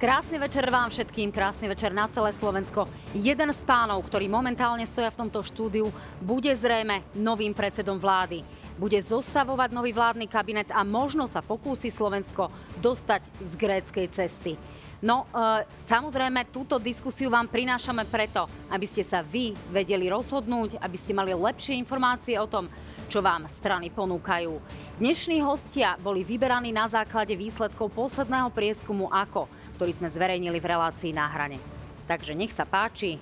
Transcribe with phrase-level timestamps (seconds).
[0.00, 2.88] Krásny večer vám všetkým, krásny večer na celé Slovensko.
[3.12, 5.92] Jeden z pánov, ktorý momentálne stoja v tomto štúdiu,
[6.24, 8.40] bude zrejme novým predsedom vlády.
[8.80, 12.48] Bude zostavovať nový vládny kabinet a možno sa pokúsi Slovensko
[12.80, 14.56] dostať z gréckej cesty.
[15.04, 20.96] No, e, samozrejme, túto diskusiu vám prinášame preto, aby ste sa vy vedeli rozhodnúť, aby
[20.96, 22.72] ste mali lepšie informácie o tom,
[23.12, 24.64] čo vám strany ponúkajú.
[24.96, 31.08] Dnešní hostia boli vyberaní na základe výsledkov posledného prieskumu ako ktorý sme zverejnili v relácii
[31.16, 31.56] na hrane.
[32.04, 33.16] Takže nech sa páči,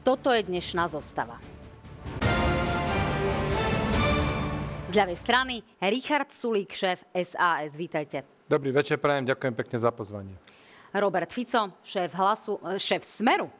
[0.00, 1.36] toto je dnešná zostava.
[4.88, 7.76] Z ľavej strany Richard Sulík, šéf SAS.
[7.76, 8.24] Vítajte.
[8.48, 10.32] Dobrý večer, prajem, ďakujem pekne za pozvanie.
[10.96, 13.52] Robert Fico, šéf, hlasu, šéf Smeru,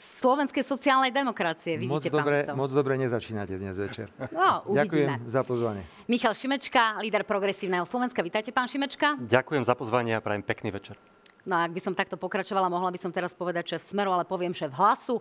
[0.00, 1.76] Slovenskej sociálnej demokracie.
[1.76, 4.08] Vidíte, moc dobre, moc dobre nezačínate dnes večer.
[4.32, 5.20] No, uvidíme.
[5.20, 5.84] Ďakujem za pozvanie.
[6.08, 8.24] Michal Šimečka, líder progresívneho Slovenska.
[8.24, 9.20] Vítajte, pán Šimečka.
[9.20, 10.96] Ďakujem za pozvanie a prajem pekný večer.
[11.42, 14.22] No a ak by som takto pokračovala, mohla by som teraz povedať šéf Smeru, ale
[14.22, 15.18] poviem šéf Hlasu.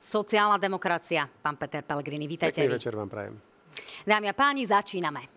[0.00, 2.26] Sociálna demokracia, pán Peter Pellegrini.
[2.26, 2.58] Vítajte.
[2.58, 3.36] Pekný večer vám prajem.
[4.02, 5.28] Dámy a páni, začíname.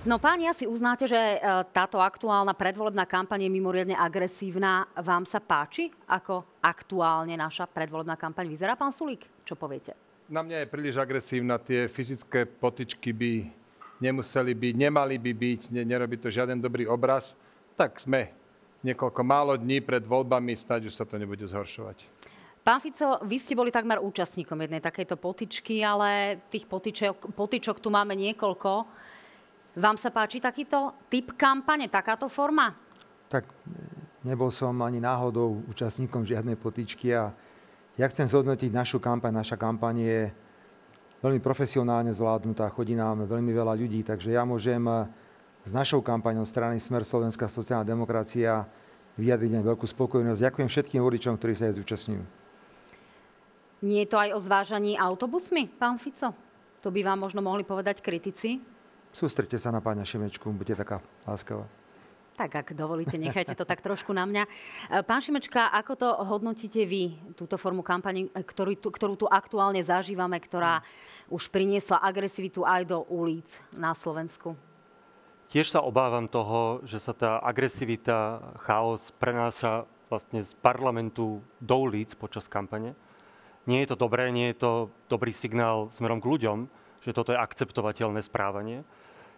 [0.00, 1.38] No páni, asi uznáte, že e,
[1.76, 4.88] táto aktuálna predvolebná kampaň je mimoriadne agresívna.
[4.96, 9.28] Vám sa páči, ako aktuálne naša predvolebná kampaň vyzerá, pán Sulík?
[9.44, 9.92] Čo poviete?
[10.32, 11.60] Na mňa je príliš agresívna.
[11.60, 13.59] Tie fyzické potičky by
[14.00, 17.36] nemuseli byť, nemali by byť, ne, nerobí to žiaden dobrý obraz,
[17.76, 18.32] tak sme
[18.80, 22.08] niekoľko málo dní pred voľbami, snáď už sa to nebude zhoršovať.
[22.60, 27.88] Pán Fico, vy ste boli takmer účastníkom jednej takejto potičky, ale tých potičok, potičok tu
[27.88, 28.84] máme niekoľko.
[29.80, 32.76] Vám sa páči takýto typ kampane, takáto forma?
[33.32, 33.48] Tak
[34.28, 37.32] nebol som ani náhodou účastníkom žiadnej potičky a
[37.96, 39.40] ja chcem zhodnotiť našu kampaň.
[39.40, 40.20] Naša kampaň je
[41.20, 45.08] veľmi profesionálne zvládnutá, chodí nám veľmi veľa ľudí, takže ja môžem eh,
[45.64, 48.64] s našou kampaňou strany Smer Slovenská sociálna demokracia
[49.20, 50.40] vyjadriť veľkú spokojnosť.
[50.48, 52.24] Ďakujem všetkým voličom, ktorí sa aj zúčastňujú.
[53.80, 56.32] Nie je to aj o zvážaní autobusmi, pán Fico?
[56.80, 58.60] To by vám možno mohli povedať kritici?
[59.12, 60.96] Sústrete sa na pána Šimečku, buďte taká
[61.28, 61.68] láskavá.
[62.40, 64.44] Tak ak dovolíte, nechajte to tak trošku na mňa.
[64.48, 69.84] Eh, pán Šimečka, ako to hodnotíte vy, túto formu kampani, eh, ktorú, ktorú tu aktuálne
[69.84, 70.80] zažívame, ktorá
[71.30, 74.58] už priniesla agresivitu aj do ulic na Slovensku?
[75.50, 82.14] Tiež sa obávam toho, že sa tá agresivita, chaos prenáša vlastne z parlamentu do ulic
[82.18, 82.98] počas kampane.
[83.66, 84.72] Nie je to dobré, nie je to
[85.06, 86.58] dobrý signál smerom k ľuďom,
[87.02, 88.82] že toto je akceptovateľné správanie.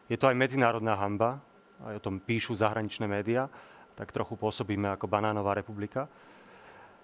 [0.09, 1.41] Je to aj medzinárodná hamba,
[1.85, 3.49] aj o tom píšu zahraničné médiá,
[3.97, 6.09] tak trochu pôsobíme ako banánová republika.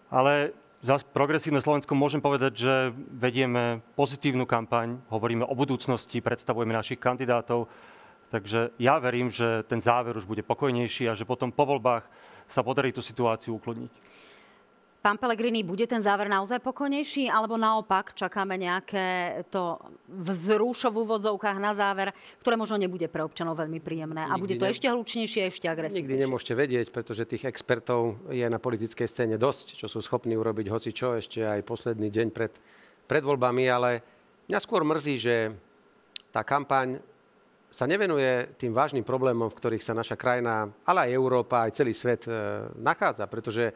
[0.08, 2.74] Ale za progresívne Slovensko môžem povedať, že
[3.10, 7.66] vedieme pozitívnu kampaň, hovoríme o budúcnosti, predstavujeme našich kandidátov,
[8.30, 12.06] takže ja verím, že ten záver už bude pokojnejší a že potom po voľbách
[12.46, 13.90] sa podarí tú situáciu ukludniť.
[14.98, 19.78] Pán Pelegrini, bude ten záver naozaj pokojnejší, alebo naopak čakáme nejaké to
[20.10, 22.10] vzrušo v úvodzovkách na záver,
[22.42, 24.74] ktoré možno nebude pre občanov veľmi príjemné a bude to ne...
[24.74, 26.02] ešte hlučnejšie, ešte agresívnejšie?
[26.02, 30.66] Nikdy nemôžete vedieť, pretože tých expertov je na politickej scéne dosť, čo sú schopní urobiť
[30.66, 32.50] hoci čo ešte aj posledný deň pred,
[33.06, 34.02] pred voľbami, ale
[34.50, 35.54] mňa skôr mrzí, že
[36.34, 36.98] tá kampaň
[37.70, 41.92] sa nevenuje tým vážnym problémom, v ktorých sa naša krajina, ale aj Európa, aj celý
[41.92, 42.32] svet e,
[42.80, 43.70] nachádza, pretože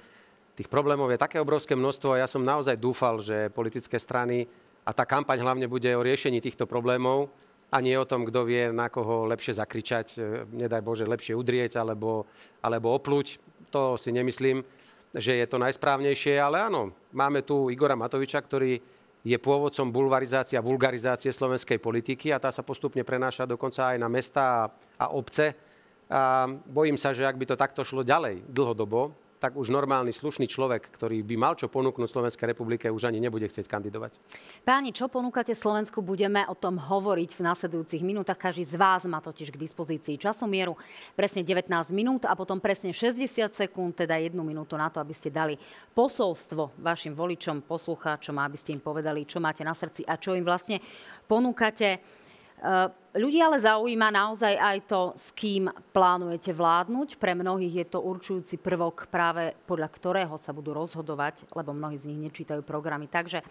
[0.62, 4.46] Tých problémov je také obrovské množstvo a ja som naozaj dúfal, že politické strany
[4.86, 7.34] a tá kampaň hlavne bude o riešení týchto problémov
[7.74, 11.82] a nie o tom, kto vie na koho lepšie zakričať, e, nedaj Bože, lepšie udrieť
[11.82, 12.30] alebo,
[12.62, 13.42] alebo opluť.
[13.74, 14.62] To si nemyslím,
[15.10, 18.78] že je to najsprávnejšie, ale áno, máme tu Igora Matoviča, ktorý
[19.26, 24.06] je pôvodcom bulvarizácie a vulgarizácie slovenskej politiky a tá sa postupne prenáša dokonca aj na
[24.06, 24.62] mesta a,
[25.02, 25.58] a obce.
[26.06, 30.46] A bojím sa, že ak by to takto šlo ďalej dlhodobo, tak už normálny, slušný
[30.46, 34.14] človek, ktorý by mal čo ponúknuť Slovenskej republike, už ani nebude chcieť kandidovať.
[34.62, 35.98] Páni, čo ponúkate Slovensku?
[35.98, 38.38] Budeme o tom hovoriť v následujúcich minútach.
[38.38, 40.78] Každý z vás má totiž k dispozícii časomieru
[41.18, 45.34] presne 19 minút a potom presne 60 sekúnd, teda jednu minútu na to, aby ste
[45.34, 45.58] dali
[45.90, 50.46] posolstvo vašim voličom, poslucháčom, aby ste im povedali, čo máte na srdci a čo im
[50.46, 50.78] vlastne
[51.26, 52.21] ponúkate.
[52.62, 57.18] Eh, ľudí ale zaujíma naozaj aj to, s kým plánujete vládnuť.
[57.18, 62.14] Pre mnohých je to určujúci prvok práve podľa ktorého sa budú rozhodovať, lebo mnohí z
[62.14, 63.10] nich nečítajú programy.
[63.10, 63.42] Takže,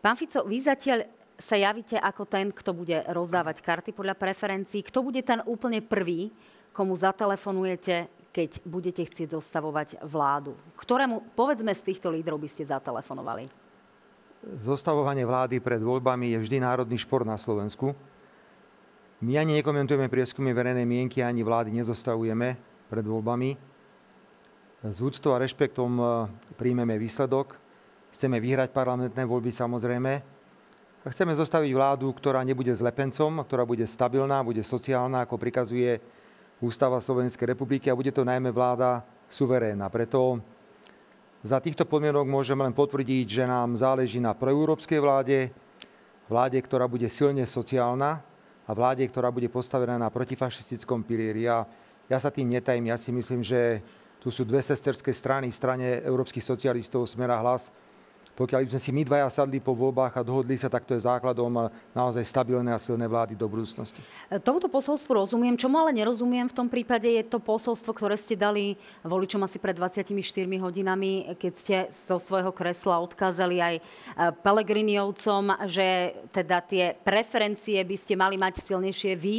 [0.00, 1.04] pán Fico, vy zatiaľ
[1.36, 4.80] sa javíte ako ten, kto bude rozdávať karty podľa preferencií.
[4.88, 6.32] Kto bude ten úplne prvý,
[6.72, 10.56] komu zatelefonujete, keď budete chcieť zostavovať vládu?
[10.80, 13.52] Ktorému, povedzme, z týchto lídrov by ste zatelefonovali?
[14.64, 17.92] Zostavovanie vlády pred voľbami je vždy národný šport na Slovensku
[19.20, 22.56] My ani nekomentujeme prieskumy verejnej mienky, ani vlády nezostavujeme
[22.88, 23.52] pred voľbami.
[24.80, 26.04] S úctou a rešpektom e,
[26.56, 27.52] príjmeme výsledok.
[28.16, 30.12] Chceme vyhrať parlamentné voľby samozrejme.
[31.04, 36.00] A chceme zostaviť vládu, ktorá nebude zlepencom, ktorá bude stabilná, bude sociálna, ako prikazuje
[36.64, 39.92] Ústava Slovenskej republiky a bude to najmä vláda suverénna.
[39.92, 40.40] Preto
[41.44, 45.52] za týchto podmienok môžem len potvrdiť, že nám záleží na proeurópskej vláde,
[46.24, 48.24] vláde, ktorá bude silne sociálna,
[48.70, 51.50] a vláde, ktorá bude postavená na protifašistickom pilieri.
[51.50, 51.66] A
[52.06, 53.82] ja sa tým netajím, ja si myslím, že
[54.22, 57.74] tu sú dve sesterské strany v strane európskych socialistov, Smera hlas,
[58.40, 61.04] pokiaľ by sme si my dvaja sadli po voľbách a dohodli sa, tak to je
[61.04, 64.00] základom naozaj stabilné a silné vlády do budúcnosti.
[64.40, 65.60] Tomuto posolstvu rozumiem.
[65.60, 69.76] Čomu ale nerozumiem v tom prípade je to posolstvo, ktoré ste dali voličom asi pred
[69.76, 70.16] 24
[70.56, 73.82] hodinami, keď ste zo svojho kresla odkázali aj e,
[74.40, 79.36] Pelegriniovcom, že teda tie preferencie by ste mali mať silnejšie vy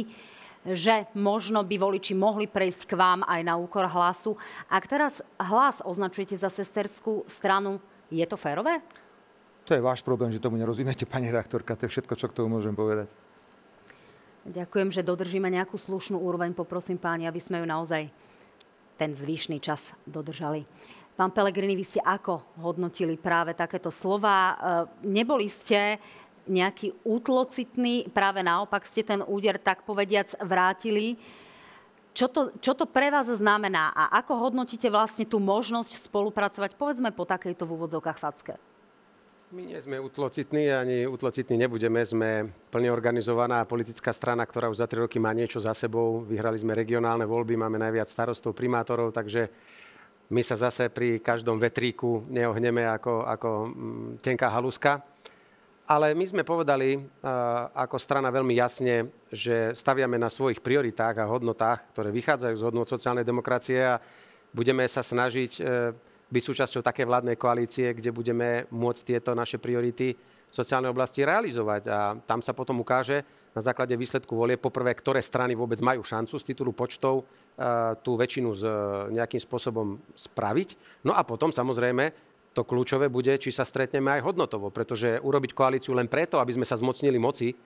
[0.62, 4.38] že možno by voliči mohli prejsť k vám aj na úkor hlasu.
[4.70, 7.82] Ak teraz hlas označujete za sesterskú stranu,
[8.12, 8.84] je to férové?
[9.64, 11.78] To je váš problém, že tomu nerozumiete, pani redaktorka.
[11.78, 13.08] To je všetko, čo k tomu môžem povedať.
[14.42, 16.50] Ďakujem, že dodržíme nejakú slušnú úroveň.
[16.50, 18.10] Poprosím páni, aby sme ju naozaj
[18.98, 20.66] ten zvyšný čas dodržali.
[21.14, 24.34] Pán Pelegrini, vy ste ako hodnotili práve takéto slova?
[24.34, 24.54] E,
[25.06, 26.02] neboli ste
[26.50, 31.14] nejaký útlocitný, práve naopak ste ten úder tak povediac vrátili.
[32.12, 37.08] Čo to, čo to pre vás znamená a ako hodnotíte vlastne tú možnosť spolupracovať, povedzme,
[37.08, 38.54] po takejto v úvodzovkách facke?
[39.52, 42.00] My nie sme utlocitní, ani utlocitní nebudeme.
[42.08, 46.24] Sme plne organizovaná politická strana, ktorá už za tri roky má niečo za sebou.
[46.24, 49.52] Vyhrali sme regionálne voľby, máme najviac starostov, primátorov, takže
[50.32, 55.04] my sa zase pri každom vetríku neohneme ako, ako mm, tenká haluska.
[55.92, 56.96] Ale my sme povedali
[57.76, 62.88] ako strana veľmi jasne, že staviame na svojich prioritách a hodnotách, ktoré vychádzajú z hodnot
[62.88, 64.00] sociálnej demokracie a
[64.56, 65.62] budeme sa snažiť e,
[66.32, 71.82] byť súčasťou také vládnej koalície, kde budeme môcť tieto naše priority v sociálnej oblasti realizovať.
[71.92, 73.20] A tam sa potom ukáže
[73.52, 77.24] na základe výsledku volie poprvé, ktoré strany vôbec majú šancu z titulu počtov e,
[78.00, 78.62] tú väčšinu z,
[79.12, 81.04] nejakým spôsobom spraviť.
[81.04, 85.96] No a potom samozrejme to kľúčové bude, či sa stretneme aj hodnotovo, pretože urobiť koalíciu
[85.96, 87.56] len preto, aby sme sa zmocnili moci,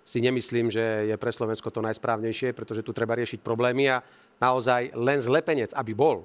[0.00, 4.02] si nemyslím, že je pre Slovensko to najsprávnejšie, pretože tu treba riešiť problémy a
[4.40, 6.24] naozaj len zlepenec, aby bol,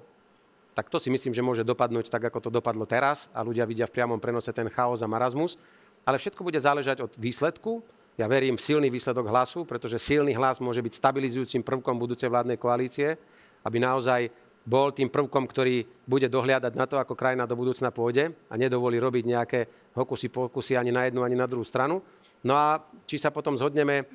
[0.75, 3.87] tak to si myslím, že môže dopadnúť tak, ako to dopadlo teraz a ľudia vidia
[3.87, 5.55] v priamom prenose ten chaos a marazmus.
[6.03, 7.79] Ale všetko bude záležať od výsledku.
[8.19, 12.59] Ja verím v silný výsledok hlasu, pretože silný hlas môže byť stabilizujúcim prvkom budúcej vládnej
[12.59, 13.15] koalície,
[13.63, 14.27] aby naozaj
[14.65, 18.97] bol tým prvkom, ktorý bude dohliadať na to, ako krajina do budúcna pôjde a nedovolí
[18.97, 19.59] robiť nejaké
[19.93, 22.01] hokusy pokusy ani na jednu, ani na druhú stranu.
[22.45, 24.05] No a či sa potom zhodneme e,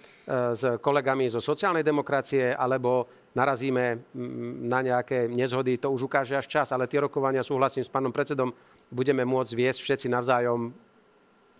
[0.54, 4.10] s kolegami zo sociálnej demokracie, alebo narazíme
[4.66, 8.50] na nejaké nezhody, to už ukáže až čas, ale tie rokovania, súhlasím s pánom predsedom,
[8.90, 10.74] budeme môcť viesť všetci navzájom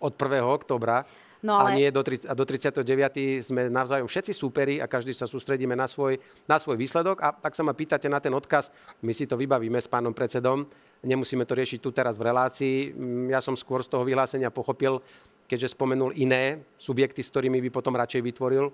[0.03, 0.43] od 1.
[0.43, 1.07] oktobra
[1.41, 1.73] No ale...
[1.73, 3.41] A nie do, a do 39.
[3.41, 7.17] sme navzájom všetci súperi a každý sa sústredíme na svoj, na svoj výsledok.
[7.21, 8.69] A tak sa ma pýtate na ten odkaz,
[9.01, 10.69] my si to vybavíme s pánom predsedom.
[11.01, 12.93] Nemusíme to riešiť tu teraz v relácii.
[12.93, 15.01] Mm, ja som skôr z toho vyhlásenia pochopil,
[15.49, 18.73] keďže spomenul iné subjekty, s ktorými by potom radšej vytvoril e,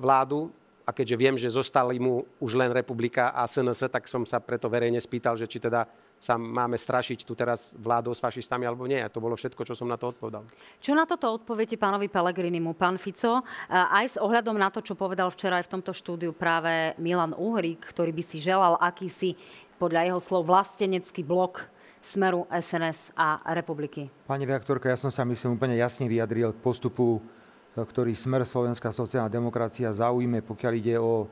[0.00, 0.48] vládu,
[0.88, 4.66] a keďže viem, že zostali mu už len republika a SNS, tak som sa preto
[4.66, 5.86] verejne spýtal, že či teda
[6.20, 9.00] sa máme strašiť tu teraz vládou s fašistami alebo nie.
[9.00, 10.44] A to bolo všetko, čo som na to odpovedal.
[10.76, 12.76] Čo na toto odpoviete pánovi Pelegrinimu?
[12.76, 13.40] Pán Fico,
[13.72, 17.80] aj s ohľadom na to, čo povedal včera aj v tomto štúdiu práve Milan Uhrík,
[17.88, 19.32] ktorý by si želal akýsi,
[19.80, 21.64] podľa jeho slov, vlastenecký blok
[22.04, 24.12] smeru SNS a republiky.
[24.28, 27.24] Pani redaktorka, ja som sa myslím úplne jasne vyjadril k postupu
[27.70, 31.30] ktorý smer Slovenská sociálna demokracia zaujíme, pokiaľ ide o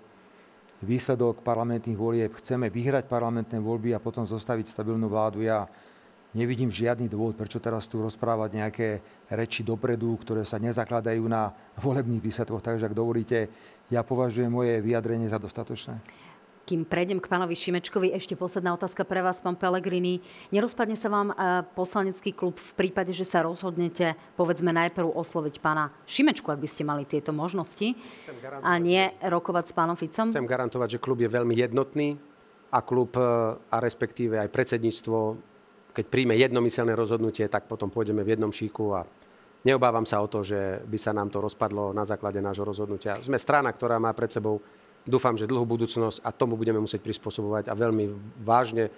[0.82, 2.32] výsledok parlamentných volieb.
[2.38, 5.42] Chceme vyhrať parlamentné voľby a potom zostaviť stabilnú vládu.
[5.42, 5.66] Ja
[6.36, 8.88] nevidím žiadny dôvod, prečo teraz tu rozprávať nejaké
[9.32, 12.62] reči dopredu, ktoré sa nezakladajú na volebných výsledkoch.
[12.62, 13.50] Takže ak dovolíte,
[13.88, 15.98] ja považujem moje vyjadrenie za dostatočné.
[16.68, 20.20] Kým prejdem k pánovi Šimečkovi, ešte posledná otázka pre vás, pán Pelegrini.
[20.52, 25.88] Nerozpadne sa vám e, poslanecký klub v prípade, že sa rozhodnete, povedzme, najprv osloviť pána
[26.04, 27.96] Šimečku, ak by ste mali tieto možnosti,
[28.60, 30.28] a nie rokovať s pánom Ficom?
[30.28, 32.20] Chcem garantovať, že klub je veľmi jednotný
[32.68, 33.24] a klub e,
[33.56, 35.16] a respektíve aj predsedníctvo,
[35.96, 39.08] keď príjme jednomyselné rozhodnutie, tak potom pôjdeme v jednom šíku a
[39.64, 43.16] neobávam sa o to, že by sa nám to rozpadlo na základe nášho rozhodnutia.
[43.24, 44.60] Sme strana, ktorá má pred sebou
[45.08, 48.12] dúfam, že dlhú budúcnosť a tomu budeme musieť prispôsobovať a veľmi
[48.44, 48.90] vážne e,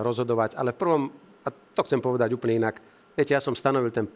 [0.00, 0.56] rozhodovať.
[0.56, 1.02] Ale v prvom,
[1.44, 2.80] a to chcem povedať úplne inak,
[3.12, 4.08] viete, ja som stanovil ten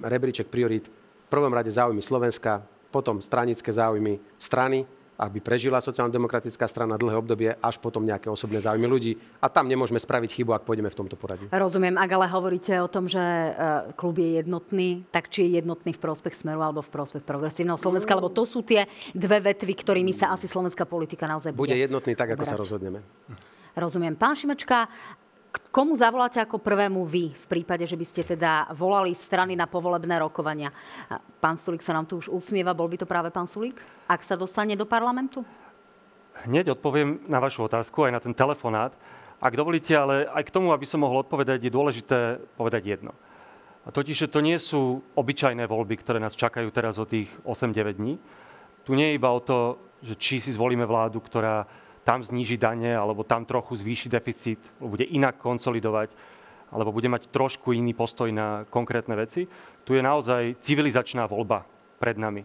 [0.00, 2.62] rebríček priorit v prvom rade záujmy Slovenska,
[2.94, 8.86] potom stranické záujmy strany, aby prežila sociálno-demokratická strana dlhé obdobie, až potom nejaké osobné záujmy
[8.86, 9.12] ľudí.
[9.38, 11.46] A tam nemôžeme spraviť chybu, ak pôjdeme v tomto poradí.
[11.54, 13.50] Rozumiem, ak ale hovoríte o tom, že e,
[13.94, 18.14] klub je jednotný, tak či je jednotný v prospech Smeru alebo v prospech progresívneho Slovenska,
[18.18, 22.12] lebo to sú tie dve vetvy, ktorými sa asi slovenská politika naozaj bude Bude jednotný
[22.18, 22.52] tak, ako uberať.
[22.54, 22.98] sa rozhodneme.
[23.74, 24.14] Rozumiem.
[24.14, 24.86] Pán Šimečka,
[25.70, 30.18] komu zavoláte ako prvému vy v prípade, že by ste teda volali strany na povolebné
[30.22, 30.74] rokovania?
[31.42, 34.34] Pán Sulík sa nám tu už usmieva, bol by to práve pán Sulík, ak sa
[34.38, 35.42] dostane do parlamentu?
[36.46, 38.90] Hneď odpoviem na vašu otázku, aj na ten telefonát.
[39.38, 42.18] Ak dovolíte, ale aj k tomu, aby som mohol odpovedať, je dôležité
[42.58, 43.12] povedať jedno.
[43.84, 48.00] A totiž, že to nie sú obyčajné voľby, ktoré nás čakajú teraz o tých 8-9
[48.00, 48.16] dní.
[48.82, 51.68] Tu nie je iba o to, že či si zvolíme vládu, ktorá
[52.04, 56.12] tam zníži dane, alebo tam trochu zvýši deficit, bude inak konsolidovať,
[56.70, 59.48] alebo bude mať trošku iný postoj na konkrétne veci.
[59.82, 61.64] Tu je naozaj civilizačná voľba
[61.96, 62.44] pred nami.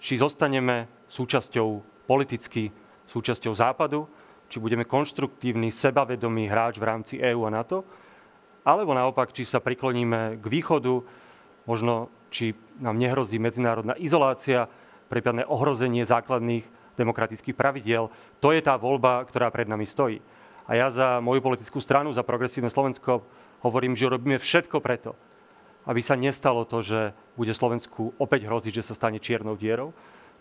[0.00, 1.68] Či zostaneme súčasťou
[2.08, 2.72] politicky,
[3.04, 4.08] súčasťou Západu,
[4.48, 7.84] či budeme konštruktívny, sebavedomý hráč v rámci EÚ a NATO,
[8.64, 11.04] alebo naopak, či sa prikloníme k východu,
[11.68, 14.66] možno či nám nehrozí medzinárodná izolácia,
[15.12, 18.10] prípadne ohrozenie základných demokratických pravidiel.
[18.40, 20.18] To je tá voľba, ktorá pred nami stojí.
[20.64, 23.20] A ja za moju politickú stranu, za progresívne Slovensko,
[23.60, 25.12] hovorím, že robíme všetko preto,
[25.84, 29.92] aby sa nestalo to, že bude Slovensku opäť hroziť, že sa stane čiernou dierou.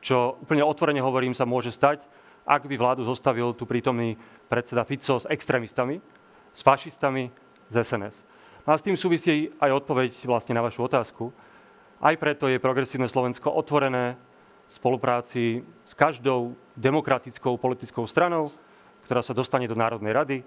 [0.03, 2.03] Čo úplne otvorene hovorím, sa môže stať,
[2.43, 4.19] ak by vládu zostavil tu prítomný
[4.51, 6.03] predseda Fico s extrémistami,
[6.51, 7.31] s fašistami,
[7.72, 8.15] z SNS.
[8.67, 11.31] No a s tým súvisí aj odpoveď vlastne na vašu otázku.
[12.03, 14.19] Aj preto je progresívne Slovensko otvorené
[14.74, 18.50] spolupráci s každou demokratickou politickou stranou,
[19.06, 20.38] ktorá sa dostane do Národnej rady,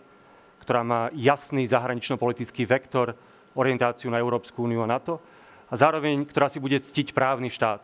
[0.59, 3.15] ktorá má jasný zahranično-politický vektor,
[3.55, 5.23] orientáciu na Európsku úniu a NATO
[5.71, 7.81] a zároveň, ktorá si bude ctiť právny štát.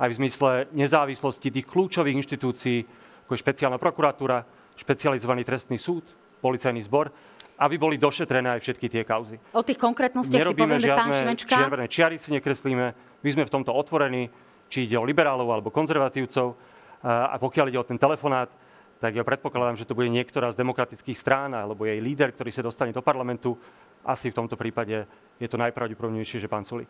[0.00, 2.88] Aj v zmysle nezávislosti tých kľúčových inštitúcií,
[3.28, 4.42] ako je špeciálna prokuratúra,
[4.74, 6.02] špecializovaný trestný súd,
[6.42, 7.12] policajný zbor,
[7.60, 9.38] aby boli došetrené aj všetky tie kauzy.
[9.54, 11.54] O tých konkrétnostiach si povieme, pán žiadne Šimečka.
[11.54, 12.86] čiervené čiary si nekreslíme.
[13.22, 14.26] My sme v tomto otvorení,
[14.72, 16.56] či ide o liberálov alebo konzervatívcov.
[17.04, 18.48] A pokiaľ ide o ten telefonát,
[18.96, 22.64] tak ja predpokladám, že to bude niektorá z demokratických strán alebo jej líder, ktorý sa
[22.64, 23.58] dostane do parlamentu.
[24.00, 25.04] Asi v tomto prípade
[25.36, 26.88] je to najpravdepodobnejšie, že pán Sulík.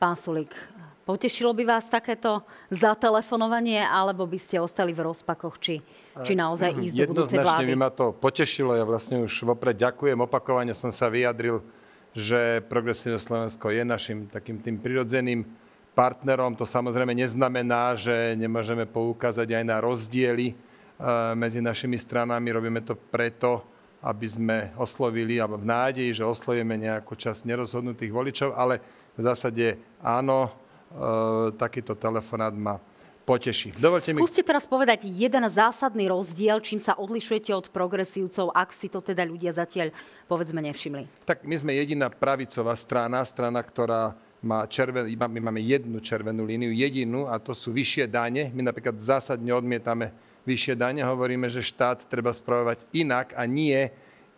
[0.00, 0.50] Pán Sulík,
[1.06, 5.78] potešilo by vás takéto zatelefonovanie, alebo by ste ostali v rozpakoch, či,
[6.26, 7.70] či naozaj ísť do budúcej Jednoznačne vlády?
[7.70, 8.74] by ma to potešilo.
[8.74, 10.18] Ja vlastne už vopred ďakujem.
[10.18, 11.62] Opakovane som sa vyjadril,
[12.16, 15.61] že Progresívne Slovensko je našim takým tým prirodzeným
[15.92, 16.56] partnerom.
[16.56, 20.56] To samozrejme neznamená, že nemôžeme poukázať aj na rozdiely eh,
[21.36, 22.52] medzi našimi stranami.
[22.52, 23.72] Robíme to preto,
[24.02, 28.82] aby sme oslovili, alebo v nádeji, že oslovíme nejakú časť nerozhodnutých voličov, ale
[29.14, 30.50] v zásade áno, e,
[31.54, 32.82] takýto telefonát ma
[33.22, 33.78] poteší.
[33.78, 34.18] Dovolte mi...
[34.18, 39.22] Skúste teraz povedať jeden zásadný rozdiel, čím sa odlišujete od progresívcov, ak si to teda
[39.22, 39.94] ľudia zatiaľ,
[40.26, 41.22] povedzme, nevšimli.
[41.22, 46.74] Tak my sme jediná pravicová strana, strana, ktorá má červen, my máme jednu červenú líniu,
[46.74, 48.50] jedinú, a to sú vyššie dane.
[48.50, 50.10] My napríklad zásadne odmietame
[50.42, 53.86] vyššie dane, hovoríme, že štát treba spravovať inak a nie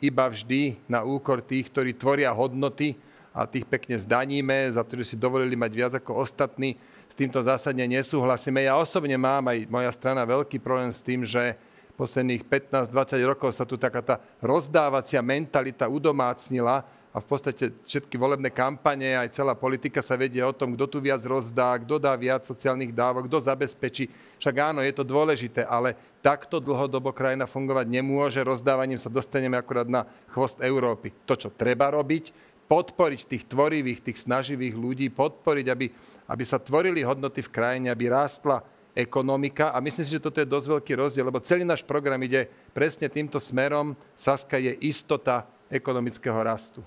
[0.05, 2.93] iba vždy na úkor tých, ktorí tvoria hodnoty
[3.33, 6.77] a tých pekne zdaníme za to, že si dovolili mať viac ako ostatní.
[7.09, 8.61] S týmto zásadne nesúhlasíme.
[8.61, 11.57] Ja osobne mám aj moja strana veľký problém s tým, že
[11.97, 16.85] posledných 15-20 rokov sa tu taká tá rozdávacia mentalita udomácnila
[17.15, 20.99] a v podstate všetky volebné kampane, aj celá politika sa vedie o tom, kto tu
[20.99, 24.11] viac rozdá, kto dá viac sociálnych dávok, kto zabezpečí.
[24.43, 28.43] Však áno, je to dôležité, ale takto dlhodobo krajina fungovať nemôže.
[28.43, 31.15] Rozdávaním sa dostaneme akurát na chvost Európy.
[31.23, 32.35] To, čo treba robiť,
[32.67, 35.87] podporiť tých tvorivých, tých snaživých ľudí, podporiť, aby,
[36.27, 39.71] aby sa tvorili hodnoty v krajine, aby rástla ekonomika.
[39.71, 43.07] A myslím si, že toto je dosť veľký rozdiel, lebo celý náš program ide presne
[43.07, 43.95] týmto smerom.
[44.19, 46.83] Saska je istota ekonomického rastu.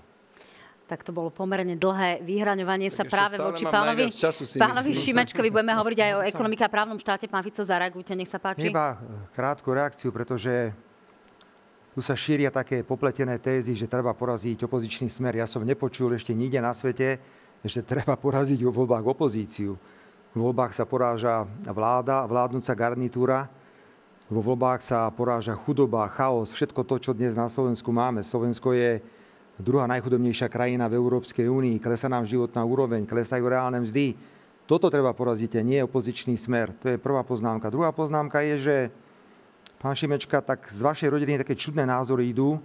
[0.88, 5.04] Tak to bolo pomerne dlhé vyhraňovanie sa práve voči pánovi, času, si pánovi myslím.
[5.12, 5.52] Šimečkovi.
[5.52, 7.28] Budeme hovoriť aj o ekonomike a právnom štáte.
[7.28, 8.72] Pán Fico, zareagujte, nech sa páči.
[8.72, 10.72] Iba e, krátku reakciu, pretože
[11.92, 15.36] tu sa šíria také popletené tézy, že treba poraziť opozičný smer.
[15.36, 17.20] Ja som nepočul ešte nikde na svete,
[17.60, 19.76] že treba poraziť vo voľbách opozíciu.
[20.32, 23.52] V voľbách sa poráža vláda, vládnúca garnitúra,
[24.28, 28.24] vo voľbách sa poráža chudoba, chaos, všetko to, čo dnes na Slovensku máme.
[28.24, 29.00] Slovensko je
[29.62, 34.14] druhá najchudobnejšia krajina v Európskej únii, klesá nám životná úroveň, klesajú reálne mzdy.
[34.68, 36.76] Toto treba poraziť, a nie opozičný smer.
[36.84, 37.72] To je prvá poznámka.
[37.72, 38.76] Druhá poznámka je, že
[39.80, 42.60] pán Šimečka, tak z vašej rodiny také čudné názory idú.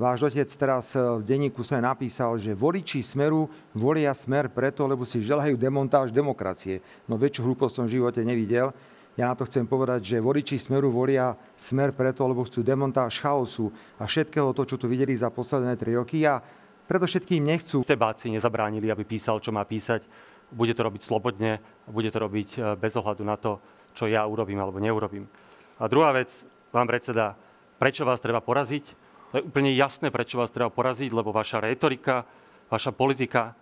[0.00, 5.20] Váš otec teraz v denníku sme napísal, že voliči Smeru volia Smer preto, lebo si
[5.20, 6.80] želajú demontáž demokracie.
[7.04, 8.72] No väčšiu hlúposť som v živote nevidel.
[9.20, 13.68] Ja na to chcem povedať, že voliči Smeru volia Smer preto, lebo chcú demontáž chaosu
[14.00, 16.24] a všetkého to, čo tu videli za posledné tri roky.
[16.24, 16.40] A
[16.88, 17.84] predovšetkým nechcú.
[17.84, 20.00] Tebáci nezabránili, aby písal, čo má písať.
[20.48, 21.60] Bude to robiť slobodne
[21.90, 23.58] bude to robiť e, bez ohľadu na to,
[23.92, 25.26] čo ja urobím alebo neurobím.
[25.82, 26.30] A druhá vec,
[26.70, 27.34] pán predseda,
[27.76, 28.84] prečo vás treba poraziť?
[29.30, 32.24] To je úplne jasné, prečo vás treba poraziť, lebo vaša retorika,
[32.70, 33.54] vaša politika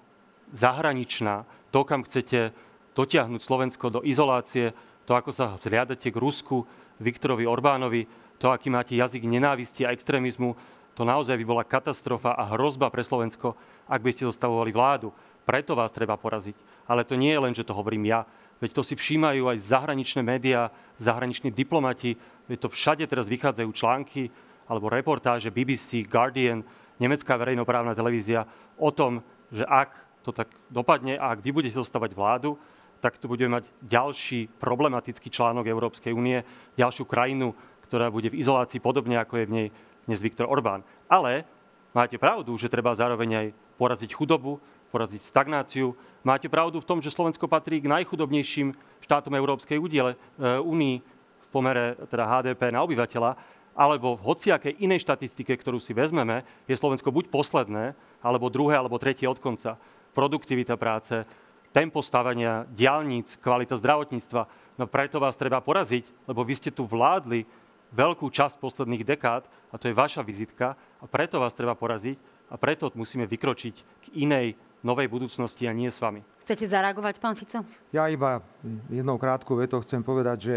[0.52, 2.52] zahraničná, to, kam chcete
[2.96, 4.72] dotiahnuť Slovensko do izolácie,
[5.08, 6.68] to, ako sa zriadate k Rusku,
[7.00, 8.04] Viktorovi Orbánovi,
[8.36, 10.52] to, aký máte jazyk nenávisti a extrémizmu,
[10.92, 13.56] to naozaj by bola katastrofa a hrozba pre Slovensko,
[13.88, 15.08] ak by ste zostavovali vládu.
[15.48, 16.84] Preto vás treba poraziť.
[16.84, 18.28] Ale to nie je len, že to hovorím ja.
[18.60, 20.68] Veď to si všímajú aj zahraničné médiá,
[21.00, 22.18] zahraniční diplomati.
[22.50, 24.28] Veď to všade teraz vychádzajú články
[24.68, 26.60] alebo reportáže BBC, Guardian,
[27.00, 28.44] nemecká verejnoprávna televízia
[28.76, 32.60] o tom, že ak to tak dopadne a ak vy budete zostávať vládu,
[32.98, 36.42] tak tu budeme mať ďalší problematický článok Európskej únie,
[36.74, 37.54] ďalšiu krajinu,
[37.86, 39.66] ktorá bude v izolácii podobne ako je v nej
[40.04, 40.84] dnes Viktor Orbán.
[41.08, 41.44] Ale
[41.92, 43.46] máte pravdu, že treba zároveň aj
[43.80, 45.92] poraziť chudobu, poraziť stagnáciu.
[46.24, 48.72] Máte pravdu v tom, že Slovensko patrí k najchudobnejším
[49.04, 51.02] štátom Európskej únii e,
[51.38, 53.36] v pomere teda HDP na obyvateľa,
[53.78, 58.98] alebo v hociakej inej štatistike, ktorú si vezmeme, je Slovensko buď posledné, alebo druhé, alebo
[58.98, 59.78] tretie od konca.
[60.18, 61.22] Produktivita práce,
[61.72, 64.42] tempo stavania diálnic, kvalita zdravotníctva.
[64.78, 67.44] No preto vás treba poraziť, lebo vy ste tu vládli
[67.92, 72.18] veľkú časť posledných dekád a to je vaša vizitka a preto vás treba poraziť
[72.52, 76.22] a preto musíme vykročiť k inej novej budúcnosti a nie s vami.
[76.44, 77.60] Chcete zareagovať, pán Fico?
[77.92, 78.40] Ja iba
[78.88, 80.56] jednou krátkou vetou chcem povedať, že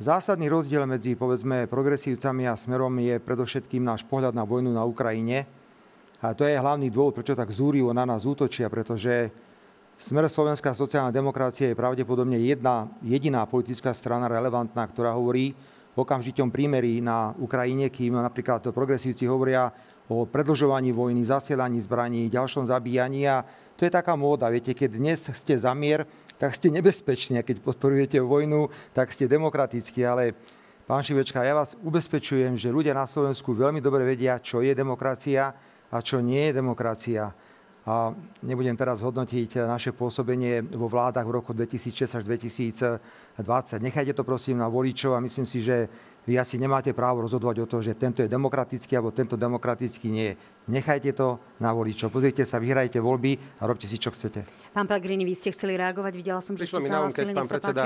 [0.00, 5.46] zásadný rozdiel medzi povedzme progresívcami a smerom je predovšetkým náš pohľad na vojnu na Ukrajine.
[6.20, 9.32] A to je hlavný dôvod, prečo tak zúrivo na nás útočia, pretože
[10.00, 15.52] Smer Slovenská sociálna demokracia je pravdepodobne jedna, jediná politická strana relevantná, ktorá hovorí
[15.92, 19.68] o okamžitom prímerí na Ukrajine, kým napríklad progresívci hovoria
[20.08, 23.28] o predlžovaní vojny, zasielaní zbraní, ďalšom zabíjaní.
[23.28, 23.44] A
[23.76, 24.48] to je taká móda.
[24.48, 26.08] Viete, keď dnes ste za mier,
[26.40, 27.36] tak ste nebezpeční.
[27.36, 30.00] A keď podporujete vojnu, tak ste demokratickí.
[30.00, 30.32] Ale
[30.88, 35.52] pán Šivečka, ja vás ubezpečujem, že ľudia na Slovensku veľmi dobre vedia, čo je demokracia
[35.92, 37.49] a čo nie je demokracia
[37.90, 38.14] a
[38.46, 43.82] nebudem teraz hodnotiť naše pôsobenie vo vládach v roku 2006 až 2020.
[43.82, 45.90] Nechajte to prosím na voličov a myslím si, že
[46.22, 50.26] vy asi nemáte právo rozhodovať o to, že tento je demokratický alebo tento demokratický nie
[50.30, 50.34] je.
[50.70, 52.14] Nechajte to na voličov.
[52.14, 54.46] Pozrite sa, vyhrajte voľby a robte si, čo chcete.
[54.70, 56.12] Pán Pellegrini, vy ste chceli reagovať.
[56.14, 57.84] Videla som, že Prišlo ste mi sa um, keď pán predseda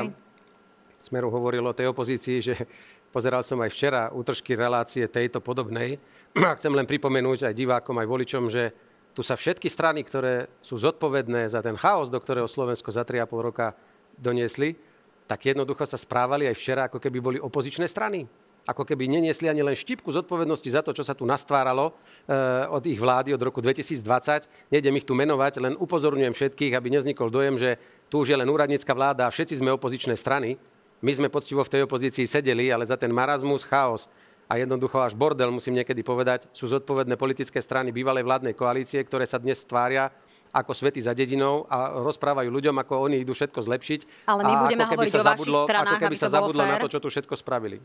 [1.00, 2.54] Smeru hovoril o tej opozícii, že
[3.08, 5.96] pozeral som aj včera útržky relácie tejto podobnej.
[6.48, 8.74] A chcem len pripomenúť aj divákom, aj voličom, že
[9.14, 13.30] tu sa všetky strany, ktoré sú zodpovedné za ten chaos, do ktorého Slovensko za 3,5
[13.38, 13.72] roka
[14.18, 14.74] doniesli,
[15.30, 18.26] tak jednoducho sa správali aj včera, ako keby boli opozičné strany.
[18.64, 22.32] Ako keby neniesli ani len štipku zodpovednosti za to, čo sa tu nastváralo e,
[22.72, 24.72] od ich vlády od roku 2020.
[24.72, 27.76] Nejdem ich tu menovať, len upozorňujem všetkých, aby nevznikol dojem, že
[28.08, 30.56] tu už je len úradnícka vláda a všetci sme opozičné strany.
[31.04, 34.08] My sme poctivo v tej opozícii sedeli, ale za ten marazmus, chaos,
[34.48, 39.24] a jednoducho až bordel, musím niekedy povedať, sú zodpovedné politické strany bývalej vládnej koalície, ktoré
[39.24, 40.12] sa dnes stvária
[40.54, 44.30] ako svety za dedinou a rozprávajú ľuďom, ako oni idú všetko zlepšiť.
[44.30, 46.22] Ale my a budeme ako keby hovoriť sa o vašich zabudlo, stranách, ako keby aby
[46.22, 46.82] sa zabudlo na fér.
[46.86, 47.76] to, čo tu všetko spravili.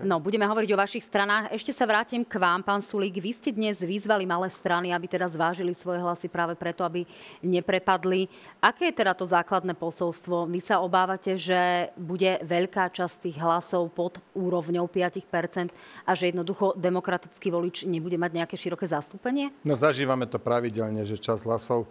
[0.00, 1.52] No, budeme hovoriť o vašich stranách.
[1.52, 3.20] Ešte sa vrátim k vám, pán Sulík.
[3.20, 7.04] Vy ste dnes vyzvali malé strany, aby teda zvážili svoje hlasy práve preto, aby
[7.44, 8.32] neprepadli.
[8.64, 10.48] Aké je teda to základné posolstvo?
[10.48, 15.68] Vy sa obávate, že bude veľká časť tých hlasov pod úrovňou 5%
[16.08, 19.52] a že jednoducho demokratický volič nebude mať nejaké široké zastúpenie?
[19.60, 21.84] No zažívame to pravidelne, že čas hlasov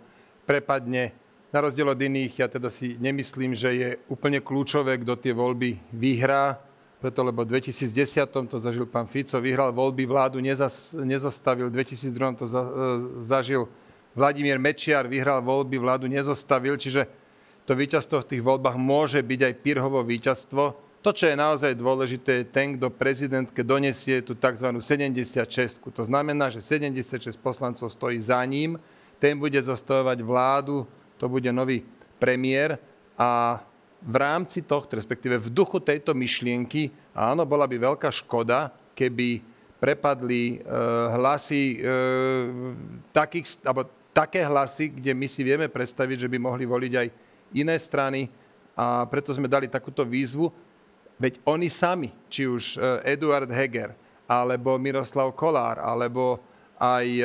[0.45, 1.15] prepadne.
[1.53, 5.77] Na rozdiel od iných, ja teda si nemyslím, že je úplne kľúčové, kto tie voľby
[5.93, 6.57] vyhrá,
[6.97, 12.39] preto lebo v 2010 to zažil pán Fico, vyhral voľby, vládu nezas, nezostavil, v 2002
[12.41, 12.71] to za, e,
[13.21, 13.69] zažil
[14.15, 17.05] Vladimír Mečiar, vyhral voľby, vládu nezostavil, čiže
[17.69, 20.63] to víťazstvo v tých voľbách môže byť aj Pirhovo víťazstvo.
[21.03, 24.79] To, čo je naozaj dôležité, je ten, kto prezidentke donesie tú tzv.
[24.79, 25.83] 76.
[25.83, 28.79] To znamená, že 76 poslancov stojí za ním,
[29.23, 30.83] ten bude zostavovať vládu,
[31.15, 31.87] to bude nový
[32.19, 32.75] premiér
[33.15, 33.63] a
[34.03, 39.39] v rámci tohto, respektíve v duchu tejto myšlienky, áno, bola by veľká škoda, keby
[39.79, 40.67] prepadli e,
[41.15, 41.77] hlasy e,
[43.15, 47.07] takých, alebo také hlasy, kde my si vieme predstaviť, že by mohli voliť aj
[47.55, 48.27] iné strany
[48.75, 50.51] a preto sme dali takúto výzvu.
[51.15, 53.95] Veď oni sami, či už e, Eduard Heger,
[54.27, 56.43] alebo Miroslav Kolár, alebo
[56.83, 57.23] aj e,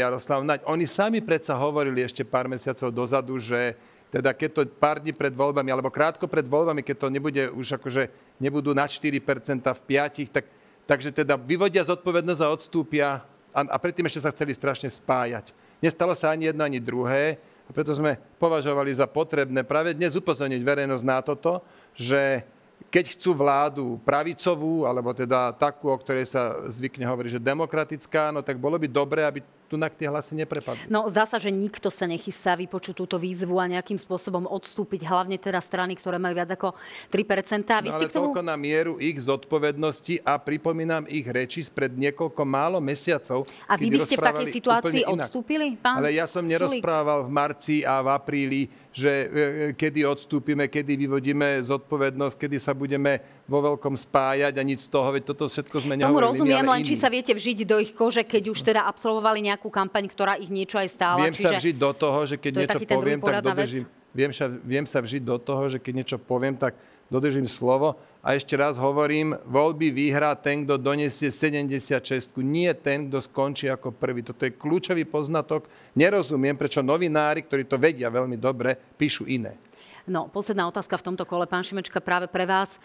[0.00, 0.64] Jaroslav Naď.
[0.64, 3.76] Oni sami predsa hovorili ešte pár mesiacov dozadu, že
[4.08, 7.76] teda keď to pár dní pred voľbami, alebo krátko pred voľbami, keď to nebude už
[7.76, 8.08] akože
[8.40, 9.20] nebudú na 4%
[9.60, 10.48] v 5, tak,
[10.88, 13.08] takže teda vyvodia zodpovednosť a odstúpia
[13.52, 15.52] a, a predtým ešte sa chceli strašne spájať.
[15.84, 17.36] Nestalo sa ani jedno, ani druhé
[17.68, 21.60] a preto sme považovali za potrebné práve dnes upozorniť verejnosť na toto,
[21.92, 22.46] že
[22.94, 28.38] keď chcú vládu pravicovú, alebo teda takú, o ktorej sa zvykne hovoriť, že demokratická, no
[28.38, 30.86] tak bolo by dobre, aby tu na tie hlasy neprepadli.
[30.86, 35.34] No zdá sa, že nikto sa nechystá vypočuť túto výzvu a nejakým spôsobom odstúpiť, hlavne
[35.42, 36.78] teda strany, ktoré majú viac ako
[37.10, 37.66] 3%.
[37.74, 38.30] A vy no, ale tomu...
[38.30, 43.42] toľko na mieru ich zodpovednosti a pripomínam ich reči spred niekoľko málo mesiacov.
[43.66, 47.82] A vy by ste v takej situácii odstúpili, pán Ale ja som nerozprával v marci
[47.82, 49.26] a v apríli, že e,
[49.74, 53.18] kedy odstúpime, kedy vyvodíme zodpovednosť, kedy sa budeme
[53.50, 56.66] vo veľkom spájať a nič z toho, veď toto všetko sme Tomu nehovorili my, rozumiem,
[56.70, 56.88] len iní.
[56.88, 60.48] či sa viete vžiť do ich kože, keď už teda absolvovali nejakú kampaň, ktorá ich
[60.48, 61.26] niečo aj stála.
[61.26, 61.74] Viem sa čiže...
[61.74, 63.44] vžiť do toho, že keď to niečo poviem, tak vec?
[63.50, 63.84] dodržím.
[64.14, 66.78] Viem sa, viem sa vžiť do toho, že keď niečo poviem, tak
[67.14, 67.94] dodržím slovo.
[68.24, 73.94] A ešte raz hovorím, voľby vyhrá ten, kto donesie 76, nie ten, kto skončí ako
[73.94, 74.26] prvý.
[74.26, 75.70] Toto je kľúčový poznatok.
[75.94, 79.54] Nerozumiem, prečo novinári, ktorí to vedia veľmi dobre, píšu iné.
[80.04, 82.76] No, posledná otázka v tomto kole, pán Šimečka, práve pre vás.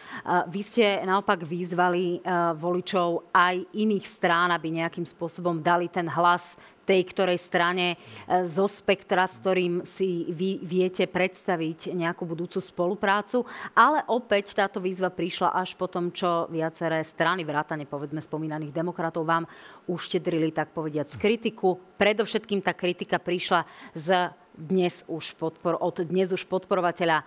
[0.47, 2.23] Vy ste naopak vyzvali
[2.55, 6.55] voličov aj iných strán, aby nejakým spôsobom dali ten hlas
[6.89, 13.45] tej ktorej strane uh, zo spektra, s ktorým si vy viete predstaviť nejakú budúcu spoluprácu.
[13.77, 19.29] Ale opäť táto výzva prišla až po tom, čo viaceré strany, vrátane povedzme spomínaných demokratov,
[19.29, 19.45] vám
[19.85, 21.77] uštedrili, tak povediať, z kritiku.
[22.01, 27.25] Predovšetkým tá kritika prišla z dnes už podpor, od dnes už podporovateľa e,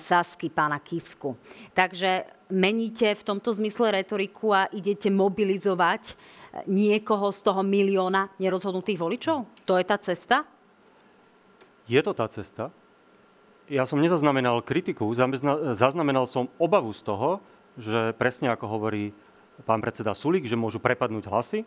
[0.00, 1.36] Sasky, pána Kisku.
[1.76, 6.12] Takže meníte v tomto zmysle retoriku a idete mobilizovať e,
[6.68, 9.48] niekoho z toho milióna nerozhodnutých voličov?
[9.64, 10.44] To je tá cesta?
[11.88, 12.68] Je to tá cesta.
[13.72, 15.08] Ja som nezaznamenal kritiku,
[15.74, 17.40] zaznamenal som obavu z toho,
[17.80, 19.16] že presne ako hovorí
[19.64, 21.60] pán predseda Sulík, že môžu prepadnúť hlasy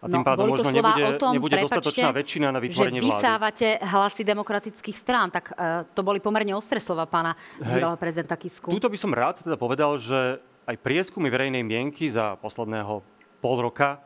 [0.00, 3.12] a tým No, pádom možno nebude, tom, nebude dostatočná väčšina na vytvorenie že vlády.
[3.20, 5.28] vysávate hlasy demokratických strán.
[5.28, 8.72] Tak uh, to boli pomerne ostré slova pána bývalého prezidenta Kisku.
[8.72, 13.04] Tuto by som rád teda povedal, že aj prieskumy verejnej mienky za posledného
[13.44, 14.00] pol roka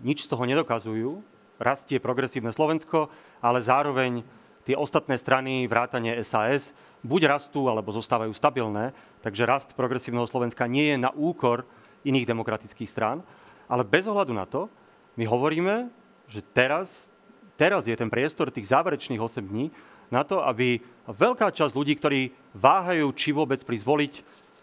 [0.00, 1.20] nič z toho nedokazujú.
[1.60, 3.12] Rastie progresívne Slovensko,
[3.44, 4.24] ale zároveň
[4.64, 6.72] tie ostatné strany, vrátanie SAS,
[7.04, 8.92] buď rastú, alebo zostávajú stabilné.
[9.20, 11.64] Takže rast progresívneho Slovenska nie je na úkor
[12.04, 13.20] iných demokratických strán.
[13.68, 14.72] Ale bez ohľadu na to,
[15.16, 15.92] my hovoríme,
[16.30, 17.12] že teraz,
[17.60, 19.68] teraz je ten priestor tých záverečných 8 dní
[20.10, 24.14] na to, aby veľká časť ľudí, ktorí váhajú, či vôbec prísť voliť,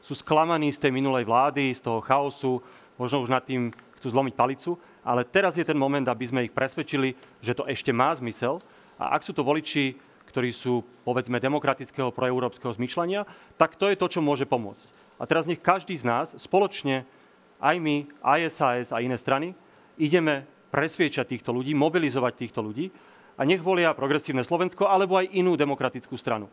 [0.03, 2.63] sú sklamaní z tej minulej vlády, z toho chaosu,
[2.95, 6.51] možno už nad tým chcú zlomiť palicu, ale teraz je ten moment, aby sme ich
[6.51, 8.59] presvedčili, že to ešte má zmysel.
[8.99, 9.95] A ak sú to voliči,
[10.27, 13.23] ktorí sú, povedzme, demokratického proeurópskeho zmyšľania,
[13.55, 14.83] tak to je to, čo môže pomôcť.
[15.15, 17.07] A teraz nech každý z nás spoločne,
[17.63, 19.55] aj my, aj SAS a iné strany,
[19.95, 22.91] ideme presviečať týchto ľudí, mobilizovať týchto ľudí
[23.39, 26.51] a nech volia progresívne Slovensko alebo aj inú demokratickú stranu.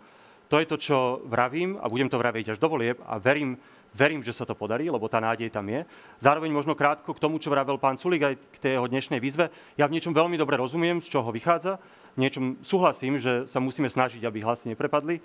[0.55, 3.59] To je to, čo vravím a budem to vraviť až do volieb a verím,
[3.91, 5.83] verím, že sa to podarí, lebo tá nádej tam je.
[6.23, 9.51] Zároveň možno krátko k tomu, čo vravel pán Sulik aj k tej jeho dnešnej výzve.
[9.75, 11.83] Ja v niečom veľmi dobre rozumiem, z čoho vychádza.
[12.15, 15.19] V niečom súhlasím, že sa musíme snažiť, aby hlasy neprepadli.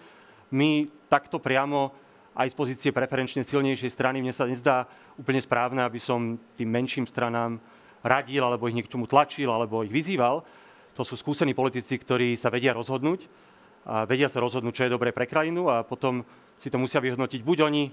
[0.49, 1.93] My takto priamo
[2.33, 7.05] aj z pozície preferenčne silnejšej strany, mne sa nezdá úplne správne, aby som tým menším
[7.05, 7.61] stranám
[8.01, 10.41] radil, alebo ich niečomu tlačil, alebo ich vyzýval.
[10.97, 13.48] To sú skúsení politici, ktorí sa vedia rozhodnúť
[13.85, 16.23] a vedia sa rozhodnúť, čo je dobré pre krajinu a potom
[16.59, 17.83] si to musia vyhodnotiť buď oni,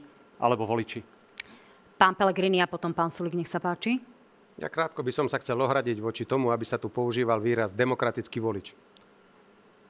[0.42, 1.01] alebo voliči.
[1.96, 4.03] Pán Pelegrini a potom pán Sulik, nech sa páči.
[4.57, 8.40] Ja krátko by som sa chcel ohradiť voči tomu, aby sa tu používal výraz demokratický
[8.40, 8.72] volič.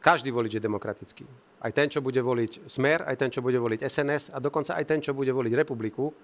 [0.02, 1.26] Každý volič je demokratický.
[1.58, 4.84] Aj ten, čo bude voliť Smer, aj ten, čo bude voliť SNS a dokonca aj
[4.86, 6.14] ten, čo bude voliť Republiku,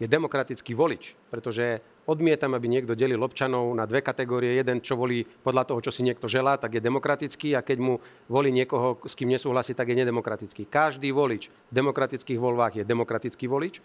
[0.00, 1.16] je demokratický volič.
[1.28, 4.58] Pretože odmietam, aby niekto delil občanov na dve kategórie.
[4.58, 7.94] Jeden, čo volí podľa toho, čo si niekto želá, tak je demokratický a keď mu
[8.26, 10.66] volí niekoho, s kým nesúhlasí, tak je nedemokratický.
[10.66, 13.78] Každý volič v demokratických voľbách je demokratický volič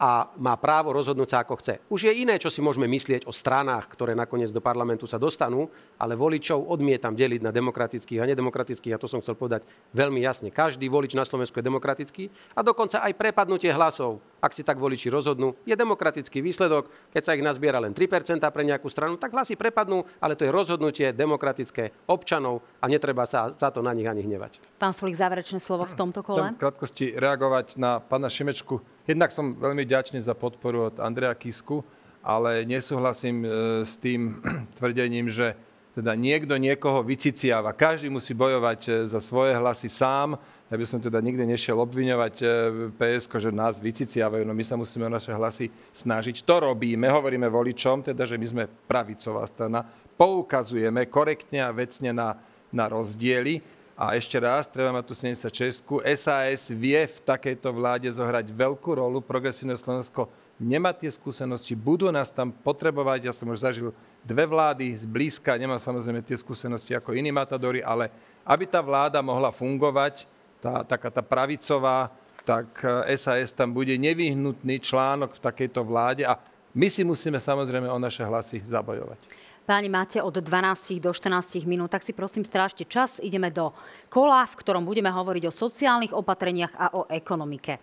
[0.00, 1.76] a má právo rozhodnúť sa, ako chce.
[1.92, 5.68] Už je iné, čo si môžeme myslieť o stranách, ktoré nakoniec do parlamentu sa dostanú,
[6.00, 9.60] ale voličov odmietam deliť na demokratických a nedemokratických, a to som chcel povedať
[9.92, 10.48] veľmi jasne.
[10.48, 15.12] Každý volič na Slovensku je demokratický a dokonca aj prepadnutie hlasov, ak si tak voliči
[15.12, 16.88] rozhodnú, je demokratický výsledok.
[17.12, 20.50] Keď sa ich nazbiera len 3% pre nejakú stranu, tak hlasy prepadnú, ale to je
[20.50, 24.80] rozhodnutie demokratické občanov a netreba sa za to na nich ani hnevať.
[24.80, 26.56] Pán Sulik, záverečné slovo v tomto Chcem kole.
[26.56, 28.80] v krátkosti reagovať na pána Šimečku.
[29.04, 31.84] Jednak som veľmi ďačný za podporu od Andreja Kisku
[32.20, 33.48] ale nesúhlasím
[33.80, 34.44] s tým
[34.78, 35.56] tvrdením, že
[35.90, 37.74] teda niekto niekoho vyciciava.
[37.74, 40.38] Každý musí bojovať e, za svoje hlasy sám.
[40.70, 42.46] Ja by som teda nikdy nešiel obviňovať e,
[42.94, 46.46] PSK, že nás vyciciavajú, no my sa musíme o naše hlasy snažiť.
[46.46, 49.82] To robíme, hovoríme voličom, teda, že my sme pravicová strana,
[50.14, 52.38] poukazujeme korektne a vecne na,
[52.70, 53.58] na rozdiely.
[53.98, 55.82] A ešte raz, treba mať tu 76.
[56.14, 59.18] SAS vie v takejto vláde zohrať veľkú rolu.
[59.18, 63.26] Progresívne Slovensko nemá tie skúsenosti, budú nás tam potrebovať.
[63.26, 63.90] Ja som už zažil
[64.22, 68.14] dve vlády zblízka, nemám samozrejme tie skúsenosti ako iní matadori, ale
[68.46, 70.30] aby tá vláda mohla fungovať,
[70.60, 72.12] tá, taká tá pravicová,
[72.44, 72.84] tak
[73.16, 76.36] SAS eh, tam bude nevyhnutný článok v takejto vláde a
[76.76, 79.39] my si musíme samozrejme o naše hlasy zabojovať.
[79.70, 83.22] Páni, máte od 12 do 14 minút, tak si prosím strážte čas.
[83.22, 83.70] Ideme do
[84.10, 87.78] kola, v ktorom budeme hovoriť o sociálnych opatreniach a o ekonomike.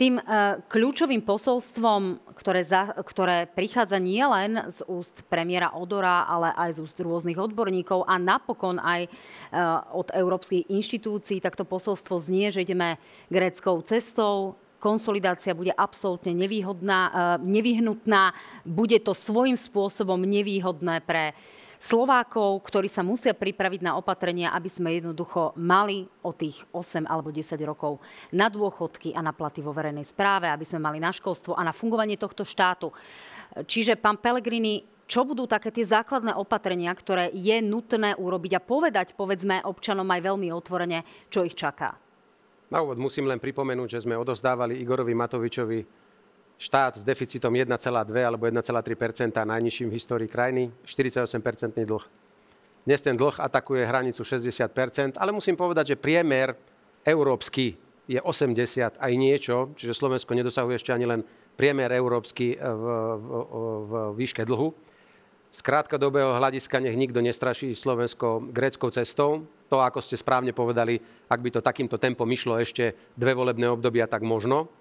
[0.00, 0.22] Tým e,
[0.72, 6.96] kľúčovým posolstvom, ktoré, za, ktoré prichádza nielen z úst premiéra Odora, ale aj z úst
[6.96, 9.08] rôznych odborníkov a napokon aj e,
[9.92, 12.96] od európskych inštitúcií, tak to posolstvo znie, že ideme
[13.28, 17.10] gréckou cestou, konsolidácia bude absolútne nevýhodná, e,
[17.44, 18.32] nevyhnutná.
[18.62, 21.34] Bude to svojím spôsobom nevýhodné pre
[21.78, 27.30] Slovákov, ktorí sa musia pripraviť na opatrenia, aby sme jednoducho mali o tých 8 alebo
[27.30, 28.02] 10 rokov
[28.34, 31.70] na dôchodky a na platy vo verejnej správe, aby sme mali na školstvo a na
[31.70, 32.90] fungovanie tohto štátu.
[33.62, 39.14] Čiže, pán Pelegrini, čo budú také tie základné opatrenia, ktoré je nutné urobiť a povedať,
[39.14, 42.07] povedzme, občanom aj veľmi otvorene, čo ich čaká?
[42.68, 45.80] Na úvod musím len pripomenúť, že sme odozdávali Igorovi Matovičovi
[46.60, 47.72] štát s deficitom 1,2
[48.20, 52.04] alebo 1,3% najnižším v histórii krajiny, 48-percentný dlh.
[52.84, 56.52] Dnes ten dlh atakuje hranicu 60% ale musím povedať, že priemer
[57.06, 57.78] európsky
[58.08, 61.20] je 80 aj niečo, čiže Slovensko nedosahuje ešte ani len
[61.56, 62.84] priemer európsky v,
[63.16, 63.28] v,
[63.84, 64.72] v výške dlhu.
[65.52, 69.48] Z krátkodobého hľadiska nech nikto nestraší Slovensko gréckou cestou.
[69.68, 70.96] To, ako ste správne povedali,
[71.28, 74.72] ak by to takýmto tempom išlo ešte dve volebné obdobia, tak možno.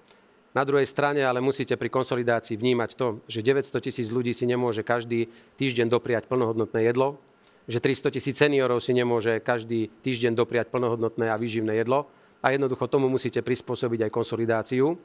[0.55, 4.81] Na druhej strane ale musíte pri konsolidácii vnímať to, že 900 tisíc ľudí si nemôže
[4.81, 5.27] každý
[5.59, 7.19] týždeň dopriať plnohodnotné jedlo,
[7.67, 12.07] že 300 tisíc seniorov si nemôže každý týždeň dopriať plnohodnotné a výživné jedlo
[12.39, 14.95] a jednoducho tomu musíte prispôsobiť aj konsolidáciu.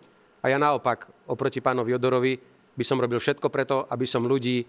[0.42, 2.38] A ja naopak, oproti pánovi Odorovi,
[2.72, 4.64] by som robil všetko preto, aby som ľudí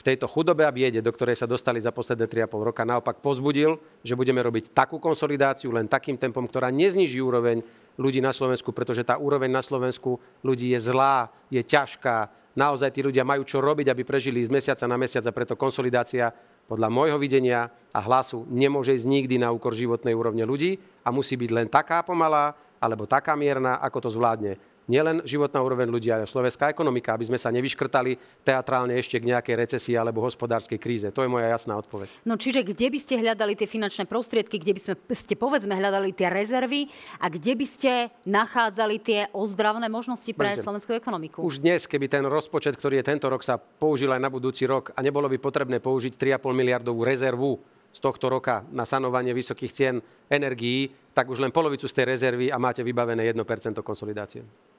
[0.00, 3.76] v tejto chudobe a biede, do ktorej sa dostali za posledné 3,5 roka, naopak pozbudil,
[4.00, 7.60] že budeme robiť takú konsolidáciu len takým tempom, ktorá nezniží úroveň
[8.00, 12.32] ľudí na Slovensku, pretože tá úroveň na Slovensku ľudí je zlá, je ťažká.
[12.56, 16.32] Naozaj tí ľudia majú čo robiť, aby prežili z mesiaca na mesiac a preto konsolidácia
[16.64, 21.36] podľa môjho videnia a hlasu nemôže ísť nikdy na úkor životnej úrovne ľudí a musí
[21.36, 24.56] byť len taká pomalá alebo taká mierna, ako to zvládne
[24.90, 29.54] nielen životná úroveň ľudí, ale slovenská ekonomika, aby sme sa nevyškrtali teatrálne ešte k nejakej
[29.54, 31.08] recesii alebo hospodárskej kríze.
[31.14, 32.10] To je moja jasná odpoveď.
[32.26, 36.10] No čiže kde by ste hľadali tie finančné prostriedky, kde by sme, ste povedzme hľadali
[36.10, 36.90] tie rezervy
[37.22, 40.66] a kde by ste nachádzali tie ozdravné možnosti pre Budete.
[40.66, 41.38] slovenskú ekonomiku?
[41.46, 44.90] Už dnes, keby ten rozpočet, ktorý je tento rok, sa použil aj na budúci rok
[44.96, 49.96] a nebolo by potrebné použiť 3,5 miliardovú rezervu z tohto roka na sanovanie vysokých cien
[50.30, 54.69] energií, tak už len polovicu z tej rezervy a máte vybavené 1% konsolidácie.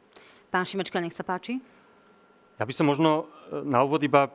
[0.51, 1.63] Pán Šimečka, nech sa páči.
[2.59, 4.27] Ja by som možno e, na úvod iba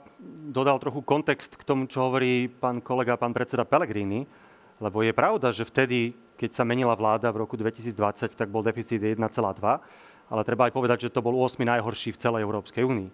[0.48, 4.24] dodal trochu kontext k tomu, čo hovorí pán kolega, pán predseda Pellegrini,
[4.80, 8.96] lebo je pravda, že vtedy, keď sa menila vláda v roku 2020, tak bol deficit
[8.96, 9.20] 1,2,
[10.32, 13.10] ale treba aj povedať, že to bol 8 najhorší v celej Európskej únii,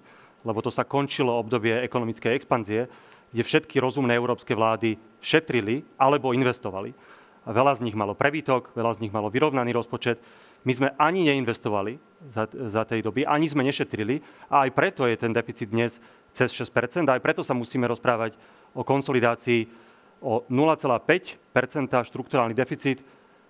[0.46, 2.86] lebo to sa končilo obdobie ekonomickej expanzie,
[3.34, 6.94] kde všetky rozumné európske vlády šetrili alebo investovali.
[7.42, 10.22] A veľa z nich malo prebytok, veľa z nich malo vyrovnaný rozpočet,
[10.62, 11.98] my sme ani neinvestovali
[12.30, 15.98] za, za tej doby, ani sme nešetrili a aj preto je ten deficit dnes
[16.30, 16.72] cez 6
[17.06, 18.38] a aj preto sa musíme rozprávať
[18.72, 19.68] o konsolidácii
[20.22, 21.42] o 0,5%
[21.90, 23.02] štruktúrálny deficit,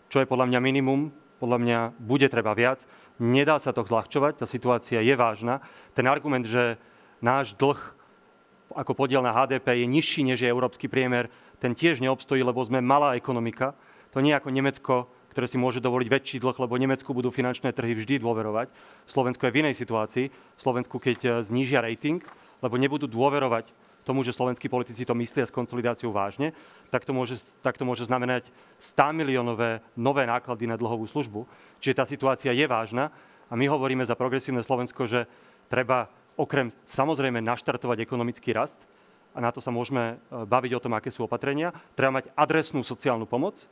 [0.08, 2.86] čo je podľa mňa minimum, podľa mňa bude treba viac.
[3.20, 5.60] Nedá sa to zľahčovať, tá situácia je vážna.
[5.92, 6.80] Ten argument, že
[7.20, 7.76] náš dlh
[8.72, 11.28] ako podiel na HDP je nižší než je európsky priemer,
[11.60, 13.76] ten tiež neobstojí, lebo sme malá ekonomika.
[14.16, 17.96] To nie ako Nemecko, ktoré si môže dovoliť väčší dlh, lebo Nemecku budú finančné trhy
[17.96, 18.68] vždy dôverovať.
[19.08, 20.28] Slovensko je v inej situácii.
[20.60, 22.20] Slovensku, keď e, znížia rating,
[22.60, 23.72] lebo nebudú dôverovať
[24.04, 26.52] tomu, že slovenskí politici to myslia s konsolidáciou vážne,
[26.92, 31.48] tak to môže, tak to môže znamenať 100 miliónové nové náklady na dlhovú službu.
[31.80, 33.08] Čiže tá situácia je vážna
[33.48, 35.24] a my hovoríme za progresívne Slovensko, že
[35.72, 38.76] treba okrem samozrejme naštartovať ekonomický rast,
[39.32, 42.84] a na to sa môžeme e, baviť o tom, aké sú opatrenia, treba mať adresnú
[42.84, 43.64] sociálnu pomoc,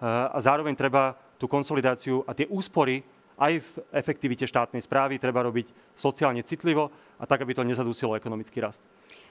[0.00, 3.04] a zároveň treba tú konsolidáciu a tie úspory
[3.40, 8.60] aj v efektivite štátnej správy treba robiť sociálne citlivo a tak, aby to nezadusilo ekonomický
[8.60, 8.80] rast.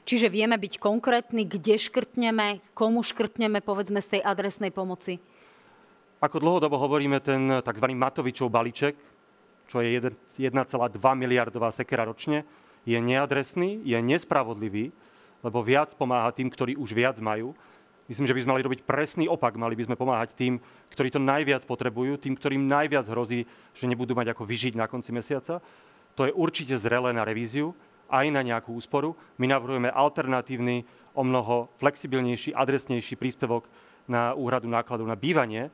[0.10, 5.22] Čiže vieme byť konkrétni, kde škrtneme, komu škrtneme, povedzme z tej adresnej pomoci?
[6.18, 7.86] Ako dlhodobo hovoríme, ten tzv.
[7.94, 8.98] Matovičov balíček,
[9.70, 10.50] čo je 1,2
[11.14, 12.42] miliardová sekera ročne,
[12.90, 14.90] je neadresný, je nespravodlivý,
[15.46, 17.54] lebo viac pomáha tým, ktorí už viac majú.
[18.10, 19.54] Myslím, že by sme mali robiť presný opak.
[19.54, 20.58] Mali by sme pomáhať tým,
[20.90, 23.46] ktorí to najviac potrebujú, tým, ktorým najviac hrozí,
[23.78, 25.62] že nebudú mať ako vyžiť na konci mesiaca.
[26.18, 27.78] To je určite zrelé na revíziu,
[28.10, 29.14] aj na nejakú úsporu.
[29.38, 33.68] My navrhujeme alternatívny, o mnoho flexibilnejší, adresnejší príspevok
[34.08, 35.72] na úhradu nákladov na bývanie, e,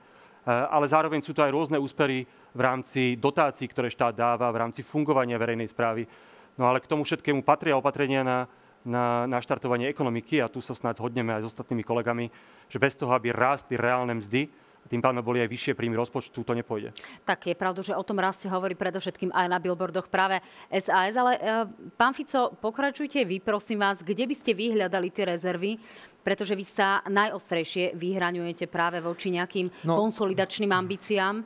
[0.49, 4.81] ale zároveň sú to aj rôzne úspery v rámci dotácií, ktoré štát dáva, v rámci
[4.81, 6.07] fungovania verejnej správy.
[6.55, 8.37] No ale k tomu všetkému patria opatrenia na,
[8.85, 12.29] na naštartovanie ekonomiky a tu sa snad zhodneme aj s ostatnými kolegami,
[12.69, 14.47] že bez toho, aby rástli reálne mzdy,
[14.85, 16.93] tým pádom boli aj vyššie príjmy rozpočtu, to nepôjde.
[17.25, 20.37] Tak je pravda, že o tom raste hovorí predovšetkým aj na billboardoch práve
[20.69, 21.65] SAS, ale e,
[21.97, 25.81] pán Fico, pokračujte vy, prosím vás, kde by ste vyhľadali tie rezervy,
[26.21, 31.41] pretože vy sa najostrejšie vyhraňujete práve voči nejakým no, konsolidačným ambíciám?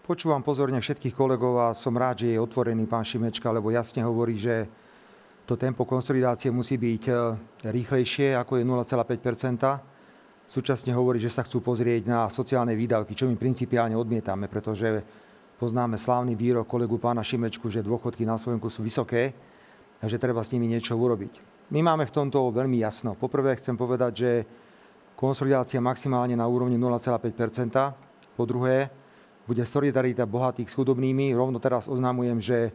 [0.00, 4.40] Počúvam pozorne všetkých kolegov a som rád, že je otvorený pán Šimečka, lebo jasne hovorí,
[4.40, 4.64] že
[5.50, 7.14] to tempo konsolidácie musí byť e,
[7.74, 13.34] rýchlejšie, ako je 0,5% súčasne hovorí, že sa chcú pozrieť na sociálne výdavky, čo my
[13.34, 15.02] principiálne odmietame, pretože
[15.58, 19.34] poznáme slávny výrok kolegu pána Šimečku, že dôchodky na Slovensku sú vysoké,
[19.98, 21.66] takže treba s nimi niečo urobiť.
[21.74, 23.18] My máme v tomto veľmi jasno.
[23.18, 24.30] Poprvé chcem povedať, že
[25.18, 28.90] konsolidácia maximálne na úrovni 0,5% Po druhé,
[29.50, 31.34] bude solidarita bohatých s chudobnými.
[31.34, 32.70] Rovno teraz oznamujem, že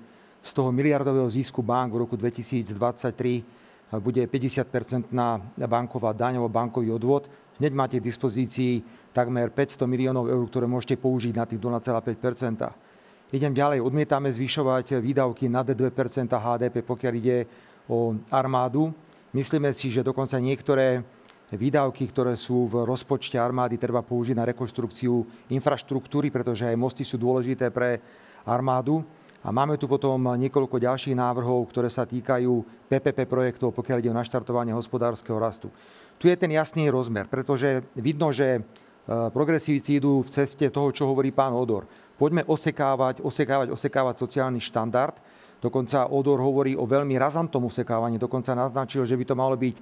[0.46, 7.26] z toho miliardového zisku bank v roku 2023 bude 50-percentná banková daň alebo bankový odvod.
[7.58, 12.86] Hneď máte k dispozícii takmer 500 miliónov eur, ktoré môžete použiť na tých 0,5%
[13.34, 13.82] Idem ďalej.
[13.82, 17.50] Odmietame zvyšovať výdavky nad 2% HDP, pokiaľ ide
[17.90, 18.94] o armádu.
[19.34, 21.02] Myslíme si, že dokonca niektoré
[21.50, 27.18] výdavky, ktoré sú v rozpočte armády, treba použiť na rekonštrukciu infraštruktúry, pretože aj mosty sú
[27.18, 27.98] dôležité pre
[28.46, 29.02] armádu.
[29.46, 34.18] A máme tu potom niekoľko ďalších návrhov, ktoré sa týkajú PPP projektov, pokiaľ ide o
[34.18, 35.70] naštartovanie hospodárskeho rastu.
[36.18, 38.62] Tu je ten jasný rozmer, pretože vidno, že e,
[39.06, 41.86] progresívci idú v ceste toho, čo hovorí pán Odor.
[42.18, 45.14] Poďme osekávať, osekávať, osekávať sociálny štandard.
[45.62, 48.18] Dokonca Odor hovorí o veľmi razantom osekávaní.
[48.18, 49.76] Dokonca naznačil, že by to malo byť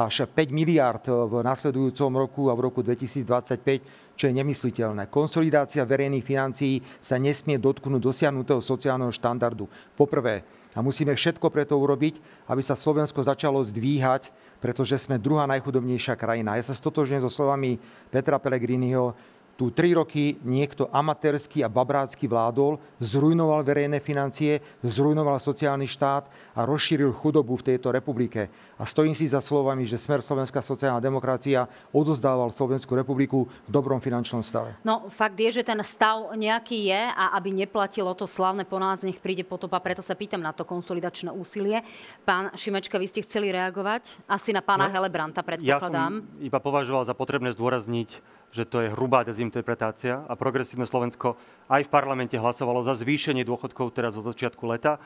[0.00, 5.08] až 5 miliard v nasledujúcom roku a v roku 2025, čo je nemysliteľné.
[5.08, 9.64] Konsolidácia verejných financií sa nesmie dotknúť dosiahnutého sociálneho štandardu.
[9.96, 10.44] Poprvé,
[10.76, 12.20] a musíme všetko preto urobiť,
[12.52, 16.60] aby sa Slovensko začalo zdvíhať pretože sme druhá najchudobnejšia krajina.
[16.60, 17.80] Ja sa stotožňujem so slovami
[18.12, 19.16] Petra Pellegriniho,
[19.60, 26.24] tu tri roky niekto amatérsky a babrácky vládol, zrujnoval verejné financie, zrujnoval sociálny štát
[26.56, 28.48] a rozšíril chudobu v tejto republike.
[28.80, 34.00] A stojím si za slovami, že Smer Slovenská sociálna demokracia odozdával Slovenskú republiku v dobrom
[34.00, 34.80] finančnom stave.
[34.80, 39.04] No, fakt je, že ten stav nejaký je a aby neplatilo to slavné po nás,
[39.04, 41.84] nech príde potopa, preto sa pýtam na to konsolidačné úsilie.
[42.24, 44.08] Pán Šimečka, vy ste chceli reagovať?
[44.24, 46.24] Asi na pána no, Helebranta, predpokladám.
[46.24, 51.38] Ja som iba považoval za potrebné zdôrazniť, že to je hrubá dezinterpretácia a progresívne Slovensko
[51.70, 54.98] aj v parlamente hlasovalo za zvýšenie dôchodkov teraz od začiatku leta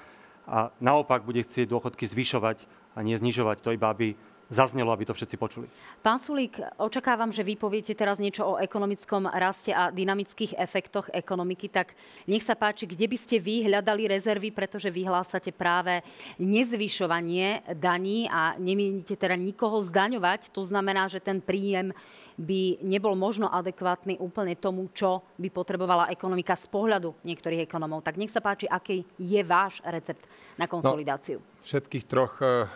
[0.48, 2.64] a naopak bude chcieť dôchodky zvyšovať
[2.96, 3.64] a nie znižovať.
[3.64, 4.16] To iba, aby
[4.54, 5.66] zaznelo, aby to všetci počuli.
[6.00, 11.66] Pán Sulík, očakávam, že vy poviete teraz niečo o ekonomickom raste a dynamických efektoch ekonomiky,
[11.68, 11.98] tak
[12.30, 16.00] nech sa páči, kde by ste vy hľadali rezervy, pretože vyhlásate práve
[16.38, 20.54] nezvyšovanie daní a nemienite teda nikoho zdaňovať.
[20.54, 21.90] To znamená, že ten príjem
[22.34, 28.02] by nebol možno adekvátny úplne tomu, čo by potrebovala ekonomika z pohľadu niektorých ekonomov.
[28.02, 30.26] Tak nech sa páči, aký je váš recept
[30.58, 31.38] na konsolidáciu.
[31.38, 32.66] No, všetkých troch eh,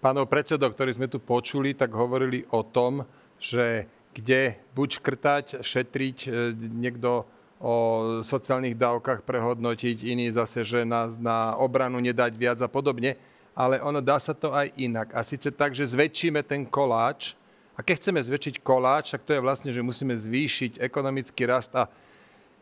[0.00, 3.04] pánov predsedov, ktorí sme tu počuli, tak hovorili o tom,
[3.36, 3.86] že
[4.16, 7.28] kde buď škrtať, šetriť, eh, niekto
[7.60, 7.74] o
[8.24, 13.20] sociálnych dávkach prehodnotiť, iný zase, že na, na obranu nedať viac a podobne.
[13.52, 15.12] Ale ono dá sa to aj inak.
[15.12, 17.36] A síce tak, že zväčšíme ten koláč,
[17.76, 21.72] a keď chceme zväčšiť koláč, tak to je vlastne, že musíme zvýšiť ekonomický rast.
[21.72, 21.88] A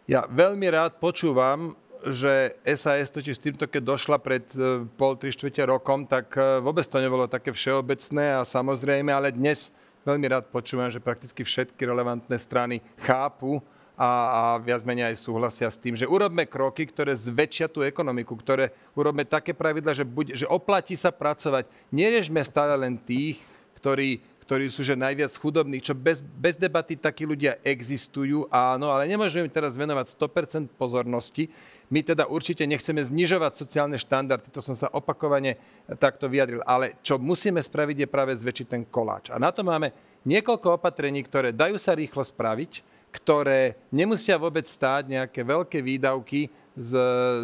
[0.06, 1.74] ja veľmi rád počúvam,
[2.06, 6.62] že SAS totiž s týmto, keď došla pred e, pol, tri štvrte rokom, tak e,
[6.62, 9.74] vôbec to nebolo také všeobecné a samozrejme, ale dnes
[10.06, 13.58] veľmi rád počúvam, že prakticky všetky relevantné strany chápu
[13.98, 18.38] a, a viac menej aj súhlasia s tým, že urobme kroky, ktoré zväčšia tú ekonomiku,
[18.38, 21.66] ktoré urobme také pravidla, že, buď, že oplatí sa pracovať.
[21.90, 23.42] Neriežme stále len tých,
[23.74, 29.04] ktorí ktorí sú že najviac chudobní, čo bez, bez debaty takí ľudia existujú, áno, ale
[29.04, 31.52] nemôžeme im teraz venovať 100% pozornosti.
[31.88, 35.56] My teda určite nechceme znižovať sociálne štandardy, to som sa opakovane
[35.96, 39.32] takto vyjadril, ale čo musíme spraviť je práve zväčšiť ten koláč.
[39.32, 39.96] A na to máme
[40.28, 46.90] niekoľko opatrení, ktoré dajú sa rýchlo spraviť, ktoré nemusia vôbec stáť nejaké veľké výdavky z,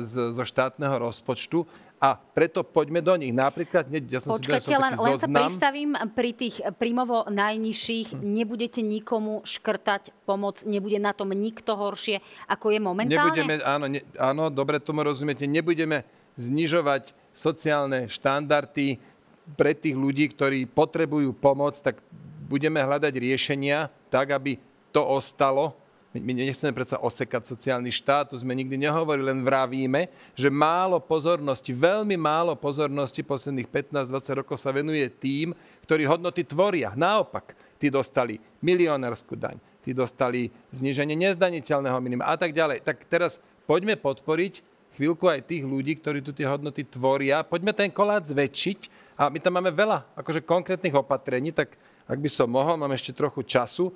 [0.05, 1.65] z, zo štátneho rozpočtu
[2.05, 3.33] a preto poďme do nich.
[3.33, 8.13] Napríklad, ja som Počkajte, si len, len sa pristavím pri tých príjmovo najnižších.
[8.13, 8.21] Hm.
[8.21, 13.33] Nebudete nikomu škrtať pomoc, nebude na tom nikto horšie, ako je momentálne?
[13.33, 16.05] Nebudeme, áno, ne, áno, dobre tomu rozumiete, nebudeme
[16.37, 19.01] znižovať sociálne štandardy
[19.57, 22.05] pre tých ľudí, ktorí potrebujú pomoc, tak
[22.45, 24.61] budeme hľadať riešenia tak, aby
[24.93, 25.73] to ostalo
[26.15, 30.07] my nechceme predsa osekať sociálny štát, to sme nikdy nehovorili, len vravíme,
[30.39, 35.51] že málo pozornosti, veľmi málo pozornosti posledných 15-20 rokov sa venuje tým,
[35.83, 36.95] ktorí hodnoty tvoria.
[36.95, 42.87] Naopak, tí dostali milionárskú daň, tí dostali zníženie nezdaniteľného minima a tak ďalej.
[42.87, 44.63] Tak teraz poďme podporiť
[44.95, 47.43] chvíľku aj tých ľudí, ktorí tu tie hodnoty tvoria.
[47.43, 51.75] Poďme ten kolát zväčšiť a my tam máme veľa akože konkrétnych opatrení, tak
[52.07, 53.91] ak by som mohol, mám ešte trochu času,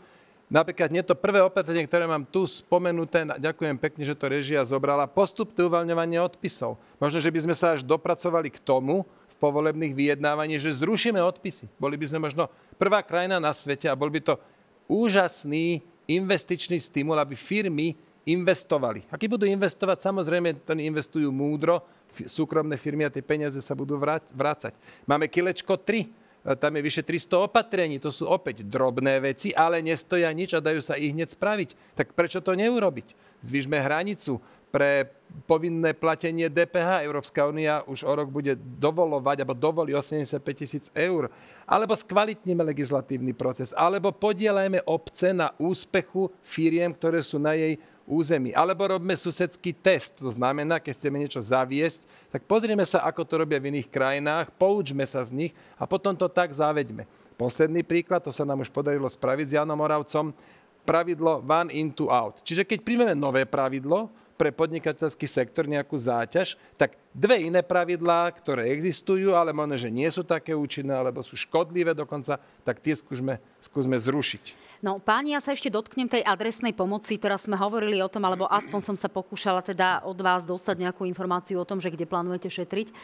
[0.48, 5.04] Napríklad nie to prvé opatrenie, ktoré mám tu spomenuté, ďakujem pekne, že to režia zobrala,
[5.04, 6.80] postupné uvoľňovanie odpisov.
[6.96, 11.68] Možno, že by sme sa až dopracovali k tomu v povolebných vyjednávaní, že zrušíme odpisy.
[11.76, 12.48] Boli by sme možno
[12.80, 14.40] prvá krajina na svete a bol by to
[14.88, 17.92] úžasný investičný stimul, aby firmy
[18.24, 19.04] investovali.
[19.12, 24.00] A keď budú investovať, samozrejme, to investujú múdro, súkromné firmy a tie peniaze sa budú
[24.32, 24.72] vrácať.
[25.04, 29.84] Máme kilečko 3 E, tam je vyše 300 opatrení, to sú opäť drobné veci, ale
[29.84, 31.92] nestoja nič a dajú sa ich hneď spraviť.
[31.92, 33.12] Tak prečo to neurobiť?
[33.44, 35.08] Zvyšme hranicu pre
[35.48, 37.04] povinné platenie DPH.
[37.04, 41.32] Európska únia už o rok bude dovolovať, alebo dovolí 85 tisíc eur.
[41.64, 43.72] Alebo skvalitníme legislatívny proces.
[43.76, 48.56] Alebo podielajme obce na úspechu firiem, ktoré sú na jej území.
[48.56, 50.16] Alebo robme susedský test.
[50.18, 52.00] To znamená, keď chceme niečo zaviesť,
[52.32, 56.16] tak pozrieme sa, ako to robia v iných krajinách, poučme sa z nich a potom
[56.16, 57.04] to tak zaveďme.
[57.38, 60.34] Posledný príklad, to sa nám už podarilo spraviť s Janom Moravcom,
[60.82, 62.40] pravidlo one in, two out.
[62.42, 64.08] Čiže keď príjmeme nové pravidlo,
[64.38, 70.06] pre podnikateľský sektor nejakú záťaž, tak dve iné pravidlá, ktoré existujú, ale možno, že nie
[70.06, 74.70] sú také účinné, alebo sú škodlivé dokonca, tak tie skúsme, skúsme zrušiť.
[74.78, 77.18] No páni, ja sa ešte dotknem tej adresnej pomoci.
[77.18, 81.02] Teraz sme hovorili o tom, alebo aspoň som sa pokúšala teda od vás dostať nejakú
[81.02, 82.94] informáciu o tom, že kde plánujete šetriť.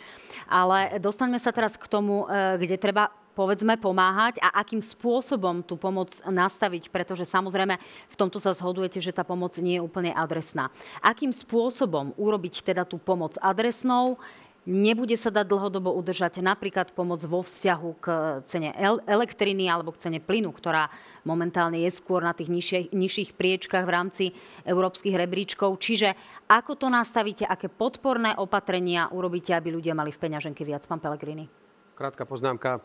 [0.47, 5.74] Ale dostaňme sa teraz k tomu, e, kde treba povedzme pomáhať a akým spôsobom tú
[5.74, 7.76] pomoc nastaviť, pretože samozrejme
[8.09, 10.70] v tomto sa zhodujete, že tá pomoc nie je úplne adresná.
[11.03, 14.16] Akým spôsobom urobiť teda tú pomoc adresnou,
[14.64, 18.07] Nebude sa dať dlhodobo udržať napríklad pomoc vo vzťahu k
[18.49, 18.72] cene
[19.05, 20.89] elektriny alebo k cene plynu, ktorá
[21.28, 24.24] momentálne je skôr na tých nižších, nižších priečkách v rámci
[24.64, 25.76] európskych rebríčkov.
[25.76, 26.16] Čiže
[26.49, 31.45] ako to nastavíte, aké podporné opatrenia urobíte, aby ľudia mali v peňaženke viac, pán Pellegrini?
[31.93, 32.80] Krátka poznámka.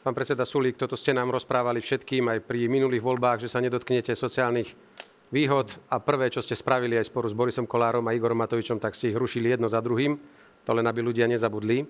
[0.00, 4.16] Pán predseda Sulík, toto ste nám rozprávali všetkým aj pri minulých voľbách, že sa nedotknete
[4.16, 4.72] sociálnych
[5.28, 8.96] výhod a prvé, čo ste spravili aj sporu s Borisom Kolárom a Igorom Matovičom, tak
[8.96, 10.16] ste ich rušili jedno za druhým
[10.64, 11.82] to len aby ľudia nezabudli.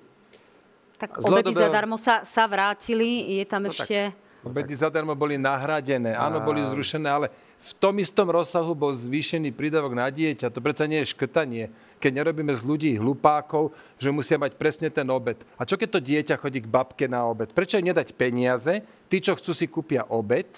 [1.01, 4.13] Tak obedy zadarmo sa, sa vrátili, je tam no ešte...
[4.13, 4.30] Tak.
[4.41, 7.29] Obedy zadarmo boli nahradené, áno, boli zrušené, ale
[7.61, 10.49] v tom istom rozsahu bol zvýšený prídavok na dieťa.
[10.49, 11.69] To predsa nie je škrtanie,
[12.01, 15.37] keď nerobíme z ľudí hlupákov, že musia mať presne ten obed.
[15.61, 17.53] A čo keď to dieťa chodí k babke na obed?
[17.53, 18.81] Prečo im nedať peniaze?
[19.13, 20.49] Tí, čo chcú, si kúpia obed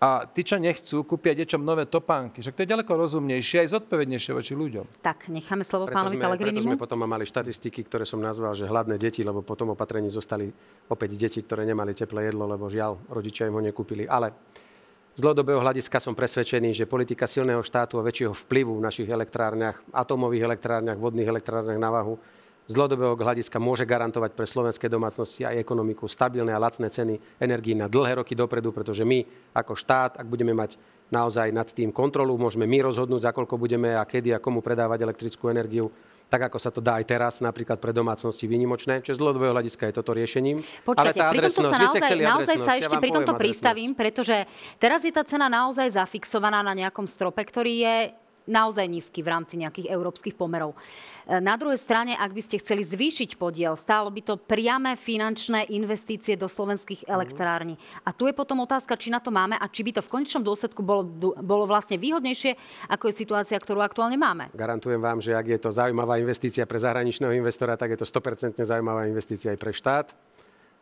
[0.00, 2.40] a tí, čo nechcú, kúpia deťom nové topánky.
[2.40, 5.04] Však to je ďaleko rozumnejšie aj zodpovednejšie voči ľuďom.
[5.04, 6.64] Tak, necháme slovo preto pánovi Pelegrinimu.
[6.64, 10.48] Preto sme potom mali štatistiky, ktoré som nazval, že hladné deti, lebo potom opatrení zostali
[10.88, 14.08] opäť deti, ktoré nemali teplé jedlo, lebo žiaľ, rodičia im ho nekúpili.
[14.08, 14.32] Ale
[15.12, 19.84] z dlhodobého hľadiska som presvedčený, že politika silného štátu a väčšieho vplyvu v našich elektrárniach,
[19.92, 22.16] atomových elektrárniach, vodných elektrárniach na vahu
[22.70, 27.74] z dlhodobého hľadiska môže garantovať pre slovenské domácnosti aj ekonomiku stabilné a lacné ceny energií
[27.74, 30.78] na dlhé roky dopredu, pretože my ako štát, ak budeme mať
[31.10, 35.02] naozaj nad tým kontrolu, môžeme my rozhodnúť, za koľko budeme a kedy a komu predávať
[35.02, 35.90] elektrickú energiu,
[36.30, 39.02] tak ako sa to dá aj teraz, napríklad pre domácnosti výnimočné.
[39.02, 40.62] Čiže z dlhodobého hľadiska je toto riešením.
[40.86, 44.46] Počkajte, Ale tá pri tomto sa naozaj, naozaj sa ešte ja pri tomto pristavím, pretože
[44.78, 47.96] teraz je tá cena naozaj zafixovaná na nejakom strope, ktorý je
[48.50, 50.74] naozaj nízky v rámci nejakých európskych pomerov.
[51.30, 55.70] E, na druhej strane, ak by ste chceli zvýšiť podiel, stálo by to priame finančné
[55.70, 57.08] investície do slovenských mhm.
[57.08, 57.74] elektrární.
[58.02, 60.42] A tu je potom otázka, či na to máme a či by to v konečnom
[60.42, 61.06] dôsledku bolo,
[61.38, 62.58] bolo vlastne výhodnejšie,
[62.90, 64.50] ako je situácia, ktorú aktuálne máme.
[64.52, 68.58] Garantujem vám, že ak je to zaujímavá investícia pre zahraničného investora, tak je to 100%
[68.66, 70.06] zaujímavá investícia aj pre štát.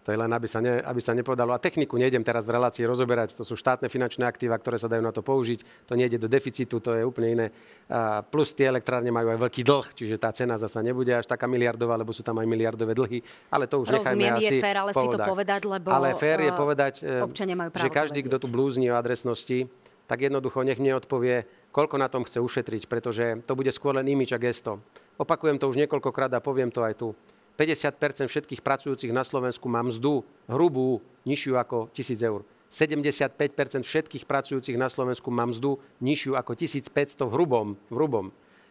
[0.09, 1.53] To je len, aby sa, ne, aby sa nepovedalo.
[1.53, 3.37] A techniku nejdem teraz v relácii rozoberať.
[3.37, 5.85] To sú štátne finančné aktíva, ktoré sa dajú na to použiť.
[5.85, 7.47] To nejde do deficitu, to je úplne iné.
[7.93, 11.45] A plus tie elektrárne majú aj veľký dlh, čiže tá cena zasa nebude až taká
[11.45, 13.21] miliardová, lebo sú tam aj miliardové dlhy.
[13.53, 16.39] Ale to už nechajme Rozumiem, asi je fér, ale si to povedať, lebo Ale fér
[16.41, 19.69] je eh, povedať, právo že každý, to kto tu blúzni o adresnosti,
[20.09, 24.09] tak jednoducho nech mne odpovie, koľko na tom chce ušetriť, pretože to bude skôr len
[24.09, 24.81] imič a gesto.
[25.21, 27.13] Opakujem to už niekoľkokrát a poviem to aj tu.
[27.59, 32.47] 50% všetkých pracujúcich na Slovensku má mzdu hrubú nižšiu ako 1000 eur.
[32.71, 37.69] 75% všetkých pracujúcich na Slovensku má mzdu nižšiu ako 1500 v hrubom.
[37.91, 38.27] V hrubom.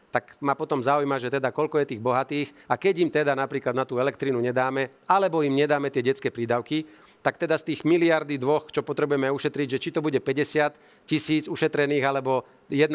[0.07, 3.75] Tak ma potom zaujíma, že teda koľko je tých bohatých a keď im teda napríklad
[3.75, 6.87] na tú elektrínu nedáme, alebo im nedáme tie detské prídavky,
[7.19, 11.51] tak teda z tých miliardy dvoch, čo potrebujeme ušetriť, že či to bude 50 tisíc
[11.51, 12.91] ušetrených alebo 1,3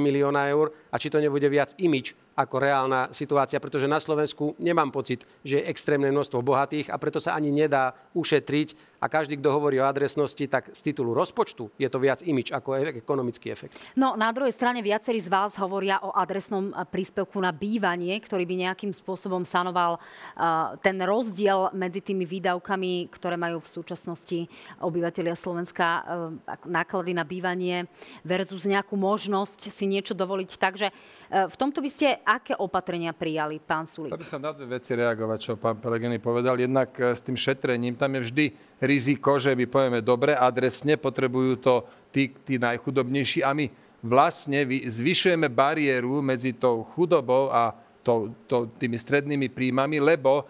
[0.00, 4.90] milióna eur a či to nebude viac imič ako reálna situácia, pretože na Slovensku nemám
[4.90, 9.54] pocit, že je extrémne množstvo bohatých a preto sa ani nedá ušetriť a každý, kto
[9.54, 13.78] hovorí o adresnosti, tak z titulu rozpočtu je to viac imič ako e- ekonomický efekt.
[13.94, 18.42] No, na druhej strane viacerí z vás hovoria o adresnom eh, príspevku na bývanie, ktorý
[18.42, 24.50] by nejakým spôsobom sanoval eh, ten rozdiel medzi tými výdavkami, ktoré majú v súčasnosti
[24.82, 26.02] obyvateľia Slovenska, eh,
[26.66, 27.86] náklady na bývanie
[28.26, 29.13] versus nejakú možnosť
[29.70, 30.50] si niečo dovoliť.
[30.56, 34.12] Takže eh, v tomto by ste aké opatrenia prijali, pán Sulik?
[34.12, 36.56] Chcel by som na dve veci reagovať, čo pán Pelegrini povedal.
[36.58, 38.44] Jednak e, s tým šetrením, tam je vždy
[38.82, 41.74] riziko, že my povieme, dobre, adresne potrebujú to
[42.14, 43.66] tí, tí najchudobnejší a my
[44.04, 47.72] vlastne vy- zvyšujeme bariéru medzi tou chudobou a
[48.04, 50.44] tou, tou, tými strednými príjmami, lebo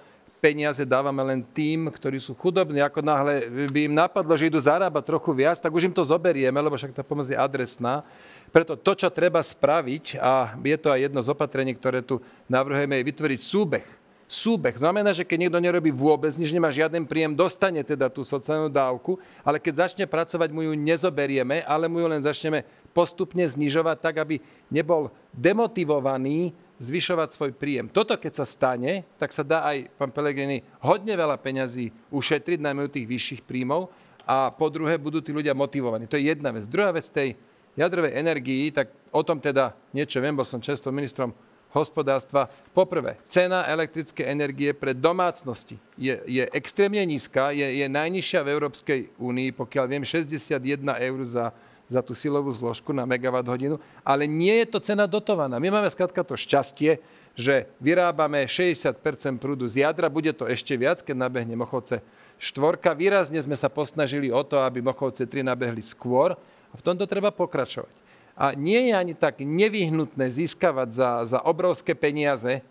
[0.45, 2.85] peniaze dávame len tým, ktorí sú chudobní.
[2.85, 6.61] Ako náhle by im napadlo, že idú zarábať trochu viac, tak už im to zoberieme,
[6.61, 8.05] lebo však tá pomoc je adresná.
[8.53, 13.01] Preto to, čo treba spraviť, a je to aj jedno z opatrení, ktoré tu navrhujeme,
[13.01, 13.87] je vytvoriť súbeh.
[14.29, 14.77] Súbeh.
[14.77, 19.17] Znamená, že keď niekto nerobí vôbec nič, nemá žiaden príjem, dostane teda tú sociálnu dávku,
[19.45, 24.21] ale keď začne pracovať, mu ju nezoberieme, ale mu ju len začneme postupne znižovať tak,
[24.21, 27.87] aby nebol demotivovaný zvyšovať svoj príjem.
[27.87, 32.87] Toto, keď sa stane, tak sa dá aj, pán Pelegrini, hodne veľa peňazí ušetriť, najmä
[32.87, 33.91] u tých vyšších príjmov
[34.25, 36.09] a po druhé budú tí ľudia motivovaní.
[36.09, 36.65] To je jedna vec.
[36.67, 37.39] Druhá vec tej
[37.79, 41.31] jadrovej energii, tak o tom teda niečo viem, bol som často ministrom
[41.75, 42.47] hospodárstva.
[42.71, 49.01] Poprvé, cena elektrickej energie pre domácnosti je, je extrémne nízka, je, je najnižšia v Európskej
[49.19, 50.63] únii, pokiaľ viem, 61
[51.03, 51.51] eur za,
[51.89, 55.61] za tú silovú zložku na megawatt hodinu, ale nie je to cena dotovaná.
[55.61, 56.99] My máme skrátka to šťastie,
[57.35, 58.95] že vyrábame 60%
[59.43, 62.01] prúdu z jadra, bude to ešte viac, keď nabehne Mochovce
[62.39, 62.95] štvorka.
[62.95, 66.39] Výrazne sme sa posnažili o to, aby Mochovce 3 nabehli skôr
[66.71, 67.91] a v tomto treba pokračovať.
[68.35, 72.63] A nie je ani tak nevyhnutné získavať za, za obrovské peniaze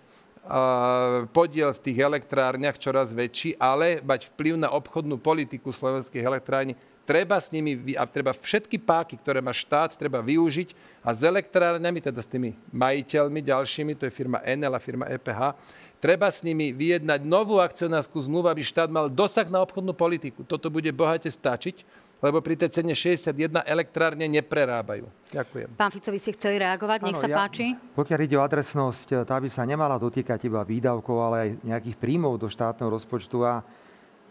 [0.43, 6.76] a, podiel v tých elektrárniach čoraz väčší, ale mať vplyv na obchodnú politiku slovenských elektrární.
[7.04, 10.72] Treba s nimi, a treba všetky páky, ktoré má štát, treba využiť
[11.04, 15.51] a s elektrárňami, teda s tými majiteľmi ďalšími, to je firma Enel a firma EPH,
[15.99, 20.47] treba s nimi vyjednať novú akcionárskú zmluvu, aby štát mal dosah na obchodnú politiku.
[20.47, 21.84] Toto bude bohate stačiť,
[22.24, 25.04] lebo pri tej cene 61 elektrárne neprerábajú.
[25.28, 25.76] Ďakujem.
[25.76, 27.76] Pán Fico, vy ste chceli reagovať, nech Áno, sa ja- páči.
[27.99, 32.39] Pokiaľ ide o adresnosť, tá by sa nemala dotýkať iba výdavkov, ale aj nejakých príjmov
[32.39, 33.43] do štátneho rozpočtu.
[33.43, 33.60] A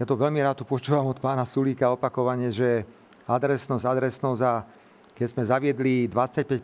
[0.03, 2.83] ja to veľmi rád tu počúvam od pána Sulíka opakovane, že
[3.23, 4.67] adresnosť, adresnosť a
[5.15, 6.59] keď sme zaviedli 25%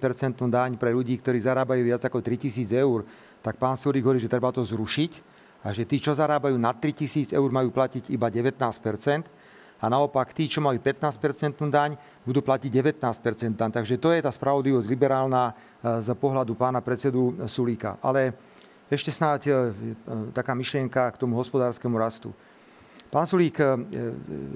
[0.51, 3.07] daň pre ľudí, ktorí zarábajú viac ako 3000 eur,
[3.39, 5.13] tak pán Sulík hovorí, že treba to zrušiť
[5.63, 8.59] a že tí, čo zarábajú nad 3000 eur, majú platiť iba 19%
[9.79, 11.95] a naopak tí, čo majú 15% daň,
[12.27, 13.71] budú platiť 19% daň.
[13.71, 18.03] Takže to je tá spravodlivosť liberálna e, z pohľadu pána predsedu Sulíka.
[18.03, 18.35] Ale
[18.91, 19.55] ešte snáď e, e,
[20.35, 22.35] taká myšlienka k tomu hospodárskemu rastu.
[23.09, 23.65] Pán Sulík, e,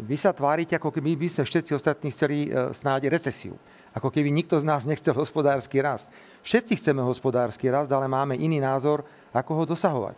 [0.04, 3.56] vy sa tvárite, ako keby by ste všetci ostatní chceli e, snáď recesiu.
[3.96, 6.12] Ako keby nikto z nás nechcel hospodársky rast.
[6.44, 10.16] Všetci chceme hospodársky rast, ale máme iný názor, ako ho dosahovať.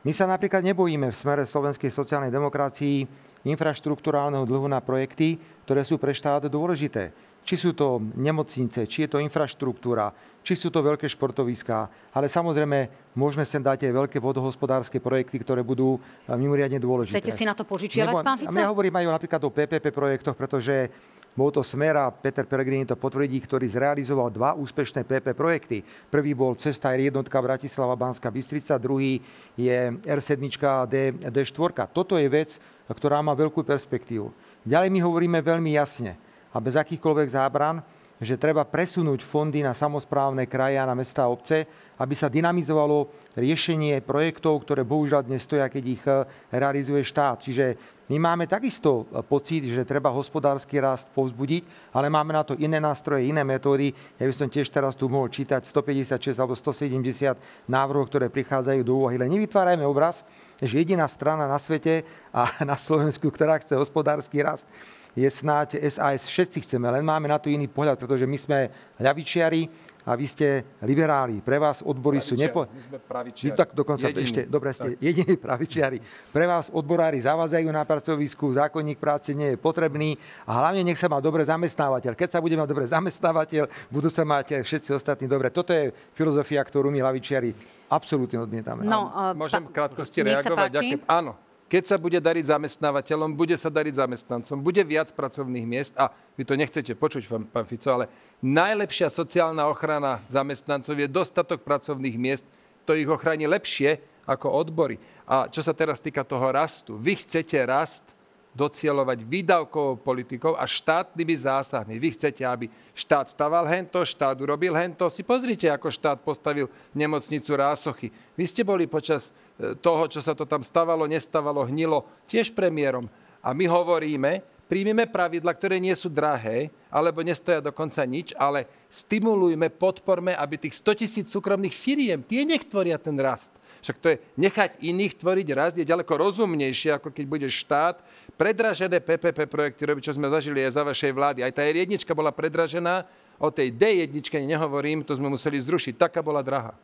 [0.00, 3.04] My sa napríklad nebojíme v smere slovenskej sociálnej demokracii
[3.44, 5.36] infraštruktúrálneho dlhu na projekty,
[5.68, 7.12] ktoré sú pre štát dôležité.
[7.40, 13.12] Či sú to nemocnice, či je to infraštruktúra, či sú to veľké športoviská, ale samozrejme
[13.16, 17.20] môžeme sem dať aj veľké vodohospodárske projekty, ktoré budú eh, mimoriadne dôležité.
[17.20, 18.56] Chcete si na to požičiavať, Nebo- pán Fico?
[18.56, 20.88] Ja hovorím aj o napríklad o PPP projektoch, pretože
[21.30, 25.78] bol to Smer a Peter Pellegrini to potvrdí, ktorý zrealizoval dva úspešné PP projekty.
[26.10, 29.22] Prvý bol cesta R1 Bratislava Banská Bystrica, druhý
[29.54, 31.86] je R7 a D, D4.
[31.94, 32.58] Toto je vec,
[32.90, 34.34] ktorá má veľkú perspektívu.
[34.66, 36.18] Ďalej my hovoríme veľmi jasne
[36.50, 37.78] a bez akýchkoľvek zábran,
[38.20, 41.64] že treba presunúť fondy na samozprávne kraje a na mesta a obce,
[41.96, 47.40] aby sa dynamizovalo riešenie projektov, ktoré bohužiaľ dnes stoja, keď ich e, realizuje štát.
[47.40, 47.80] Čiže
[48.12, 52.76] my máme takisto e, pocit, že treba hospodársky rast povzbudiť, ale máme na to iné
[52.76, 53.96] nástroje, iné metódy.
[54.20, 57.40] Ja by som tiež teraz tu mohol čítať 156 alebo 170
[57.72, 59.16] návrhov, ktoré prichádzajú do úvahy.
[59.16, 60.28] Len nevytvárajme obraz,
[60.60, 62.04] že jediná strana na svete
[62.36, 64.68] a na Slovensku, ktorá chce hospodársky rast,
[65.14, 66.26] je snáď SAS.
[66.26, 68.58] Všetci chceme, len máme na to iný pohľad, pretože my sme
[68.98, 71.44] ľavičiari a vy ste liberáli.
[71.44, 72.60] Pre vás odbory Pravičiari, sú nepo...
[72.64, 73.52] My sme pravičiari.
[73.52, 74.24] Tak dokonca Jediní.
[74.24, 75.98] ešte, dobre, ste jediní pravičiari.
[76.32, 80.16] Pre vás odborári zavádzajú na pracovisku, zákonník práce nie je potrebný
[80.48, 82.16] a hlavne nech sa má dobre zamestnávateľ.
[82.16, 85.52] Keď sa bude mať dobre zamestnávateľ, budú sa mať aj všetci ostatní dobre.
[85.52, 87.52] Toto je filozofia, ktorú my lavičiari
[87.92, 88.88] absolútne odmietame.
[88.88, 90.70] No, uh, Môžem v krátkosti nech sa reagovať?
[90.70, 90.74] páči.
[90.74, 91.00] Ďakujem.
[91.06, 91.49] Áno.
[91.70, 96.42] Keď sa bude dariť zamestnávateľom, bude sa dariť zamestnancom, bude viac pracovných miest a vy
[96.42, 98.10] to nechcete počuť, pán, pán Fico, ale
[98.42, 102.42] najlepšia sociálna ochrana zamestnancov je dostatok pracovných miest,
[102.82, 104.98] to ich ochráni lepšie ako odbory.
[105.30, 108.18] A čo sa teraz týka toho rastu, vy chcete rast
[108.60, 111.96] docielovať výdavkovou politikou a štátnymi zásahmi.
[111.96, 115.08] Vy chcete, aby štát staval hento, štát urobil hento.
[115.08, 118.12] Si pozrite, ako štát postavil nemocnicu Rásochy.
[118.36, 123.08] Vy ste boli počas e, toho, čo sa to tam stavalo, nestavalo, hnilo, tiež premiérom.
[123.40, 129.72] A my hovoríme, príjmime pravidla, ktoré nie sú drahé, alebo nestoja dokonca nič, ale stimulujme,
[129.72, 133.56] podporme, aby tých 100 tisíc súkromných firiem, tie nech tvoria ten rast.
[133.80, 138.04] Však to je nechať iných tvoriť rast je ďaleko rozumnejšie, ako keď bude štát
[138.36, 141.40] predražené PPP projekty robiť, čo sme zažili aj za vašej vlády.
[141.44, 143.08] Aj tá R1 bola predražená,
[143.40, 144.12] o tej D1
[144.44, 145.96] nehovorím, to sme museli zrušiť.
[145.96, 146.76] Taká bola drahá.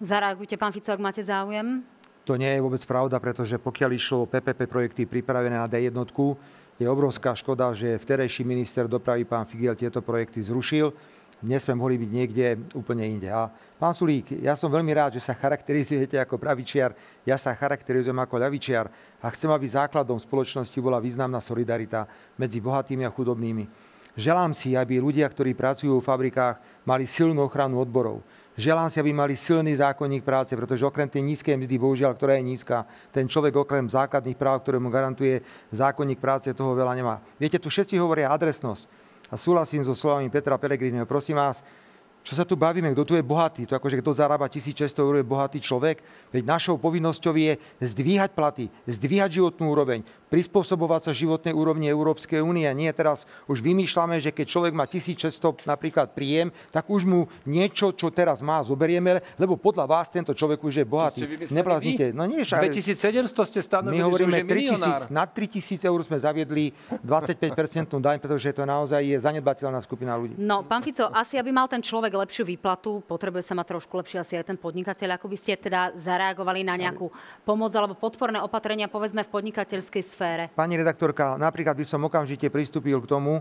[0.00, 1.84] Zareagujte, pán Fico, ak máte záujem.
[2.24, 5.92] To nie je vôbec pravda, pretože pokiaľ išlo PPP projekty pripravené na D1,
[6.80, 10.96] je obrovská škoda, že vterejší minister dopravy pán Figel tieto projekty zrušil.
[11.40, 13.32] Dnes sme mohli byť niekde úplne inde.
[13.32, 13.48] A
[13.80, 16.92] pán Sulík, ja som veľmi rád, že sa charakterizujete ako pravičiar,
[17.24, 18.84] ja sa charakterizujem ako ľavičiar
[19.24, 22.04] a chcem, aby základom spoločnosti bola významná solidarita
[22.36, 23.64] medzi bohatými a chudobnými.
[24.20, 28.20] Želám si, aby ľudia, ktorí pracujú v fabrikách, mali silnú ochranu odborov.
[28.60, 32.44] Želám si, aby mali silný zákonník práce, pretože okrem tej nízkej mzdy, bohužiaľ, ktorá je
[32.44, 35.40] nízka, ten človek okrem základných práv, ktoré mu garantuje
[35.72, 37.24] zákonník práce, toho veľa nemá.
[37.40, 39.09] Viete, tu všetci hovoria adresnosť.
[39.30, 41.06] A súhlasím so slovami Petra Pelegrineho.
[41.06, 41.62] Prosím vás,
[42.20, 43.64] čo sa tu bavíme, kto tu je bohatý?
[43.64, 46.04] To akože kto zarába 1600 eur je bohatý človek.
[46.28, 52.70] Veď našou povinnosťou je zdvíhať platy, zdvíhať životnú úroveň, prispôsobovať sa životnej úrovni Európskej únie.
[52.70, 57.90] Nie teraz už vymýšľame, že keď človek má 1600 napríklad príjem, tak už mu niečo,
[57.90, 61.20] čo teraz má, zoberieme, lebo podľa vás tento človek už je bohatý.
[61.50, 62.14] Nebláznite.
[62.14, 65.00] No nie, však- 2700 ste my stanovili, že hovoríme už je milionár.
[65.10, 66.64] 3000, nad 3000 eur sme zaviedli
[67.02, 70.38] 25% daň, pretože to naozaj je zanedbateľná skupina ľudí.
[70.38, 74.22] No, pán Fico, asi aby mal ten človek lepšiu výplatu, potrebuje sa mať trošku lepšie
[74.22, 75.18] asi aj ten podnikateľ.
[75.18, 77.10] Ako by ste teda zareagovali na nejakú
[77.42, 80.19] pomoc alebo podporné opatrenia, povedzme, v podnikateľskej sfére?
[80.52, 83.40] Pani redaktorka, napríklad by som okamžite pristúpil k tomu,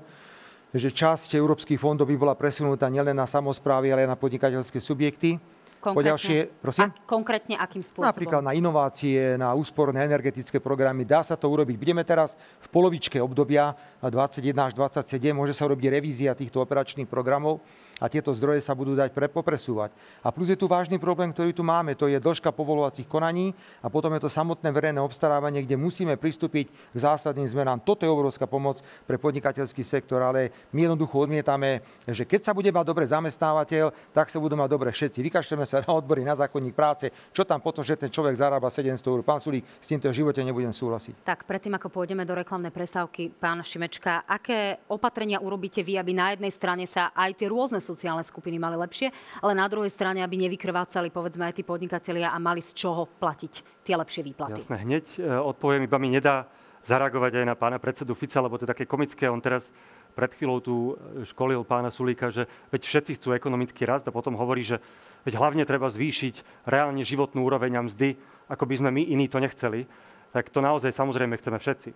[0.72, 5.42] že časť európskych fondov by bola presunutá nielen na samozprávy, ale aj na podnikateľské subjekty.
[5.80, 6.92] Poďalšie, prosím?
[6.92, 8.12] A konkrétne akým spôsobom?
[8.12, 11.08] Napríklad na inovácie, na úsporné energetické programy.
[11.08, 11.80] Dá sa to urobiť.
[11.80, 13.72] Budeme teraz v polovičke obdobia
[14.04, 15.32] 21 až 27.
[15.32, 17.64] Môže sa urobiť revízia týchto operačných programov
[18.00, 19.92] a tieto zdroje sa budú dať pre, popresúvať.
[20.24, 23.52] A plus je tu vážny problém, ktorý tu máme, to je dĺžka povolovacích konaní
[23.84, 27.84] a potom je to samotné verejné obstarávanie, kde musíme pristúpiť k zásadným zmenám.
[27.84, 32.72] Toto je obrovská pomoc pre podnikateľský sektor, ale my jednoducho odmietame, že keď sa bude
[32.72, 35.20] mať dobre zamestnávateľ, tak sa budú mať dobre všetci.
[35.20, 37.12] Vykašľame sa na odbory, na zákonník práce.
[37.36, 39.22] Čo tam potom, že ten človek zarába 700 eur?
[39.22, 41.28] Pán Sulík, s týmto v živote nebudem súhlasiť.
[41.28, 46.32] Tak predtým, ako pôjdeme do reklamnej prestávky, pán Šimečka, aké opatrenia urobíte vy, aby na
[46.34, 49.10] jednej strane sa aj tie rôzne sociálne skupiny mali lepšie,
[49.42, 53.82] ale na druhej strane, aby nevykrvácali povedzme aj tí podnikatelia a mali z čoho platiť
[53.82, 54.62] tie lepšie výplaty?
[54.62, 56.46] Jasné, hneď e, odpoviem, iba mi nedá
[56.86, 59.28] zareagovať aj na pána predsedu Fica, lebo to je také komické.
[59.28, 59.68] On teraz
[60.14, 64.38] pred chvíľou tu e, školil pána Sulíka, že veď všetci chcú ekonomický rast a potom
[64.38, 64.78] hovorí, že
[65.26, 69.42] veď hlavne treba zvýšiť reálne životnú úroveň a mzdy, ako by sme my iní to
[69.42, 69.90] nechceli.
[70.30, 71.90] Tak to naozaj samozrejme chceme všetci.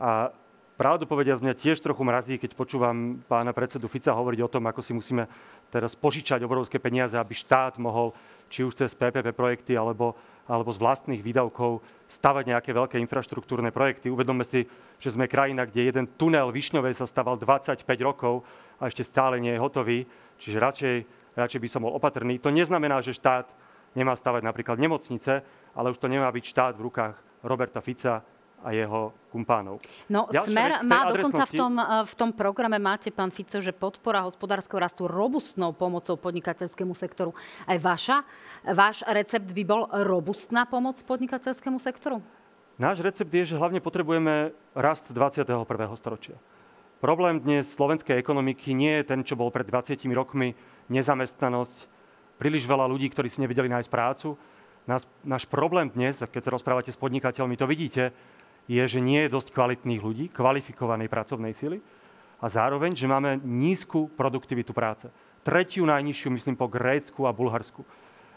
[0.00, 0.32] A
[0.78, 4.78] pravdu povediac mňa tiež trochu mrazí, keď počúvam pána predsedu Fica hovoriť o tom, ako
[4.78, 5.26] si musíme
[5.74, 8.14] teraz požičať obrovské peniaze, aby štát mohol,
[8.46, 10.14] či už cez PPP projekty alebo,
[10.46, 14.06] alebo z vlastných výdavkov, stavať nejaké veľké infraštruktúrne projekty.
[14.06, 14.70] Uvedomme si,
[15.02, 18.46] že sme krajina, kde jeden tunel Višňovej sa staval 25 rokov
[18.78, 20.06] a ešte stále nie je hotový,
[20.38, 20.96] čiže radšej,
[21.34, 22.38] radšej by som bol opatrný.
[22.38, 23.50] To neznamená, že štát
[23.98, 25.42] nemá stavať napríklad nemocnice,
[25.74, 28.22] ale už to nemá byť štát v rukách Roberta Fica,
[28.62, 29.78] a jeho kumpánov.
[30.10, 33.58] No, Ďalšia Smer vec má dokonca v tom, eh, v tom programe, máte, pán Fico,
[33.62, 37.36] že podpora hospodárskeho rastu robustnou pomocou podnikateľskému sektoru.
[37.68, 38.26] Aj vaša,
[38.66, 42.18] váš recept by bol robustná pomoc podnikateľskému sektoru?
[42.78, 45.66] Náš recept je, že hlavne potrebujeme rast 21.
[45.98, 46.38] storočia.
[46.98, 50.54] Problém dnes slovenskej ekonomiky nie je ten, čo bol pred 20 rokmi,
[50.90, 51.86] nezamestnanosť,
[52.38, 54.38] príliš veľa ľudí, ktorí si nevedeli nájsť prácu.
[54.86, 58.14] Náš, náš problém dnes, keď sa rozprávate s podnikateľmi, to vidíte,
[58.68, 61.80] je, že nie je dosť kvalitných ľudí, kvalifikovanej pracovnej sily
[62.38, 65.08] a zároveň, že máme nízku produktivitu práce.
[65.42, 67.82] Tretiu najnižšiu, myslím, po Grécku a Bulharsku.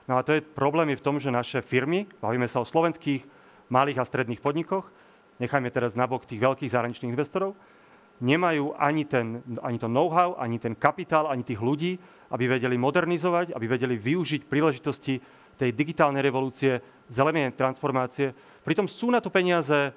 [0.07, 3.27] No a to je problém je v tom, že naše firmy, bavíme sa o slovenských
[3.69, 4.87] malých a stredných podnikoch,
[5.37, 7.53] nechajme teraz nabok tých veľkých zahraničných investorov,
[8.21, 11.97] nemajú ani, ten, ani to know-how, ani ten kapitál, ani tých ľudí,
[12.31, 15.19] aby vedeli modernizovať, aby vedeli využiť príležitosti
[15.57, 18.33] tej digitálnej revolúcie, zelenej transformácie.
[18.65, 19.93] Pritom sú na to peniaze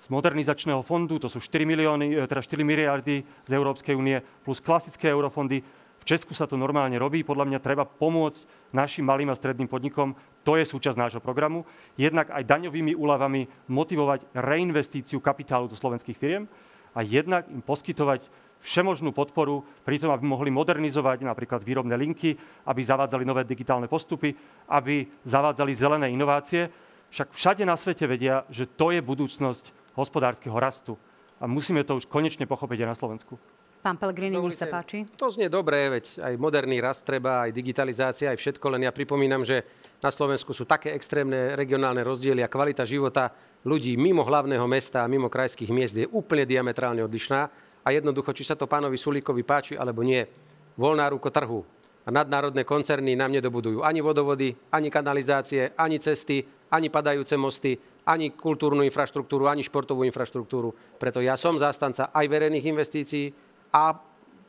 [0.00, 4.64] z modernizačného fondu, to sú 4, milióny, e, teda 4 miliardy z Európskej únie, plus
[4.64, 5.60] klasické eurofondy.
[6.00, 7.20] V Česku sa to normálne robí.
[7.20, 10.16] Podľa mňa treba pomôcť našim malým a stredným podnikom.
[10.48, 11.68] To je súčasť nášho programu.
[12.00, 16.48] Jednak aj daňovými úľavami motivovať reinvestíciu kapitálu do slovenských firiem
[16.96, 18.24] a jednak im poskytovať
[18.64, 24.32] všemožnú podporu pri tom, aby mohli modernizovať napríklad výrobné linky, aby zavádzali nové digitálne postupy,
[24.72, 26.68] aby zavádzali zelené inovácie.
[27.12, 30.98] Však všade na svete vedia, že to je budúcnosť hospodárskeho rastu.
[31.40, 33.34] A musíme to už konečne pochopiť aj na Slovensku.
[33.80, 35.08] Pán Pellegrini, nech sa páči.
[35.16, 39.40] To znie dobre, veď aj moderný rast treba, aj digitalizácia, aj všetko, len ja pripomínam,
[39.40, 39.64] že
[40.04, 43.32] na Slovensku sú také extrémne regionálne rozdiely a kvalita života
[43.64, 47.40] ľudí mimo hlavného mesta a mimo krajských miest je úplne diametrálne odlišná
[47.80, 50.28] a jednoducho, či sa to pánovi Sulíkovi páči alebo nie,
[50.76, 51.64] voľná ruko trhu
[52.04, 57.76] a nadnárodné koncerny nám nedobudujú ani vodovody, ani kanalizácie, ani cesty, ani padajúce mosty,
[58.06, 60.72] ani kultúrnu infraštruktúru, ani športovú infraštruktúru.
[60.96, 63.94] Preto ja som zástanca aj verejných investícií, a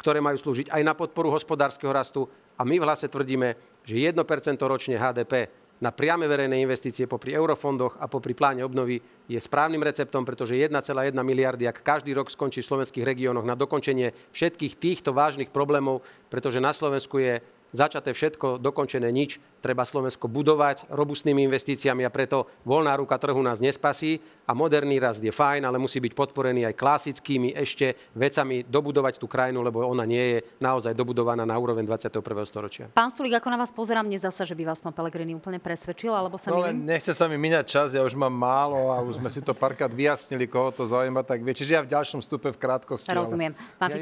[0.02, 2.26] ktoré majú slúžiť aj na podporu hospodárskeho rastu.
[2.58, 3.54] A my v hlase tvrdíme,
[3.86, 4.18] že 1%
[4.66, 5.49] ročne HDP
[5.82, 10.78] na priame verejné investície popri eurofondoch a popri pláne obnovy je správnym receptom, pretože 1,1
[11.26, 16.62] miliardy, ak každý rok skončí v slovenských regiónoch na dokončenie všetkých týchto vážnych problémov, pretože
[16.62, 17.41] na Slovensku je
[17.72, 19.39] začaté všetko, dokončené nič.
[19.59, 25.19] Treba Slovensko budovať robustnými investíciami a preto voľná ruka trhu nás nespasí a moderný rast
[25.19, 30.03] je fajn, ale musí byť podporený aj klasickými ešte vecami dobudovať tú krajinu, lebo ona
[30.03, 32.22] nie je naozaj dobudovaná na úroveň 21.
[32.43, 32.86] storočia.
[32.91, 36.11] Pán Sulík, ako na vás pozerám, mne zasa, že by vás pán Pellegrini úplne presvedčil,
[36.11, 36.91] alebo sa No len milím?
[36.91, 39.89] nechce sa mi míňať čas, ja už mám málo a už sme si to párkrát
[39.89, 41.53] vyjasnili, koho to zaujíma, tak vie.
[41.53, 43.07] Čiže ja v ďalšom stupe v krátkosti.
[43.07, 43.53] ale- Rozumiem.
[43.78, 44.01] Pán Ja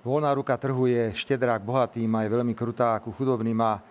[0.00, 3.60] Voľná ruka trhu je štedrá k bohatým a je veľmi krutá ku chudobným.
[3.60, 3.84] A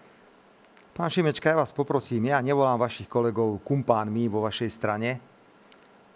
[0.90, 5.22] pán Šimečka, ja vás poprosím, ja nevolám vašich kolegov kumpánmi vo vašej strane,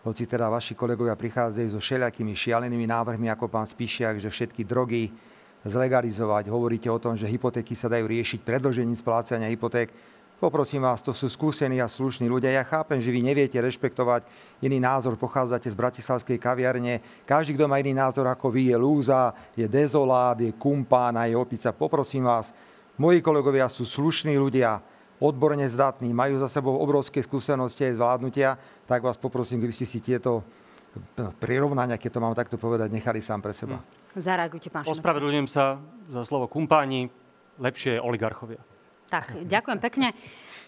[0.01, 5.13] hoci teda vaši kolegovia prichádzajú so všelijakými šialenými návrhmi, ako pán Spíšiak, že všetky drogy
[5.61, 6.49] zlegalizovať.
[6.49, 9.93] Hovoríte o tom, že hypotéky sa dajú riešiť predlžením splácania hypoték.
[10.43, 12.51] Poprosím vás, to sú skúsení a slušní ľudia.
[12.51, 14.27] Ja chápem, že vy neviete rešpektovať
[14.59, 16.99] iný názor, pochádzate z bratislavskej kaviarne.
[17.23, 21.39] Každý, kto má iný názor ako vy, je lúza, je dezolát, je kumpán a je
[21.39, 21.71] opica.
[21.71, 22.51] Poprosím vás,
[22.99, 24.83] moji kolegovia sú slušní ľudia,
[25.23, 30.03] odborne zdatní, majú za sebou obrovské skúsenosti aj zvládnutia, tak vás poprosím, keby ste si
[30.03, 30.43] tieto
[31.39, 33.79] prirovnania, keď to mám takto povedať, nechali sám pre seba.
[34.11, 34.83] zareagujte, pán.
[34.91, 35.79] Ospravedlňujem sa
[36.11, 37.07] za slovo kumpáni,
[37.63, 38.72] lepšie je oligarchovia.
[39.13, 40.09] Tak, ďakujem pekne.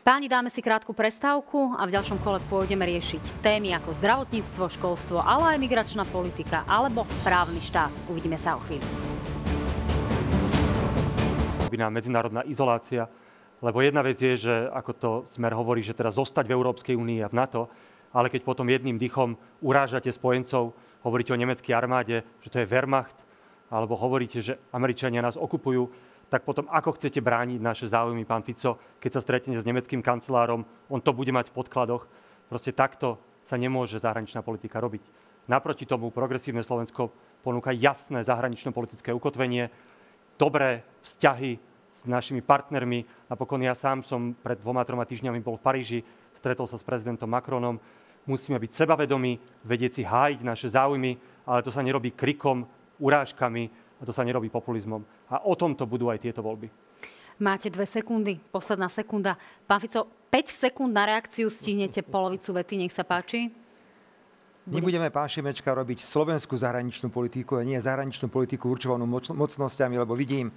[0.06, 5.18] Páni, dáme si krátku prestávku a v ďalšom kole pôjdeme riešiť témy ako zdravotníctvo, školstvo,
[5.18, 7.89] ale aj migračná politika alebo právny štát.
[8.06, 8.86] Uvidíme sa o chvíľu.
[11.74, 13.10] Iná medzinárodná izolácia.
[13.66, 17.26] Lebo jedna vec je, že ako to Smer hovorí, že teraz zostať v Európskej únii
[17.26, 17.66] a v NATO,
[18.14, 23.18] ale keď potom jedným dychom urážate spojencov, hovoríte o nemeckej armáde, že to je Wehrmacht,
[23.74, 25.89] alebo hovoríte, že Američania nás okupujú,
[26.30, 30.65] tak potom ako chcete brániť naše záujmy, pán Fico, keď sa stretne s nemeckým kancelárom,
[30.89, 32.09] on to bude mať v podkladoch.
[32.49, 35.05] Proste takto sa nemôže zahraničná politika robiť.
[35.45, 37.13] Naproti tomu progresívne Slovensko
[37.45, 39.69] ponúka jasné zahranično-politické ukotvenie,
[40.41, 41.61] dobré vzťahy
[41.93, 43.05] s našimi partnermi.
[43.30, 45.99] Napokon ja sám som pred dvoma, troma týždňami bol v Paríži,
[46.34, 47.78] stretol sa s prezidentom Macronom.
[48.26, 52.65] Musíme byť sebavedomí, vedieť si hájiť naše záujmy, ale to sa nerobí krikom,
[52.97, 53.69] urážkami
[54.00, 55.04] a to sa nerobí populizmom.
[55.32, 56.68] A o tomto budú aj tieto voľby.
[57.36, 59.36] Máte dve sekundy, posledná sekunda.
[59.68, 63.52] Pán Fico, 5 sekúnd na reakciu, stihnete polovicu vety, nech sa páči.
[64.66, 70.02] My budeme, pán Šimečka, robiť slovenskú zahraničnú politiku a nie zahraničnú politiku určovanú moc- mocnosťami,
[70.02, 70.50] lebo vidím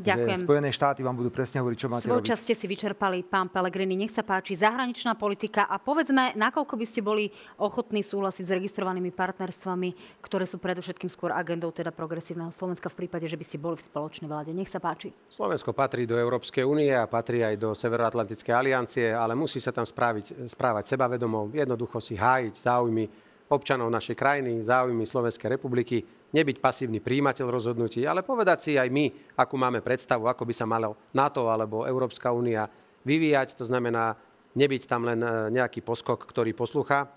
[0.00, 0.40] Ďakujem.
[0.40, 2.32] Že Spojené štáty vám budú presne hovoriť, čo máte Svoj robiť.
[2.40, 3.92] ste si vyčerpali, pán Pelegrini.
[3.92, 7.28] Nech sa páči, zahraničná politika a povedzme, nakoľko by ste boli
[7.60, 13.28] ochotní súhlasiť s registrovanými partnerstvami, ktoré sú predovšetkým skôr agendou teda progresívneho Slovenska v prípade,
[13.28, 14.56] že by ste boli v spoločnej vláde.
[14.56, 15.12] Nech sa páči.
[15.28, 19.84] Slovensko patrí do Európskej únie a patrí aj do Severoatlantickej aliancie, ale musí sa tam
[19.84, 23.04] správiť, správať sebavedomo, jednoducho si hájiť záujmy
[23.52, 26.00] občanov našej krajiny, záujmy Slovenskej republiky,
[26.32, 30.64] nebyť pasívny príjimateľ rozhodnutí, ale povedať si aj my, akú máme predstavu, ako by sa
[30.64, 32.64] malo NATO alebo Európska únia
[33.04, 33.60] vyvíjať.
[33.60, 34.16] To znamená,
[34.56, 37.08] nebyť tam len e, nejaký poskok, ktorý poslúcha.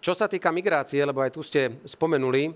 [0.00, 2.54] Čo sa týka migrácie, lebo aj tu ste spomenuli,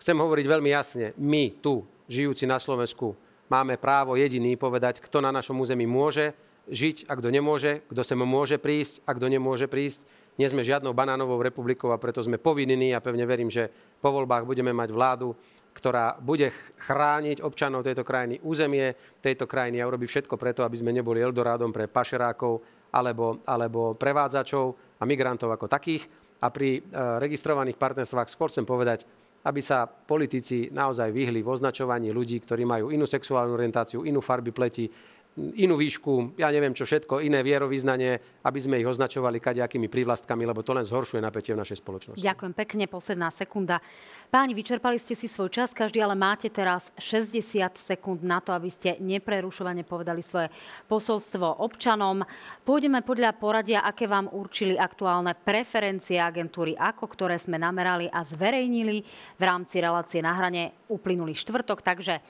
[0.00, 1.06] chcem hovoriť veľmi jasne.
[1.20, 3.14] My tu, žijúci na Slovensku,
[3.46, 6.34] máme právo jediný povedať, kto na našom území môže
[6.68, 10.00] žiť a kto nemôže, kto sem môže prísť a kto nemôže prísť.
[10.34, 13.70] Nie sme žiadnou banánovou republikou a preto sme povinní a pevne verím, že
[14.02, 15.30] po voľbách budeme mať vládu,
[15.74, 16.50] ktorá bude
[16.86, 21.70] chrániť občanov tejto krajiny, územie tejto krajiny a urobí všetko preto, aby sme neboli Eldorádom
[21.70, 22.62] pre pašerákov
[22.94, 26.06] alebo, alebo prevádzačov a migrantov ako takých.
[26.42, 26.80] A pri e,
[27.22, 29.06] registrovaných partnerstvách skôr chcem povedať,
[29.44, 34.50] aby sa politici naozaj vyhli v označovaní ľudí, ktorí majú inú sexuálnu orientáciu, inú farby
[34.56, 34.88] pleti,
[35.34, 40.62] inú výšku, ja neviem čo všetko, iné vierovýznanie, aby sme ich označovali kadejakými prívlastkami, lebo
[40.62, 42.22] to len zhoršuje napätie v našej spoločnosti.
[42.22, 43.82] Ďakujem pekne, posledná sekunda.
[44.30, 47.42] Páni, vyčerpali ste si svoj čas, každý ale máte teraz 60
[47.74, 50.54] sekúnd na to, aby ste neprerušovane povedali svoje
[50.86, 52.22] posolstvo občanom.
[52.62, 59.02] Pôjdeme podľa poradia, aké vám určili aktuálne preferencie agentúry AKO, ktoré sme namerali a zverejnili
[59.34, 61.82] v rámci relácie na hrane uplynulý štvrtok.
[61.82, 62.22] Takže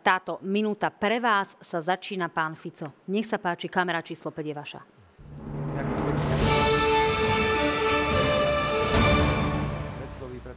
[0.00, 3.04] táto minúta pre vás sa začína, pán Fico.
[3.12, 4.80] Nech sa páči, kamera číslo 5 je vaša.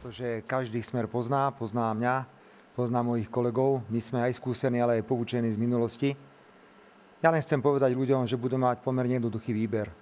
[0.02, 2.26] pretože každý smer pozná, pozná mňa,
[2.74, 3.86] pozná mojich kolegov.
[3.86, 6.16] My sme aj skúsení, ale aj poučení z minulosti.
[7.22, 9.94] Ja len chcem povedať ľuďom, že budú mať pomerne jednoduchý výber.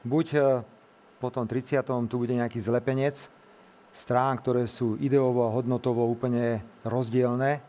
[0.00, 0.38] Buď e,
[1.20, 1.84] po tom 30.
[2.08, 3.28] tu bude nejaký zlepenec
[3.92, 7.60] strán, ktoré sú ideovo a hodnotovo úplne rozdielne,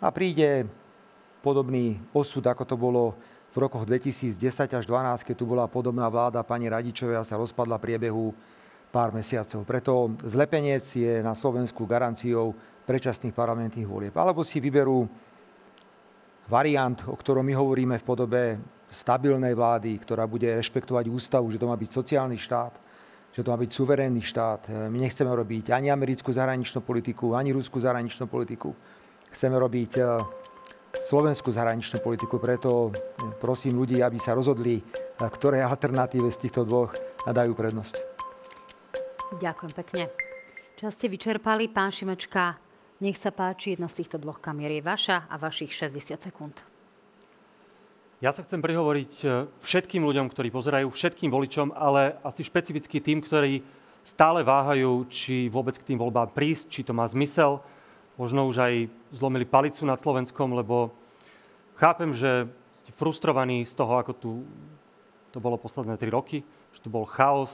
[0.00, 0.68] a príde
[1.40, 3.16] podobný osud, ako to bolo
[3.54, 4.36] v rokoch 2010
[4.76, 8.36] až 2012, keď tu bola podobná vláda pani Radičovej a sa rozpadla priebehu
[8.92, 9.64] pár mesiacov.
[9.64, 12.52] Preto zlepenec je na Slovensku garanciou
[12.84, 14.14] predčasných parlamentných volieb.
[14.14, 15.08] Alebo si vyberú
[16.46, 18.42] variant, o ktorom my hovoríme v podobe
[18.92, 22.74] stabilnej vlády, ktorá bude rešpektovať ústavu, že to má byť sociálny štát,
[23.34, 24.68] že to má byť suverénny štát.
[24.92, 28.76] My nechceme robiť ani americkú zahraničnú politiku, ani ruskú zahraničnú politiku
[29.30, 30.02] chceme robiť e,
[31.02, 33.00] slovenskú zahraničnú politiku, preto e,
[33.40, 34.82] prosím ľudí, aby sa rozhodli, e,
[35.18, 36.94] ktoré alternatíve z týchto dvoch
[37.26, 37.94] dajú prednosť.
[39.42, 40.04] Ďakujem pekne.
[40.76, 42.60] Čas ste vyčerpali, pán Šimečka.
[43.02, 46.56] Nech sa páči, jedna z týchto dvoch kamier je vaša a vašich 60 sekúnd.
[48.24, 49.12] Ja sa chcem prihovoriť
[49.60, 53.60] všetkým ľuďom, ktorí pozerajú, všetkým voličom, ale asi špecificky tým, ktorí
[54.06, 57.60] stále váhajú, či vôbec k tým voľbám prísť, či to má zmysel,
[58.16, 58.74] možno už aj
[59.12, 60.92] zlomili palicu nad Slovenskom, lebo
[61.76, 62.48] chápem, že
[62.82, 64.30] ste frustrovaní z toho, ako tu
[65.36, 66.40] to bolo posledné tri roky,
[66.72, 67.52] že tu bol chaos.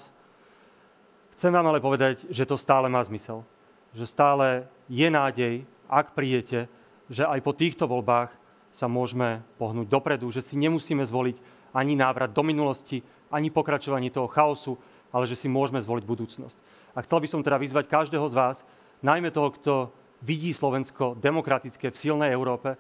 [1.34, 3.42] Chcem vám ale povedať, že to stále má zmysel.
[3.90, 4.46] Že stále
[4.86, 6.70] je nádej, ak prídete,
[7.10, 8.30] že aj po týchto voľbách
[8.70, 11.36] sa môžeme pohnúť dopredu, že si nemusíme zvoliť
[11.74, 13.02] ani návrat do minulosti,
[13.34, 14.78] ani pokračovanie toho chaosu,
[15.10, 16.56] ale že si môžeme zvoliť budúcnosť.
[16.94, 18.56] A chcel by som teda vyzvať každého z vás,
[19.02, 19.72] najmä toho, kto
[20.22, 22.78] vidí Slovensko demokratické v silnej Európe,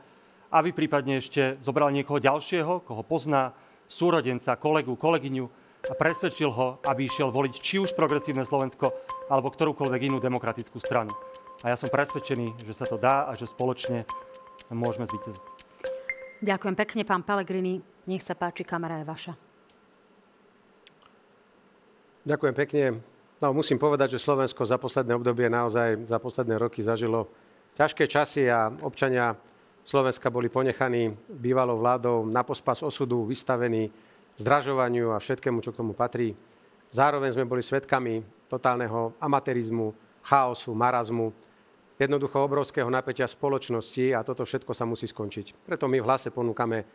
[0.54, 3.52] aby prípadne ešte zobral niekoho ďalšieho, koho pozná,
[3.90, 5.44] súrodenca, kolegu, kolegyňu
[5.90, 8.94] a presvedčil ho, aby išiel voliť či už progresívne Slovensko,
[9.26, 11.10] alebo ktorúkoľvek inú demokratickú stranu.
[11.66, 14.06] A ja som presvedčený, že sa to dá a že spoločne
[14.70, 15.44] môžeme zvíťaziť.
[16.42, 17.82] Ďakujem pekne, pán Pelegrini.
[18.06, 19.32] Nech sa páči, kamera je vaša.
[22.26, 23.11] Ďakujem pekne.
[23.42, 27.26] No, musím povedať, že Slovensko za posledné obdobie, naozaj za posledné roky zažilo
[27.74, 29.34] ťažké časy a občania
[29.82, 33.90] Slovenska boli ponechaní bývalou vládou na pospas osudu, vystavení
[34.38, 36.38] zdražovaniu a všetkému, čo k tomu patrí.
[36.94, 39.90] Zároveň sme boli svedkami totálneho amatérizmu,
[40.22, 41.34] chaosu, marazmu,
[41.98, 45.66] jednoducho obrovského napätia spoločnosti a toto všetko sa musí skončiť.
[45.66, 46.86] Preto my v hlase ponúkame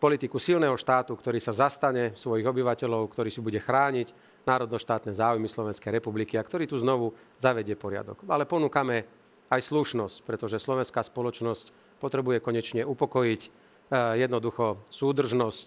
[0.00, 5.92] politiku silného štátu, ktorý sa zastane svojich obyvateľov, ktorý si bude chrániť národnoštátne záujmy Slovenskej
[6.00, 8.24] republiky a ktorý tu znovu zavedie poriadok.
[8.28, 9.04] Ale ponúkame
[9.50, 13.50] aj slušnosť, pretože slovenská spoločnosť potrebuje konečne upokojiť eh,
[14.24, 15.66] jednoducho súdržnosť,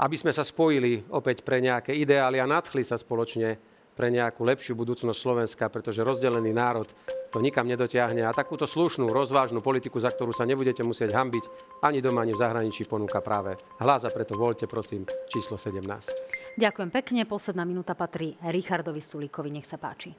[0.00, 3.60] aby sme sa spojili opäť pre nejaké ideály a nadchli sa spoločne
[3.94, 6.90] pre nejakú lepšiu budúcnosť Slovenska, pretože rozdelený národ
[7.34, 11.44] to nikam nedotiahne a takúto slušnú, rozvážnu politiku, za ktorú sa nebudete musieť hambiť
[11.82, 15.82] ani doma, ani v zahraničí ponúka práve hlas a preto voľte prosím číslo 17.
[16.54, 17.26] Ďakujem pekne.
[17.26, 19.50] Posledná minúta patrí Richardovi Sulíkovi.
[19.50, 20.14] Nech sa páči.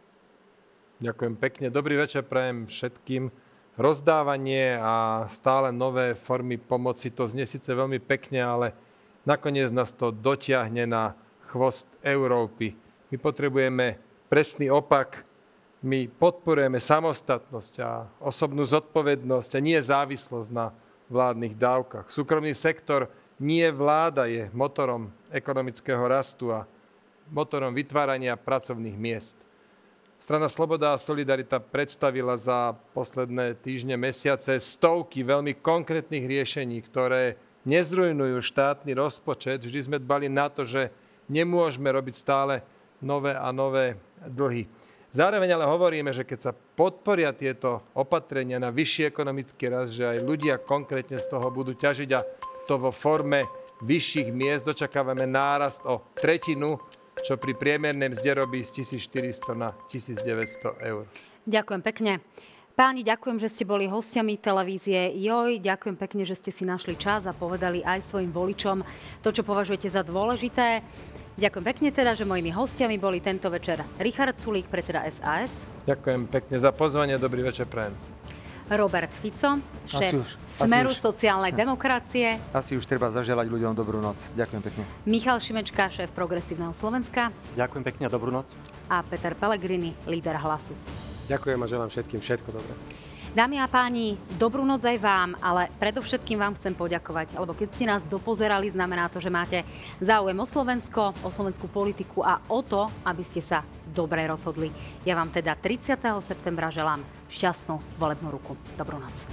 [1.00, 1.68] Ďakujem pekne.
[1.72, 3.32] Dobrý večer prajem všetkým.
[3.80, 8.68] Rozdávanie a stále nové formy pomoci, to znie síce veľmi pekne, ale
[9.24, 11.16] nakoniec nás to dotiahne na
[11.48, 12.76] chvost Európy.
[13.12, 14.00] My potrebujeme
[14.32, 15.24] presný opak,
[15.86, 20.74] my podporujeme samostatnosť a osobnú zodpovednosť a nie závislosť na
[21.14, 22.10] vládnych dávkach.
[22.10, 23.06] Súkromný sektor
[23.38, 26.66] nie vláda je motorom ekonomického rastu a
[27.30, 29.38] motorom vytvárania pracovných miest.
[30.18, 38.42] Strana Sloboda a Solidarita predstavila za posledné týždne, mesiace stovky veľmi konkrétnych riešení, ktoré nezrujnujú
[38.42, 39.62] štátny rozpočet.
[39.62, 40.90] Vždy sme dbali na to, že
[41.30, 42.66] nemôžeme robiť stále
[42.98, 44.66] nové a nové dlhy.
[45.16, 50.28] Zároveň ale hovoríme, že keď sa podporia tieto opatrenia na vyšší ekonomický rast, že aj
[50.28, 52.20] ľudia konkrétne z toho budú ťažiť a
[52.68, 53.40] to vo forme
[53.80, 56.84] vyšších miest dočakávame nárast o tretinu,
[57.24, 61.08] čo pri priemernej mzde robí z 1400 na 1900 eur.
[61.48, 62.20] Ďakujem pekne.
[62.76, 65.64] Páni, ďakujem, že ste boli hostiami televízie JOJ.
[65.64, 68.84] Ďakujem pekne, že ste si našli čas a povedali aj svojim voličom
[69.24, 70.84] to, čo považujete za dôležité.
[71.36, 75.60] Ďakujem pekne teda, že mojimi hostiami boli tento večer Richard Sulík, predseda SAS.
[75.84, 77.92] Ďakujem pekne za pozvanie, dobrý večer prajem.
[78.66, 80.98] Robert Fico, šéf už, Smeru už.
[80.98, 82.40] sociálnej demokracie.
[82.56, 84.16] Asi už treba zaželať ľuďom dobrú noc.
[84.34, 84.84] Ďakujem pekne.
[85.04, 87.30] Michal Šimečka, šéf Progresívneho Slovenska.
[87.60, 88.48] Ďakujem pekne a dobrú noc.
[88.88, 90.72] A Peter Pellegrini, líder Hlasu.
[91.28, 92.74] Ďakujem a želám všetkým všetko dobré.
[93.36, 97.84] Dámy a páni, dobrú noc aj vám, ale predovšetkým vám chcem poďakovať, lebo keď ste
[97.84, 99.60] nás dopozerali, znamená to, že máte
[100.00, 104.72] záujem o Slovensko, o slovenskú politiku a o to, aby ste sa dobre rozhodli.
[105.04, 106.00] Ja vám teda 30.
[106.24, 108.56] septembra želám šťastnú volebnú ruku.
[108.80, 109.28] Dobrú noc.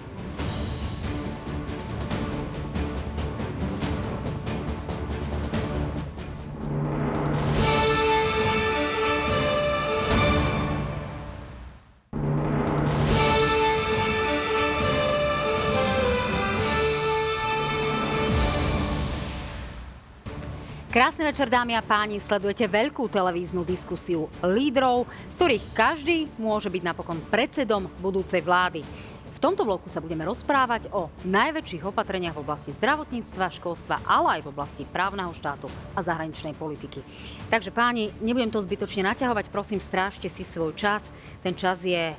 [20.93, 22.21] Krásny večer, dámy a páni.
[22.21, 28.85] Sledujete veľkú televíznu diskusiu lídrov, z ktorých každý môže byť napokon predsedom budúcej vlády.
[29.33, 34.41] V tomto bloku sa budeme rozprávať o najväčších opatreniach v oblasti zdravotníctva, školstva, ale aj
[34.45, 37.01] v oblasti právneho štátu a zahraničnej politiky.
[37.49, 41.09] Takže páni, nebudem to zbytočne naťahovať, prosím, strážte si svoj čas.
[41.41, 42.17] Ten čas je e,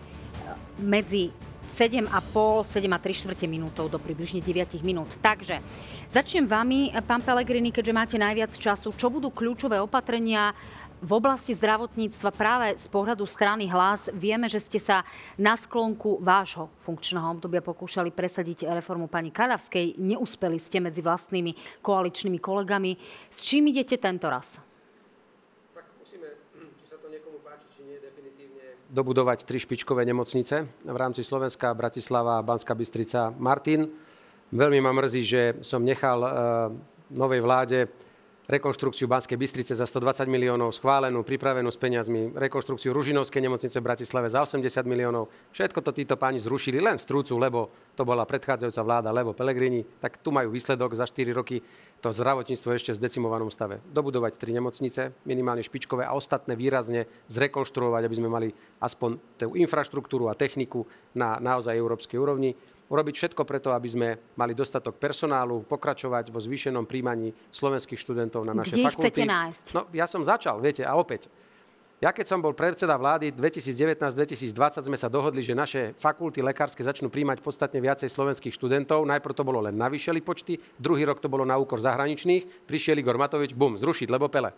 [0.81, 1.29] medzi
[1.69, 2.07] 7,5,
[2.67, 5.15] 7 a 3 štvrte minútov do približne 9 minút.
[5.19, 5.63] Takže
[6.11, 8.91] začnem vami, pán Pelegrini, keďže máte najviac času.
[8.95, 10.51] Čo budú kľúčové opatrenia
[11.03, 15.03] v oblasti zdravotníctva práve z pohľadu strany hlas vieme, že ste sa
[15.35, 19.99] na sklonku vášho funkčného obdobia pokúšali presadiť reformu pani Kadavskej.
[19.99, 22.95] Neúspeli ste medzi vlastnými koaličnými kolegami.
[23.27, 24.63] S čím idete tento raz?
[25.75, 26.39] Tak musíme,
[26.79, 31.73] či sa to niekomu páči, či nie, definitívne dobudovať tri špičkové nemocnice v rámci Slovenska,
[31.73, 33.89] Bratislava, Banská Bystrica, Martin.
[34.53, 36.29] Veľmi ma mrzí, že som nechal uh,
[37.09, 37.89] novej vláde
[38.53, 44.29] rekonštrukciu Banskej Bystrice za 120 miliónov, schválenú, pripravenú s peniazmi, rekonštrukciu Ružinovskej nemocnice v Bratislave
[44.29, 45.33] za 80 miliónov.
[45.49, 49.81] Všetko to títo páni zrušili len strúcu, lebo to bola predchádzajúca vláda, lebo Pelegrini.
[49.97, 51.65] Tak tu majú výsledok za 4 roky
[51.97, 53.81] to zdravotníctvo ešte v zdecimovanom stave.
[53.89, 60.29] Dobudovať tri nemocnice, minimálne špičkové a ostatné výrazne zrekonštruovať, aby sme mali aspoň tú infraštruktúru
[60.29, 60.85] a techniku
[61.17, 62.53] na naozaj európskej úrovni
[62.93, 68.53] urobiť všetko preto, aby sme mali dostatok personálu, pokračovať vo zvýšenom príjmaní slovenských študentov na
[68.53, 69.01] naše Kde fakulty.
[69.09, 69.65] chcete nájsť?
[69.73, 71.25] No, ja som začal, viete, a opäť.
[72.03, 77.07] Ja keď som bol predseda vlády 2019-2020, sme sa dohodli, že naše fakulty lekárske začnú
[77.07, 79.07] príjmať podstatne viacej slovenských študentov.
[79.07, 82.67] Najprv to bolo len navýšili počty, druhý rok to bolo na úkor zahraničných.
[82.67, 84.51] Prišiel Igor Matovič, bum, zrušiť, lebo pele.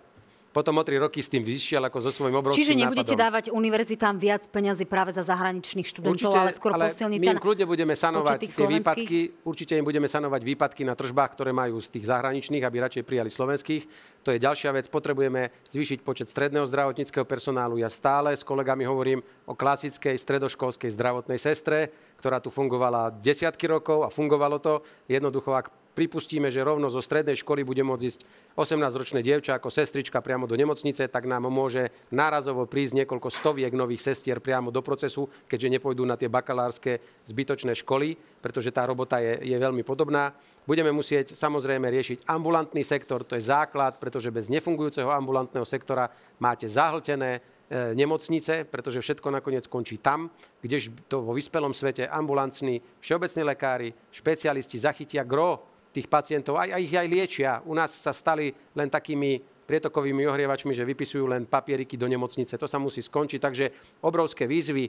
[0.56, 3.24] Potom o tri roky s tým vyšiel ako so svojím obrovským Čiže nebudete nápadom.
[3.28, 7.44] dávať univerzitám viac peňazí práve za zahraničných študentov, Určite, ale skôr ale posilniť my im
[7.44, 8.80] kľudne budeme sanovať tie slovenských?
[8.80, 13.04] výpadky, určite im budeme sanovať výpadky na tržbách, ktoré majú z tých zahraničných, aby radšej
[13.04, 13.84] prijali slovenských.
[14.24, 14.88] To je ďalšia vec.
[14.88, 17.84] Potrebujeme zvýšiť počet stredného zdravotníckého personálu.
[17.84, 21.92] Ja stále s kolegami hovorím o klasickej stredoškolskej zdravotnej sestre,
[22.24, 24.80] ktorá tu fungovala desiatky rokov a fungovalo to.
[25.12, 28.20] Jednoducho, ak pripustíme, že rovno zo strednej školy bude môcť ísť
[28.60, 34.04] 18-ročné dievča ako sestrička priamo do nemocnice, tak nám môže nárazovo prísť niekoľko stoviek nových
[34.04, 39.40] sestier priamo do procesu, keďže nepôjdu na tie bakalárske zbytočné školy, pretože tá robota je,
[39.48, 40.36] je veľmi podobná.
[40.68, 46.68] Budeme musieť samozrejme riešiť ambulantný sektor, to je základ, pretože bez nefungujúceho ambulantného sektora máte
[46.68, 50.30] zahltené nemocnice, pretože všetko nakoniec končí tam,
[50.62, 56.94] kdež to vo vyspelom svete ambulancní, všeobecní lekári, špecialisti zachytia gro tých pacientov a ich
[56.94, 57.52] aj liečia.
[57.66, 62.54] U nás sa stali len takými prietokovými ohrievačmi, že vypisujú len papieriky do nemocnice.
[62.54, 63.40] To sa musí skončiť.
[63.42, 63.66] Takže
[64.06, 64.86] obrovské výzvy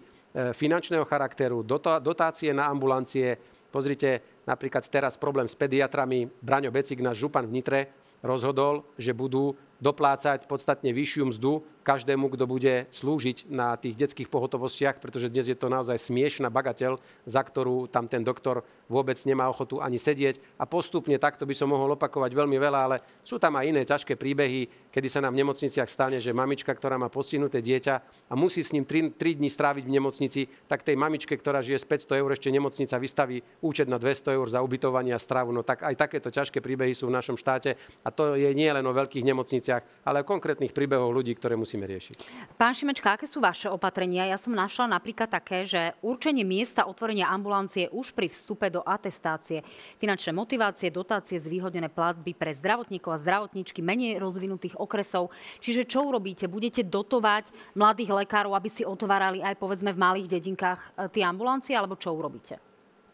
[0.52, 1.64] finančného charakteru,
[2.04, 3.40] dotácie na ambulancie.
[3.72, 6.28] Pozrite, napríklad teraz problém s pediatrami.
[6.44, 7.80] Braňo Becik, náš župan v Nitre,
[8.20, 14.98] rozhodol, že budú doplácať podstatne vyššiu mzdu každému, kto bude slúžiť na tých detských pohotovostiach,
[14.98, 19.78] pretože dnes je to naozaj smiešná bagateľ, za ktorú tam ten doktor vôbec nemá ochotu
[19.78, 20.42] ani sedieť.
[20.58, 24.18] A postupne takto by som mohol opakovať veľmi veľa, ale sú tam aj iné ťažké
[24.18, 27.94] príbehy, kedy sa nám v nemocniciach stane, že mamička, ktorá má postihnuté dieťa
[28.30, 31.82] a musí s ním 3, 3 dní stráviť v nemocnici, tak tej mamičke, ktorá žije
[31.82, 35.54] z 500 eur, ešte nemocnica vystaví účet na 200 eur za ubytovanie a stravu.
[35.54, 38.82] No tak aj takéto ťažké príbehy sú v našom štáte a to je nie len
[38.86, 39.65] o veľkých nemocniciach,
[40.02, 42.16] ale o konkrétnych príbehoch ľudí, ktoré musí musíme riešiť.
[42.56, 44.24] Pán Šimečka, aké sú vaše opatrenia?
[44.24, 49.60] Ja som našla napríklad také, že určenie miesta otvorenia ambulancie už pri vstupe do atestácie,
[50.00, 55.28] finančné motivácie, dotácie, zvýhodnené platby pre zdravotníkov a zdravotníčky menej rozvinutých okresov.
[55.60, 56.48] Čiže čo urobíte?
[56.48, 61.76] Budete dotovať mladých lekárov, aby si otvárali aj povedzme v malých dedinkách e, tie ambulancie,
[61.76, 62.56] alebo čo urobíte?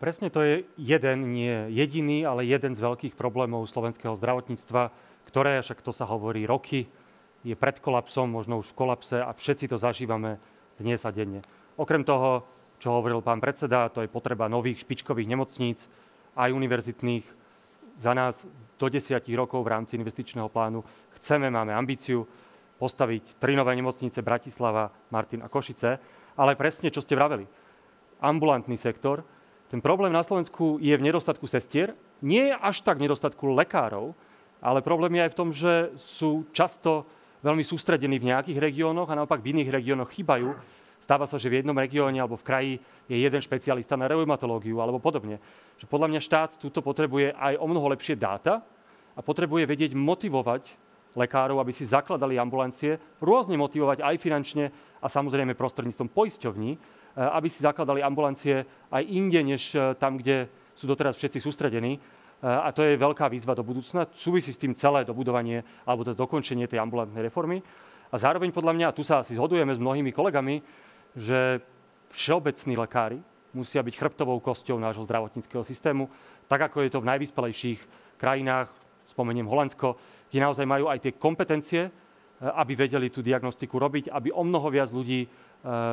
[0.03, 4.91] Presne to je jeden, nie jediný, ale jeden z veľkých problémov slovenského zdravotníctva,
[5.33, 6.85] ktoré, však to sa hovorí roky,
[7.41, 10.37] je pred kolapsom, možno už v kolapse a všetci to zažívame
[10.77, 11.41] dnes a denne.
[11.81, 12.45] Okrem toho,
[12.77, 15.89] čo hovoril pán predseda, to je potreba nových špičkových nemocníc,
[16.37, 17.25] aj univerzitných.
[17.97, 18.45] Za nás
[18.77, 20.85] do desiatich rokov v rámci investičného plánu
[21.17, 22.29] chceme, máme ambíciu
[22.77, 25.97] postaviť tri nové nemocnice Bratislava, Martin a Košice,
[26.37, 27.49] ale presne, čo ste vraveli.
[28.21, 29.25] Ambulantný sektor.
[29.73, 31.97] Ten problém na Slovensku je v nedostatku sestier.
[32.21, 34.13] Nie je až tak nedostatku lekárov,
[34.63, 37.03] ale problém je aj v tom, že sú často
[37.43, 40.55] veľmi sústredení v nejakých regiónoch a naopak v iných regiónoch chýbajú.
[41.03, 42.73] Stáva sa, že v jednom regióne alebo v kraji
[43.11, 45.43] je jeden špecialista na reumatológiu alebo podobne.
[45.83, 48.63] Že podľa mňa štát túto potrebuje aj o mnoho lepšie dáta
[49.19, 50.79] a potrebuje vedieť motivovať
[51.19, 54.65] lekárov, aby si zakladali ambulancie, rôzne motivovať aj finančne
[55.03, 56.79] a samozrejme prostredníctvom poisťovní, eh,
[57.19, 60.47] aby si zakladali ambulancie aj inde, než eh, tam, kde
[60.79, 62.01] sú doteraz všetci sústredení
[62.43, 64.11] a to je veľká výzva do budúcna.
[64.11, 67.63] Súvisí s tým celé dobudovanie alebo to dokončenie tej ambulantnej reformy.
[68.11, 70.59] A zároveň podľa mňa, a tu sa asi zhodujeme s mnohými kolegami,
[71.15, 71.63] že
[72.11, 73.19] všeobecní lekári
[73.55, 76.11] musia byť chrbtovou kosťou nášho zdravotníckého systému,
[76.51, 77.81] tak ako je to v najvyspelejších
[78.19, 78.69] krajinách,
[79.09, 79.97] spomeniem Holandsko,
[80.29, 81.91] kde naozaj majú aj tie kompetencie, e,
[82.43, 85.29] aby vedeli tú diagnostiku robiť, aby o mnoho viac ľudí e,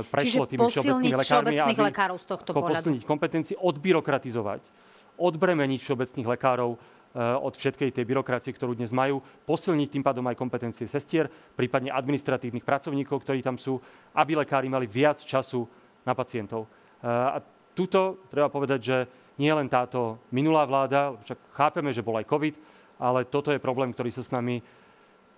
[0.08, 4.89] prešlo Čiže tými všeobecnými lekármi, aby lekárov z tohto posilniť kompetencii, odbyrokratizovať
[5.20, 6.80] odbremeniť všeobecných lekárov eh,
[7.20, 11.28] od všetkej tej byrokracie, ktorú dnes majú, posilniť tým pádom aj kompetencie sestier,
[11.60, 13.78] prípadne administratívnych pracovníkov, ktorí tam sú,
[14.16, 15.68] aby lekári mali viac času
[16.08, 16.66] na pacientov.
[16.66, 17.38] Eh, a
[17.76, 18.98] tuto treba povedať, že
[19.40, 22.56] nie len táto minulá vláda, však chápeme, že bol aj COVID,
[23.00, 24.60] ale toto je problém, ktorý sa s nami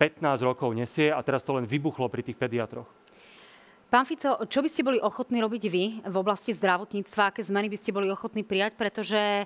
[0.02, 2.90] 15 rokov nesie a teraz to len vybuchlo pri tých pediatroch.
[3.92, 7.28] Pán Fico, čo by ste boli ochotní robiť vy v oblasti zdravotníctva?
[7.28, 8.80] Aké zmeny by ste boli ochotní prijať?
[8.80, 9.44] Pretože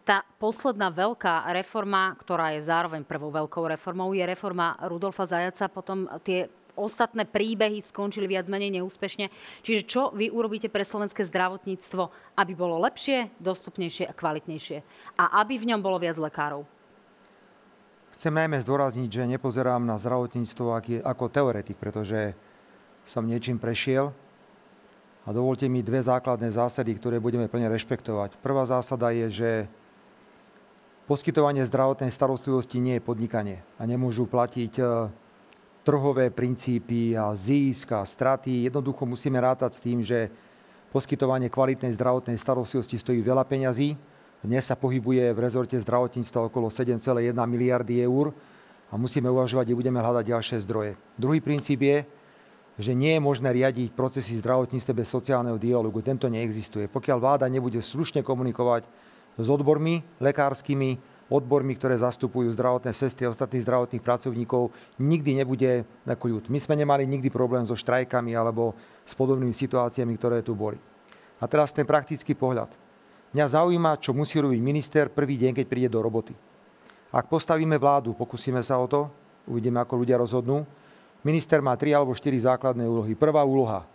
[0.00, 5.68] tá posledná veľká reforma, ktorá je zároveň prvou veľkou reformou, je reforma Rudolfa Zajaca.
[5.68, 9.28] Potom tie ostatné príbehy skončili viac menej neúspešne.
[9.60, 14.80] Čiže čo vy urobíte pre slovenské zdravotníctvo, aby bolo lepšie, dostupnejšie a kvalitnejšie?
[15.20, 16.64] A aby v ňom bolo viac lekárov?
[18.16, 22.32] Chcem najmä zdôrazniť, že nepozerám na zdravotníctvo ako teoretik, pretože
[23.06, 24.14] som niečím prešiel
[25.22, 28.38] a dovolte mi dve základné zásady, ktoré budeme plne rešpektovať.
[28.42, 29.50] Prvá zásada je, že
[31.06, 34.84] poskytovanie zdravotnej starostlivosti nie je podnikanie a nemôžu platiť e,
[35.86, 38.66] trhové princípy a získ a straty.
[38.66, 40.30] Jednoducho musíme rátať s tým, že
[40.90, 43.94] poskytovanie kvalitnej zdravotnej starostlivosti stojí veľa peňazí.
[44.42, 48.34] Dnes sa pohybuje v rezorte zdravotníctva okolo 7,1 miliardy eur
[48.90, 50.98] a musíme uvažovať, kde budeme hľadať ďalšie zdroje.
[51.14, 52.02] Druhý princíp je,
[52.80, 56.00] že nie je možné riadiť procesy zdravotníctva bez sociálneho dialogu.
[56.00, 56.88] Tento neexistuje.
[56.88, 58.88] Pokiaľ vláda nebude slušne komunikovať
[59.36, 64.68] s odbormi lekárskymi, odbormi, ktoré zastupujú zdravotné sestry a ostatných zdravotných pracovníkov,
[65.00, 66.52] nikdy nebude na kľud.
[66.52, 68.76] My sme nemali nikdy problém so štrajkami alebo
[69.08, 70.76] s podobnými situáciami, ktoré tu boli.
[71.40, 72.68] A teraz ten praktický pohľad.
[73.32, 76.36] Mňa zaujíma, čo musí robiť minister prvý deň, keď príde do roboty.
[77.12, 79.08] Ak postavíme vládu, pokúsime sa o to,
[79.48, 80.68] uvidíme, ako ľudia rozhodnú,
[81.22, 83.14] Minister má tri alebo štyri základné úlohy.
[83.14, 83.86] Prvá úloha.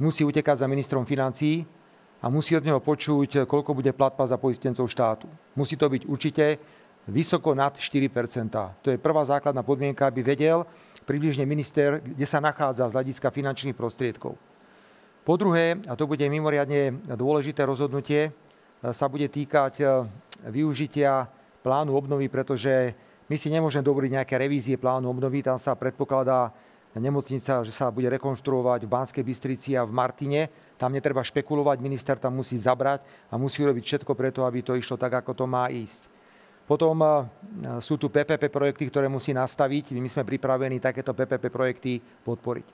[0.00, 1.68] Musí utekať za ministrom financií
[2.24, 5.28] a musí od neho počuť, koľko bude platba za poistencov štátu.
[5.52, 6.56] Musí to byť určite
[7.04, 8.08] vysoko nad 4%
[8.80, 10.64] To je prvá základná podmienka, aby vedel
[11.04, 14.36] približne minister, kde sa nachádza z hľadiska finančných prostriedkov.
[15.20, 18.32] Po druhé, a to bude mimoriadne dôležité rozhodnutie,
[18.80, 19.86] sa bude týkať e,
[20.48, 21.28] využitia
[21.60, 22.96] plánu obnovy, pretože
[23.28, 25.44] my si nemôžeme dovoliť nejaké revízie plánu obnovy.
[25.44, 26.48] Tam sa predpokladá
[26.98, 30.50] nemocnica, že sa bude rekonštruovať v Banskej Bystrici a v Martine.
[30.74, 34.98] Tam netreba špekulovať, minister tam musí zabrať a musí urobiť všetko preto, aby to išlo
[34.98, 36.10] tak, ako to má ísť.
[36.66, 37.10] Potom e,
[37.82, 39.94] sú tu PPP projekty, ktoré musí nastaviť.
[39.94, 42.66] My sme pripravení takéto PPP projekty podporiť.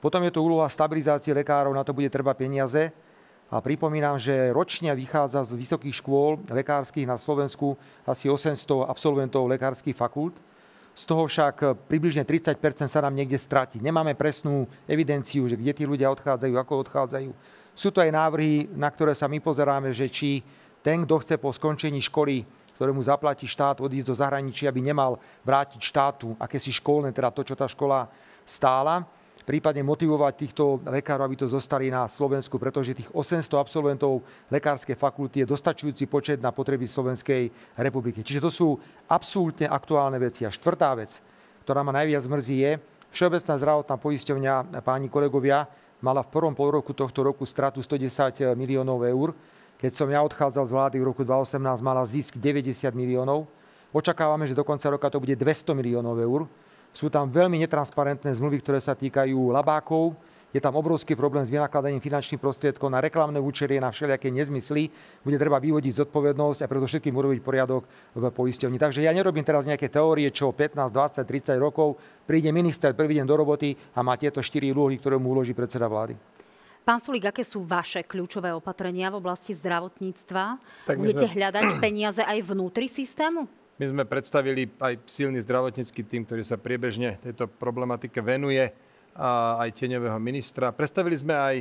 [0.00, 2.92] Potom je to úloha stabilizácie lekárov, na to bude treba peniaze.
[3.52, 9.96] A pripomínam, že ročne vychádza z vysokých škôl lekárskych na Slovensku asi 800 absolventov lekárskych
[9.96, 10.36] fakult.
[10.94, 12.54] Z toho však približne 30
[12.86, 13.82] sa nám niekde stratí.
[13.82, 17.30] Nemáme presnú evidenciu, že kde tí ľudia odchádzajú, ako odchádzajú.
[17.74, 20.46] Sú to aj návrhy, na ktoré sa my pozeráme, že či
[20.78, 22.46] ten, kto chce po skončení školy,
[22.78, 27.58] ktorému zaplatí štát, odísť do zahraničia, aby nemal vrátiť štátu akési školné, teda to, čo
[27.58, 28.06] tá škola
[28.46, 29.02] stála
[29.44, 35.44] prípadne motivovať týchto lekárov, aby to zostali na Slovensku, pretože tých 800 absolventov lekárskej fakulty
[35.44, 38.24] je dostačujúci počet na potreby Slovenskej republiky.
[38.24, 38.68] Čiže to sú
[39.06, 40.48] absolútne aktuálne veci.
[40.48, 41.20] A štvrtá vec,
[41.62, 42.72] ktorá ma najviac mrzí, je,
[43.14, 45.70] Všeobecná zdravotná poisťovňa, páni kolegovia,
[46.02, 49.30] mala v prvom pol roku tohto roku stratu 110 miliónov eur.
[49.78, 53.46] Keď som ja odchádzal z vlády v roku 2018, mala zisk 90 miliónov.
[53.94, 56.50] Očakávame, že do konca roka to bude 200 miliónov eur.
[56.94, 60.14] Sú tam veľmi netransparentné zmluvy, ktoré sa týkajú labákov.
[60.54, 64.86] Je tam obrovský problém s vynakladaním finančných prostriedkov na reklamné účelie, na všelijaké nezmysly.
[65.26, 67.82] Bude treba vyvodiť zodpovednosť a preto všetkým urobiť poriadok
[68.14, 68.78] v poisťovni.
[68.78, 73.26] Takže ja nerobím teraz nejaké teórie, čo 15, 20, 30 rokov príde minister prvý deň
[73.26, 76.14] do roboty a má tieto štyri úlohy, ktoré mu uloží predseda vlády.
[76.86, 80.62] Pán Sulík, aké sú vaše kľúčové opatrenia v oblasti zdravotníctva?
[80.86, 81.34] Tak Budete sme...
[81.34, 83.63] hľadať peniaze aj vnútri systému?
[83.74, 88.70] My sme predstavili aj silný zdravotnícky tým, ktorý sa priebežne tejto problematike venuje
[89.18, 90.70] a aj tieňového ministra.
[90.70, 91.56] Predstavili sme aj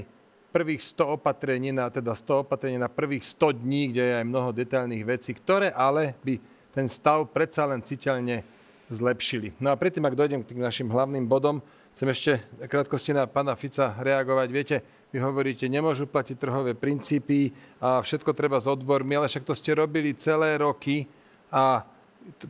[0.53, 4.53] prvých 100 opatrení, na, teda 100 opatrení na prvých 100 dní, kde je aj mnoho
[4.53, 6.37] detailných vecí, ktoré ale by
[6.69, 8.45] ten stav predsa len citeľne
[8.93, 9.57] zlepšili.
[9.57, 11.65] No a predtým, ak dojdem k tým našim hlavným bodom,
[11.97, 12.31] chcem ešte
[12.69, 14.47] krátkosti na pána Fica reagovať.
[14.53, 14.75] Viete,
[15.09, 19.73] vy hovoríte, nemôžu platiť trhové princípy a všetko treba s odbormi, ale však to ste
[19.73, 21.09] robili celé roky
[21.49, 21.85] a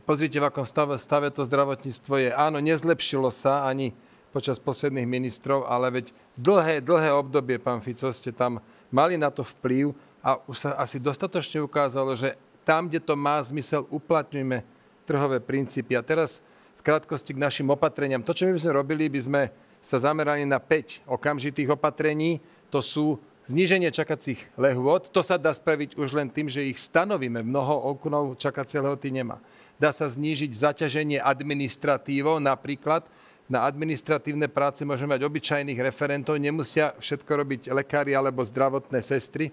[0.04, 2.30] pozrite, v akom stave, stave to zdravotníctvo je.
[2.34, 3.94] Áno, nezlepšilo sa ani
[4.34, 8.58] počas posledných ministrov, ale veď dlhé, dlhé obdobie, pán Fico, ste tam
[8.90, 12.34] mali na to vplyv a už sa asi dostatočne ukázalo, že
[12.66, 14.66] tam, kde to má zmysel, uplatňujme
[15.06, 15.94] trhové princípy.
[15.94, 16.42] A teraz
[16.80, 18.24] v krátkosti k našim opatreniam.
[18.24, 19.42] To, čo my by sme robili, by sme
[19.84, 22.40] sa zamerali na 5 okamžitých opatrení.
[22.72, 27.44] To sú Zníženie čakacích lehôd, to sa dá spraviť už len tým, že ich stanovíme.
[27.44, 29.36] Mnoho okunov čakacie lehoty nemá.
[29.74, 33.06] Dá sa znížiť zaťaženie administratívou, napríklad
[33.44, 39.52] na administratívne práce môžeme mať obyčajných referentov, nemusia všetko robiť lekári alebo zdravotné sestry.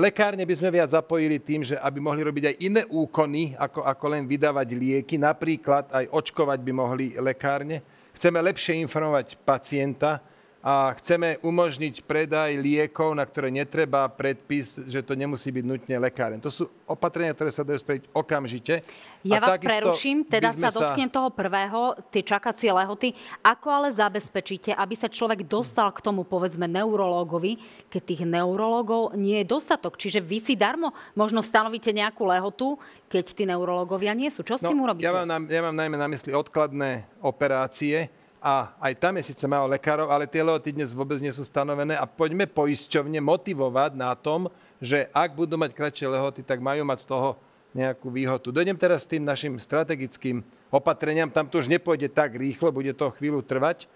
[0.00, 4.04] lekárne by sme viac zapojili tým, že aby mohli robiť aj iné úkony, ako, ako
[4.08, 7.84] len vydávať lieky, napríklad aj očkovať by mohli lekárne.
[8.16, 10.24] Chceme lepšie informovať pacienta,
[10.66, 16.42] a chceme umožniť predaj liekov, na ktoré netreba predpis, že to nemusí byť nutne lekáren.
[16.42, 18.82] To sú opatrenia, ktoré sa dajú spraviť okamžite.
[19.22, 21.22] Ja a vás preruším, teda sa dotknem sa...
[21.22, 23.14] toho prvého, tie čakacie lehoty.
[23.46, 29.46] Ako ale zabezpečíte, aby sa človek dostal k tomu, povedzme, neurológovi, keď tých neurológov nie
[29.46, 29.94] je dostatok?
[29.94, 32.74] Čiže vy si darmo možno stanovíte nejakú lehotu,
[33.06, 34.42] keď tí neurológovia nie sú.
[34.42, 35.06] Čo s no, tým urobíte?
[35.06, 38.10] Ja mám, na, ja mám najmä na mysli odkladné operácie,
[38.46, 41.98] a aj tam je síce málo lekárov, ale tie lehoty dnes vôbec nie sú stanovené
[41.98, 44.46] a poďme poisťovne motivovať na tom,
[44.78, 47.30] že ak budú mať kratšie lehoty, tak majú mať z toho
[47.74, 48.54] nejakú výhodu.
[48.54, 51.26] Dojdem teraz s tým našim strategickým opatreniam.
[51.26, 53.90] Tam to už nepôjde tak rýchlo, bude to chvíľu trvať.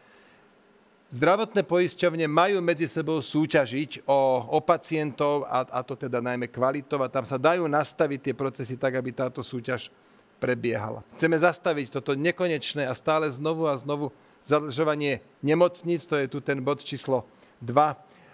[1.15, 6.99] Zdravotné poisťovne majú medzi sebou súťažiť o, o pacientov, a, a to teda najmä kvalitou,
[7.03, 9.95] a tam sa dajú nastaviť tie procesy tak, aby táto súťaž
[10.43, 11.07] prebiehala.
[11.15, 14.11] Chceme zastaviť toto nekonečné a stále znovu a znovu
[14.45, 17.29] zadlžovanie nemocníc, to je tu ten bod číslo
[17.61, 17.77] 2.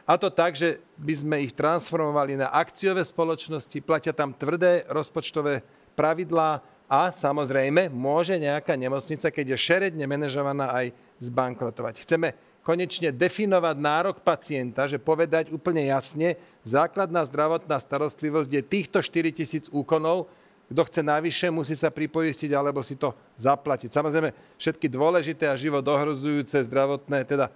[0.07, 5.67] A to tak, že by sme ich transformovali na akciové spoločnosti, platia tam tvrdé rozpočtové
[5.99, 12.07] pravidlá a samozrejme môže nejaká nemocnica, keď je šeredne manažovaná, aj zbankrotovať.
[12.07, 19.31] Chceme konečne definovať nárok pacienta, že povedať úplne jasne, základná zdravotná starostlivosť je týchto 4
[19.35, 20.31] tisíc úkonov,
[20.67, 23.91] kto chce navyše, musí sa pripoistiť alebo si to zaplatiť.
[23.91, 27.51] Samozrejme, všetky dôležité a život ohrozujúce zdravotné, teda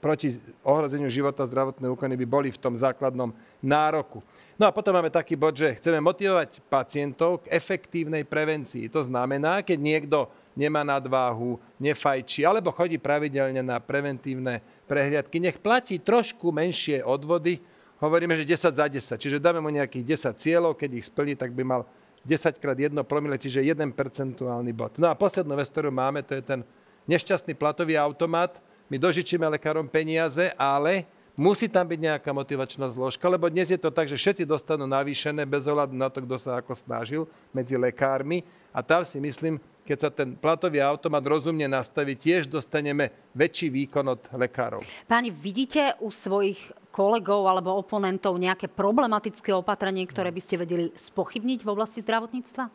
[0.00, 4.24] proti ohrozeniu života zdravotnej úkony by boli v tom základnom nároku.
[4.56, 8.88] No a potom máme taký bod, že chceme motivovať pacientov k efektívnej prevencii.
[8.88, 10.18] To znamená, keď niekto
[10.54, 17.58] nemá nadváhu, nefajčí, alebo chodí pravidelne na preventívne prehliadky, nech platí trošku menšie odvody,
[17.98, 21.50] hovoríme, že 10 za 10, čiže dáme mu nejakých 10 cieľov, keď ich splní, tak
[21.50, 21.82] by mal
[22.24, 24.96] 10 krát 1 promile, čiže 1 percentuálny bod.
[24.96, 26.60] No a poslednú vec, ktorú máme, to je ten
[27.04, 28.64] nešťastný platový automat.
[28.88, 31.04] My dožičíme lekárom peniaze, ale
[31.36, 35.44] musí tam byť nejaká motivačná zložka, lebo dnes je to tak, že všetci dostanú navýšené
[35.44, 37.22] bez ohľadu na to, kto sa ako snažil
[37.52, 38.40] medzi lekármi.
[38.72, 44.16] A tam si myslím, keď sa ten platový automat rozumne nastaví, tiež dostaneme väčší výkon
[44.16, 44.80] od lekárov.
[45.04, 46.58] Páni, vidíte u svojich
[46.88, 52.72] kolegov alebo oponentov nejaké problematické opatrenie, ktoré by ste vedeli spochybniť v oblasti zdravotníctva?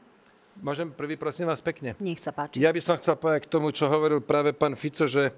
[0.59, 1.95] Môžem prvý, prosím vás, pekne.
[2.03, 2.59] Nech sa páči.
[2.59, 5.33] Ja by som chcel povedať k tomu, čo hovoril práve pán Fico, že e,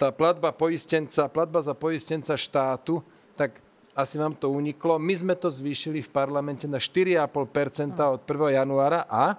[0.00, 3.04] tá platba poistenca, platba za poistenca štátu,
[3.36, 3.60] tak
[3.92, 4.96] asi vám to uniklo.
[4.96, 8.58] My sme to zvýšili v parlamente na 4,5% od 1.
[8.64, 9.38] januára a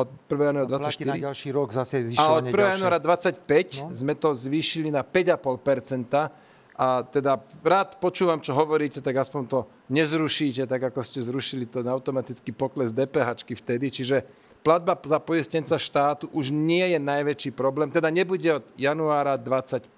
[0.00, 0.50] od 1.
[0.50, 1.06] januára 24.
[1.06, 2.80] na ďalší rok zase A od 1.
[2.80, 3.92] januára 25 no?
[3.92, 6.32] sme to zvýšili na 5,5%
[6.80, 9.58] a teda rád počúvam, čo hovoríte, tak aspoň to
[9.92, 13.92] nezrušíte, tak ako ste zrušili to na automatický pokles DPH vtedy.
[13.92, 14.24] Čiže
[14.64, 19.92] platba za poistenca štátu už nie je najväčší problém, teda nebude od januára 25.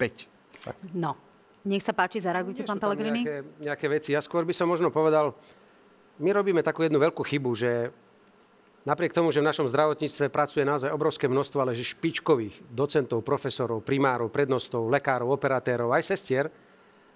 [0.67, 0.75] Tak.
[0.91, 1.15] No,
[1.63, 3.23] nech sa páči, zareagujte, pán Pellegrini.
[3.23, 4.09] Nejaké, nejaké veci.
[4.11, 5.31] Ja skôr by som možno povedal,
[6.19, 7.95] my robíme takú jednu veľkú chybu, že
[8.83, 13.79] Napriek tomu, že v našom zdravotníctve pracuje naozaj obrovské množstvo, ale že špičkových docentov, profesorov,
[13.79, 16.51] primárov, prednostov, lekárov, operatérov, aj sestier,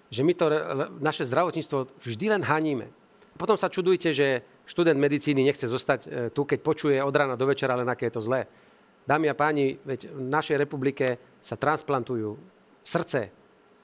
[0.08, 0.48] že my to
[1.04, 2.88] naše zdravotníctvo vždy len haníme.
[3.36, 7.44] Potom sa čudujte, že študent medicíny nechce zostať e, tu, keď počuje od rána do
[7.44, 8.48] večera len aké je to zlé.
[9.04, 12.34] Dámy a páni, veď v našej republike sa transplantujú
[12.80, 13.28] srdce,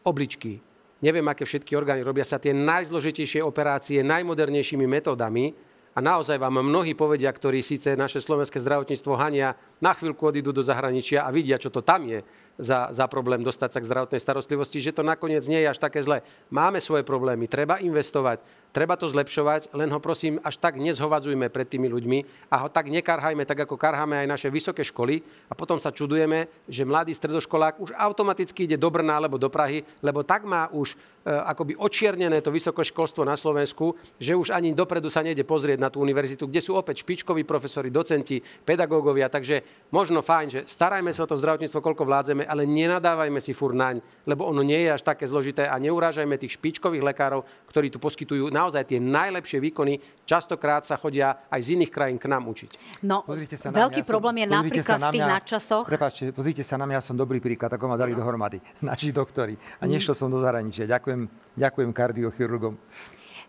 [0.08, 0.60] obličky,
[1.04, 5.52] neviem, aké všetky orgány, robia sa tie najzložitejšie operácie najmodernejšími metódami,
[5.94, 9.54] a naozaj vám mnohí povedia, ktorí síce naše slovenské zdravotníctvo hania,
[9.84, 12.24] na chvíľku odídu do zahraničia a vidia, čo to tam je
[12.56, 16.00] za, za problém dostať sa k zdravotnej starostlivosti, že to nakoniec nie je až také
[16.00, 16.22] zlé.
[16.48, 18.40] Máme svoje problémy, treba investovať,
[18.70, 22.90] treba to zlepšovať, len ho prosím až tak nezhovadzujme pred tými ľuďmi a ho tak
[22.90, 27.82] nekarhajme, tak ako karháme aj naše vysoké školy a potom sa čudujeme, že mladý stredoškolák
[27.82, 32.38] už automaticky ide do Brna alebo do Prahy, lebo tak má už e, akoby očiernené
[32.38, 36.46] to vysoké školstvo na Slovensku, že už ani dopredu sa nejde pozrieť na tú univerzitu,
[36.46, 41.38] kde sú opäť špičkoví profesori, docenti, pedagógovia, takže možno fajn, že starajme sa o to
[41.38, 45.70] zdravotníctvo, koľko vládzeme, ale nenadávajme si fur naň, lebo ono nie je až také zložité
[45.70, 50.96] a neurážajme tých špičkových lekárov, ktorí tu poskytujú na naozaj tie najlepšie výkony častokrát sa
[50.96, 53.04] chodia aj z iných krajín k nám učiť.
[53.04, 55.84] No, sa veľký mňa, problém je napríklad v tých nadčasoch.
[55.84, 59.52] Prepačte, pozrite sa na mňa, som dobrý príklad, ako ma dali dohromady naši doktori.
[59.78, 60.88] A nešiel som do zahraničia.
[60.88, 61.28] Ďakujem,
[61.60, 62.74] ďakujem kardiochirurgom.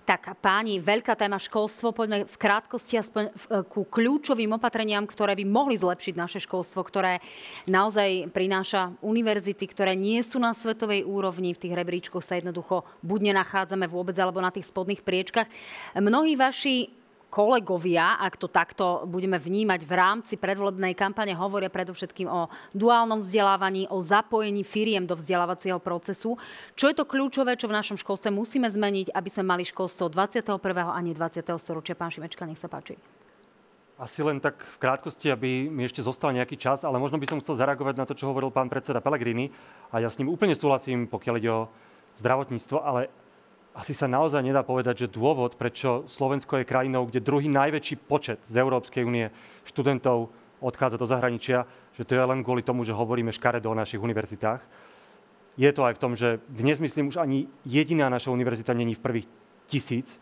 [0.05, 1.89] Tak páni, veľká téma školstvo.
[1.89, 3.31] Poďme v krátkosti aspoň e,
[3.65, 7.25] ku kľúčovým opatreniam, ktoré by mohli zlepšiť naše školstvo, ktoré
[7.65, 11.57] naozaj prináša univerzity, ktoré nie sú na svetovej úrovni.
[11.57, 15.49] V tých rebríčkoch sa jednoducho buď nenachádzame vôbec, alebo na tých spodných priečkach.
[15.97, 17.04] Mnohí vaši
[17.35, 23.91] kolegovia, ak to takto budeme vnímať v rámci predvolebnej kampane, hovoria predovšetkým o duálnom vzdelávaní,
[23.91, 26.39] o zapojení firiem do vzdelávacieho procesu.
[26.79, 30.55] Čo je to kľúčové, čo v našom školstve musíme zmeniť, aby sme mali školstvo 21.
[30.79, 31.43] a nie 20.
[31.59, 31.99] storočia?
[31.99, 32.95] Pán Šimečka, nech sa páči.
[33.99, 37.39] Asi len tak v krátkosti, aby mi ešte zostal nejaký čas, ale možno by som
[37.43, 39.51] chcel zareagovať na to, čo hovoril pán predseda Pellegrini.
[39.91, 41.67] A ja s ním úplne súhlasím, pokiaľ ide o
[42.19, 43.11] zdravotníctvo, ale
[43.75, 48.39] asi sa naozaj nedá povedať, že dôvod, prečo Slovensko je krajinou, kde druhý najväčší počet
[48.47, 49.27] z Európskej únie
[49.67, 50.31] študentov
[50.63, 54.63] odchádza do zahraničia, že to je len kvôli tomu, že hovoríme škaredo o našich univerzitách.
[55.59, 59.03] Je to aj v tom, že dnes, myslím, už ani jediná naša univerzita není v
[59.03, 59.27] prvých
[59.67, 60.19] tisíc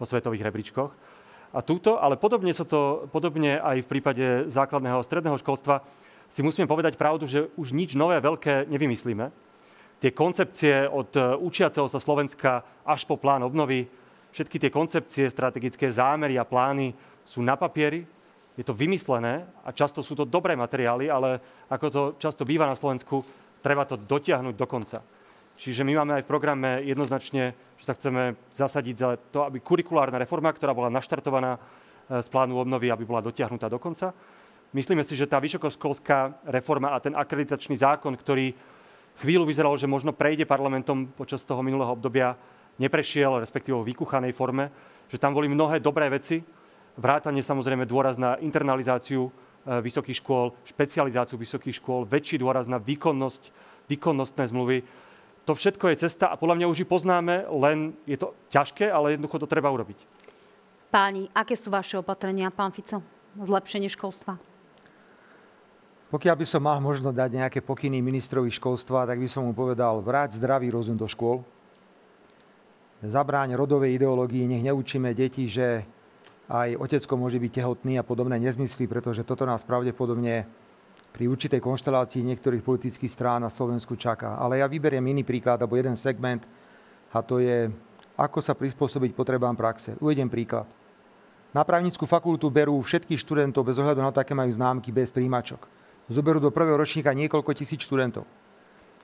[0.00, 0.92] vo svetových rebríčkoch.
[1.54, 5.84] A túto, ale podobne, sa to, podobne aj v prípade základného a stredného školstva,
[6.32, 9.30] si musíme povedať pravdu, že už nič nové, veľké nevymyslíme
[10.04, 13.88] tie koncepcie od e, učiaceho sa Slovenska až po plán obnovy,
[14.36, 16.92] všetky tie koncepcie, strategické zámery a plány
[17.24, 18.04] sú na papieri,
[18.52, 21.40] je to vymyslené a často sú to dobré materiály, ale
[21.72, 23.24] ako to často býva na Slovensku,
[23.64, 25.00] treba to dotiahnuť do konca.
[25.56, 30.20] Čiže my máme aj v programe jednoznačne, že sa chceme zasadiť za to, aby kurikulárna
[30.20, 31.60] reforma, ktorá bola naštartovaná e,
[32.20, 34.12] z plánu obnovy, aby bola dotiahnutá do konca.
[34.76, 38.73] Myslíme si, že tá vysokoškolská reforma a ten akreditačný zákon, ktorý
[39.20, 42.34] chvíľu vyzeralo, že možno prejde parlamentom počas toho minulého obdobia,
[42.78, 44.70] neprešiel, respektíve v vykuchanej forme,
[45.06, 46.42] že tam boli mnohé dobré veci,
[46.98, 49.30] vrátanie samozrejme dôraz na internalizáciu e,
[49.82, 53.50] vysokých škôl, špecializáciu vysokých škôl, väčší dôraz na výkonnosť,
[53.86, 54.82] výkonnostné zmluvy.
[55.44, 59.14] to všetko je cesta a podľa mňa už ju poznáme, len je to ťažké, ale
[59.14, 59.98] jednoducho to treba urobiť.
[60.88, 63.02] Páni, aké sú vaše opatrenia, pán Fico?
[63.34, 64.53] Zlepšenie školstva?
[66.14, 69.98] Pokiaľ by som mal možno dať nejaké pokyny ministrovi školstva, tak by som mu povedal,
[69.98, 71.42] vráť zdravý rozum do škôl,
[73.02, 75.82] zabráň rodovej ideológii, nech neučíme deti, že
[76.46, 80.46] aj otecko môže byť tehotný a podobné nezmysly, pretože toto nás pravdepodobne
[81.10, 84.38] pri určitej konštelácii niektorých politických strán na Slovensku čaká.
[84.38, 86.46] Ale ja vyberiem iný príklad, alebo jeden segment,
[87.10, 87.74] a to je,
[88.14, 89.98] ako sa prispôsobiť potrebám praxe.
[89.98, 90.70] Uvediem príklad.
[91.50, 95.82] Na právnickú fakultu berú všetkých študentov bez ohľadu na to, aké majú známky, bez príjimačok
[96.08, 98.28] zoberú do prvého ročníka niekoľko tisíc študentov.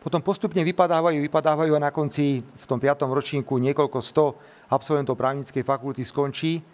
[0.00, 4.40] Potom postupne vypadávajú, vypadávajú a na konci v tom piatom ročníku niekoľko sto
[4.72, 6.64] absolventov právnickej fakulty skončí.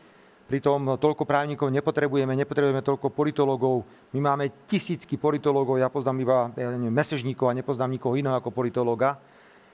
[0.46, 3.82] Pritom toľko právnikov nepotrebujeme, nepotrebujeme toľko politologov.
[4.14, 8.54] My máme tisícky politologov, ja poznám iba ja neviem, mesežníkov a nepoznám nikoho iného ako
[8.54, 9.18] politologa.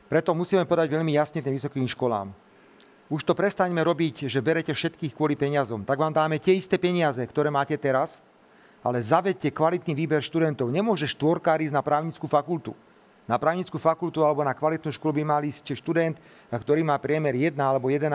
[0.09, 2.33] Preto musíme podať veľmi jasne tým vysokým školám.
[3.13, 5.85] Už to prestaňme robiť, že berete všetkých kvôli peniazom.
[5.85, 8.25] Tak vám dáme tie isté peniaze, ktoré máte teraz,
[8.83, 10.69] ale zavedte kvalitný výber študentov.
[10.69, 12.75] Nemôže štvorkár ísť na právnickú fakultu.
[13.31, 16.19] Na právnickú fakultu alebo na kvalitnú školu by mal ísť študent,
[16.51, 18.11] ktorý má priemer 1 alebo 1,5.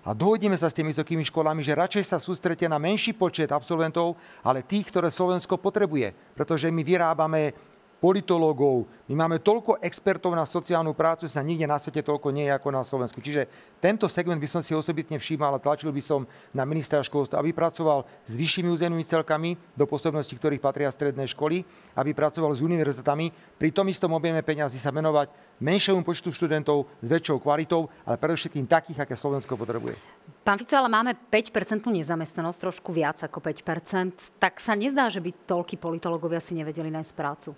[0.00, 4.16] A dohodneme sa s tými vysokými školami, že radšej sa sústrete na menší počet absolventov,
[4.40, 6.16] ale tých, ktoré Slovensko potrebuje.
[6.32, 7.52] Pretože my vyrábame
[8.00, 8.88] politológov.
[9.06, 12.68] My máme toľko expertov na sociálnu prácu, sa nikde na svete toľko nie je ako
[12.72, 13.20] na Slovensku.
[13.20, 13.46] Čiže
[13.78, 16.24] tento segment by som si osobitne všímal a tlačil by som
[16.56, 21.62] na ministra školstva, aby pracoval s vyššími územnými celkami, do pôsobnosti ktorých patria stredné školy,
[21.94, 23.60] aby pracoval s univerzitami.
[23.60, 25.28] Pri tom istom objeme peňazí sa menovať
[25.60, 29.94] menšiemu počtu študentov s väčšou kvalitou, ale predovšetkým takých, aké Slovensko potrebuje.
[30.40, 34.40] Pán Fico, ale máme 5% nezamestnanosť, trošku viac ako 5%.
[34.40, 37.52] Tak sa nezdá, že by toľky politológovia si nevedeli nájsť prácu.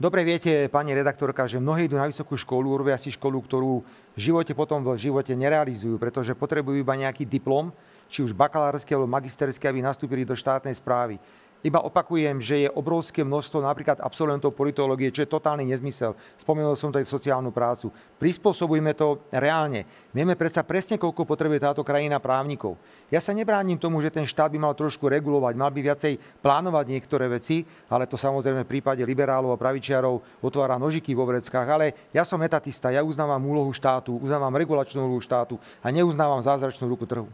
[0.00, 3.84] Dobre viete, pani redaktorka, že mnohí idú na vysokú školu, urobia si školu, ktorú
[4.16, 7.70] v živote potom v živote nerealizujú, pretože potrebujú iba nejaký diplom,
[8.08, 11.16] či už bakalársky alebo magisterský, aby nastúpili do štátnej správy.
[11.62, 16.18] Iba opakujem, že je obrovské množstvo napríklad absolventov politológie, čo je totálny nezmysel.
[16.42, 17.94] Spomenul som aj sociálnu prácu.
[18.18, 19.86] Prispôsobujme to reálne.
[20.10, 22.74] Vieme predsa presne, koľko potrebuje táto krajina právnikov.
[23.14, 26.84] Ja sa nebránim tomu, že ten štát by mal trošku regulovať, mal by viacej plánovať
[26.90, 31.68] niektoré veci, ale to samozrejme v prípade liberálov a pravičiarov otvára nožiky vo vreckách.
[31.70, 36.90] Ale ja som etatista, ja uznávam úlohu štátu, uznávam regulačnú úlohu štátu a neuznávam zázračnú
[36.90, 37.30] ruku trhu.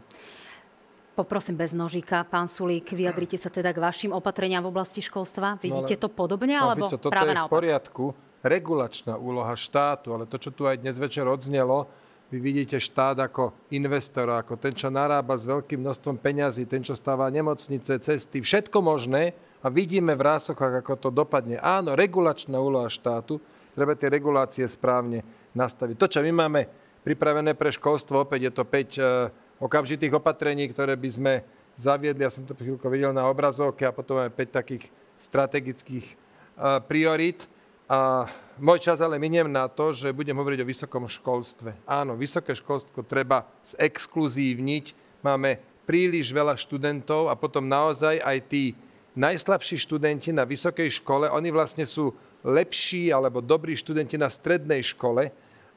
[1.19, 5.59] Poprosím bez nožíka, pán Sulík, vyjadrite sa teda k vašim opatreniam v oblasti školstva.
[5.59, 8.03] No Vidíte no, to podobne, alebo Fico, toto práve je v poriadku.
[8.39, 11.91] Regulačná úloha štátu, ale to, čo tu aj dnes večer odznelo,
[12.31, 16.95] vy vidíte štát ako investor, ako ten, čo narába s veľkým množstvom peňazí, ten, čo
[16.95, 21.59] stáva nemocnice, cesty, všetko možné a vidíme v rásochách, ako to dopadne.
[21.59, 23.43] Áno, regulačná úloha štátu,
[23.75, 25.99] treba tie regulácie správne nastaviť.
[25.99, 26.63] To, čo my máme
[27.03, 31.33] pripravené pre školstvo, opäť je to 5 okamžitých opatrení, ktoré by sme
[31.75, 32.23] zaviedli.
[32.23, 34.83] Ja som to chvíľko videl na obrazovke a potom aj 5 takých
[35.19, 37.45] strategických uh, priorít.
[37.89, 38.29] A
[38.61, 41.73] môj čas ale miniem na to, že budem hovoriť o vysokom školstve.
[41.89, 44.85] Áno, vysoké školstvo treba zexkluzívniť.
[45.25, 45.57] Máme
[45.89, 48.77] príliš veľa študentov a potom naozaj aj tí
[49.17, 52.13] najslabší študenti na vysokej škole, oni vlastne sú
[52.45, 55.33] lepší alebo dobrí študenti na strednej škole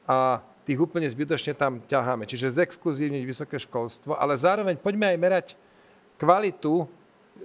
[0.07, 2.23] a tých úplne zbytočne tam ťaháme.
[2.23, 5.47] Čiže zexkluzívniť vysoké školstvo, ale zároveň poďme aj merať
[6.15, 6.87] kvalitu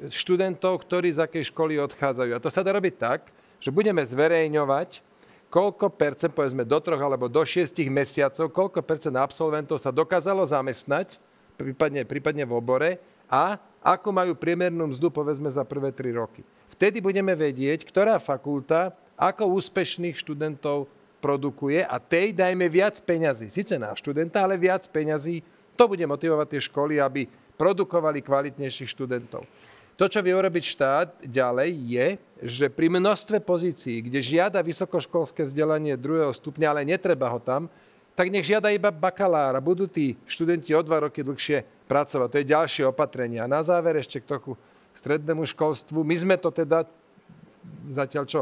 [0.09, 2.31] študentov, ktorí z akej školy odchádzajú.
[2.37, 3.21] A to sa dá robiť tak,
[3.59, 5.03] že budeme zverejňovať,
[5.51, 11.17] koľko percent, povedzme do troch alebo do šiestich mesiacov, koľko percent absolventov sa dokázalo zamestnať,
[11.59, 12.91] prípadne, prípadne v obore,
[13.27, 16.45] a ako majú priemernú mzdu, povedzme, za prvé tri roky.
[16.73, 20.87] Vtedy budeme vedieť, ktorá fakulta ako úspešných študentov
[21.19, 23.51] produkuje a tej dajme viac peňazí.
[23.51, 25.43] Sice na študenta, ale viac peňazí.
[25.75, 27.27] To bude motivovať tie školy, aby
[27.59, 29.43] produkovali kvalitnejších študentov.
[29.99, 32.07] To, čo vie urobiť štát ďalej, je,
[32.47, 37.67] že pri množstve pozícií, kde žiada vysokoškolské vzdelanie druhého stupňa, ale netreba ho tam,
[38.15, 39.59] tak nech žiada iba bakalára.
[39.59, 42.29] Budú tí študenti o dva roky dlhšie pracovať.
[42.31, 43.43] To je ďalšie opatrenie.
[43.43, 44.55] A na záver ešte k trochu
[44.95, 46.03] strednému školstvu.
[46.03, 46.87] My sme to teda,
[47.91, 48.41] zatiaľ čo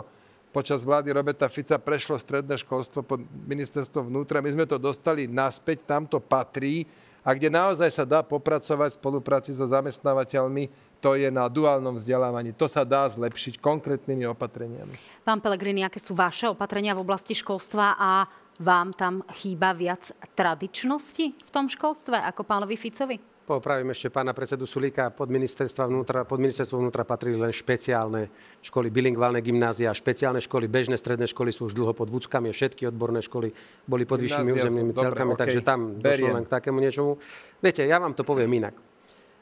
[0.56, 4.40] počas vlády Roberta Fica prešlo stredné školstvo pod ministerstvo vnútra.
[4.40, 6.88] My sme to dostali naspäť, tam to patrí
[7.20, 10.72] a kde naozaj sa dá popracovať v spolupráci so zamestnávateľmi,
[11.04, 12.56] to je na duálnom vzdelávaní.
[12.56, 14.96] To sa dá zlepšiť konkrétnymi opatreniami.
[15.28, 18.24] Pán Pelegrini, aké sú vaše opatrenia v oblasti školstva a
[18.56, 23.35] vám tam chýba viac tradičnosti v tom školstve ako pánovi Ficovi?
[23.46, 25.14] Popravím ešte pána predsedu Sulíka.
[25.14, 28.26] Pod, ministerstva vnútra, pod ministerstvo vnútra patrili len špeciálne
[28.58, 33.22] školy, bilingválne gymnázia, špeciálne školy, bežné stredné školy sú už dlho pod vúckami, všetky odborné
[33.22, 33.54] školy
[33.86, 35.40] boli pod vyššími územnými celkami, okay.
[35.46, 37.22] takže tam došlo len k takému niečomu.
[37.62, 38.74] Viete, ja vám to poviem inak.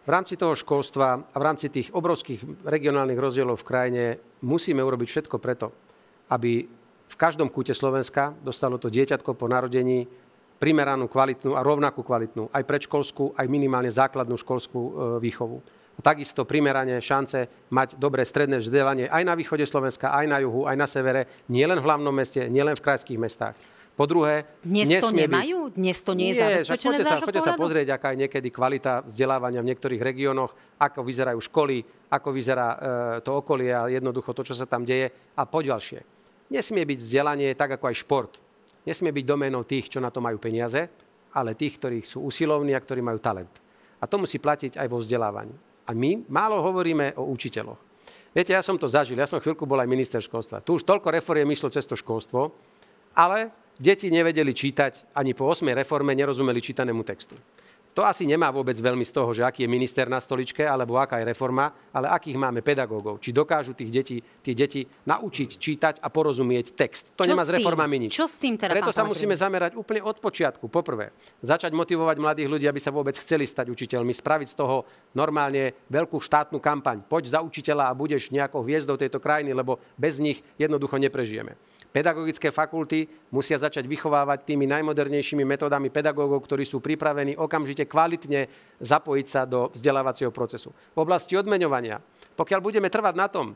[0.04, 4.04] V rámci toho školstva a v rámci tých obrovských regionálnych rozdielov v krajine
[4.44, 5.72] musíme urobiť všetko preto,
[6.28, 6.68] aby
[7.08, 10.04] v každom kúte Slovenska dostalo to dieťatko po narodení
[10.64, 15.60] primeranú, kvalitnú a rovnakú kvalitnú aj predškolskú, aj minimálne základnú školskú e, výchovu.
[15.94, 20.64] A takisto primerane šance mať dobré stredné vzdelanie aj na východe Slovenska, aj na juhu,
[20.64, 23.54] aj na severe, nielen v hlavnom meste, nielen v krajských mestách.
[23.94, 25.70] Po druhé, Dnes to nemajú?
[25.70, 25.78] Byť...
[25.78, 29.62] Dnes to nie je nie, zabezpečené sa, poďte sa pozrieť, aká je niekedy kvalita vzdelávania
[29.62, 30.50] v niektorých regiónoch,
[30.82, 31.78] ako vyzerajú školy,
[32.10, 32.78] ako vyzerá e,
[33.22, 35.14] to okolie a jednoducho to, čo sa tam deje.
[35.38, 36.02] A poďalšie.
[36.50, 38.32] Nesmie byť vzdelanie tak ako aj šport
[38.84, 40.88] nesmie byť doménou tých, čo na to majú peniaze,
[41.34, 43.50] ale tých, ktorí sú usilovní a ktorí majú talent.
[43.98, 45.56] A to musí platiť aj vo vzdelávaní.
[45.84, 47.80] A my málo hovoríme o učiteľoch.
[48.34, 50.62] Viete, ja som to zažil, ja som chvíľku bol aj minister školstva.
[50.62, 52.50] Tu už toľko reforiem išlo cez to školstvo,
[53.14, 55.70] ale deti nevedeli čítať, ani po 8.
[55.70, 57.38] reforme nerozumeli čítanému textu.
[57.94, 61.22] To asi nemá vôbec veľmi z toho, že aký je minister na stoličke, alebo aká
[61.22, 63.22] je reforma, ale akých máme pedagógov.
[63.22, 67.14] Či dokážu tých detí, tie deti naučiť čítať a porozumieť text.
[67.14, 68.18] To Čo nemá s, reformami nič.
[68.18, 70.66] Čo s tým teda, Preto sa musíme zamerať úplne od počiatku.
[70.66, 74.82] Poprvé, začať motivovať mladých ľudí, aby sa vôbec chceli stať učiteľmi, spraviť z toho
[75.14, 77.06] normálne veľkú štátnu kampaň.
[77.06, 81.54] Poď za učiteľa a budeš nejakou hviezdou tejto krajiny, lebo bez nich jednoducho neprežijeme.
[81.94, 88.50] Pedagogické fakulty musia začať vychovávať tými najmodernejšími metódami pedagógov, ktorí sú pripravení okamžite kvalitne
[88.82, 90.74] zapojiť sa do vzdelávacieho procesu.
[90.74, 92.02] V oblasti odmeňovania,
[92.34, 93.54] pokiaľ budeme trvať na tom,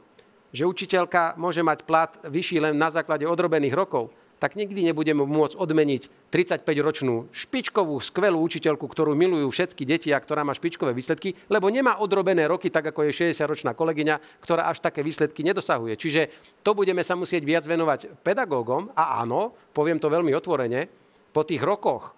[0.55, 5.59] že učiteľka môže mať plat vyšší len na základe odrobených rokov, tak nikdy nebudeme môcť
[5.59, 11.67] odmeniť 35-ročnú špičkovú, skvelú učiteľku, ktorú milujú všetky deti a ktorá má špičkové výsledky, lebo
[11.69, 15.99] nemá odrobené roky, tak ako je 60-ročná kolegyňa, ktorá až také výsledky nedosahuje.
[15.99, 16.31] Čiže
[16.63, 20.87] to budeme sa musieť viac venovať pedagógom a áno, poviem to veľmi otvorene,
[21.35, 22.15] po tých rokoch,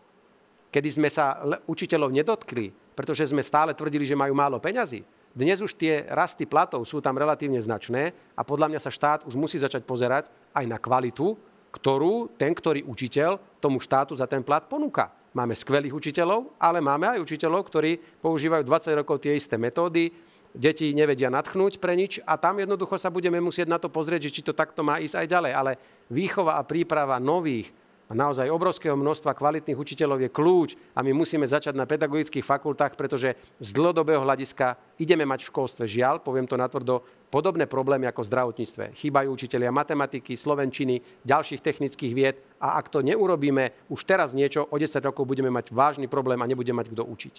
[0.70, 5.78] kedy sme sa učiteľov nedotkli, pretože sme stále tvrdili, že majú málo peňazí, dnes už
[5.78, 9.86] tie rasty platov sú tam relatívne značné a podľa mňa sa štát už musí začať
[9.86, 11.38] pozerať aj na kvalitu
[11.70, 15.10] ktorú ten, ktorý učiteľ tomu štátu za ten plat ponúka.
[15.30, 20.10] Máme skvelých učiteľov, ale máme aj učiteľov, ktorí používajú 20 rokov tie isté metódy,
[20.50, 24.34] deti nevedia natchnúť pre nič a tam jednoducho sa budeme musieť na to pozrieť, že
[24.34, 25.52] či to takto má ísť aj ďalej.
[25.54, 25.72] Ale
[26.10, 27.70] výchova a príprava nových
[28.10, 32.98] a naozaj obrovského množstva kvalitných učiteľov je kľúč a my musíme začať na pedagogických fakultách,
[32.98, 38.26] pretože z dlhodobého hľadiska ideme mať v školstve žiaľ, poviem to natvrdo, podobné problémy ako
[38.26, 38.84] v zdravotníctve.
[38.98, 44.74] Chýbajú učiteľia matematiky, slovenčiny, ďalších technických vied a ak to neurobíme už teraz niečo, o
[44.74, 47.34] 10 rokov budeme mať vážny problém a nebude mať kto učiť.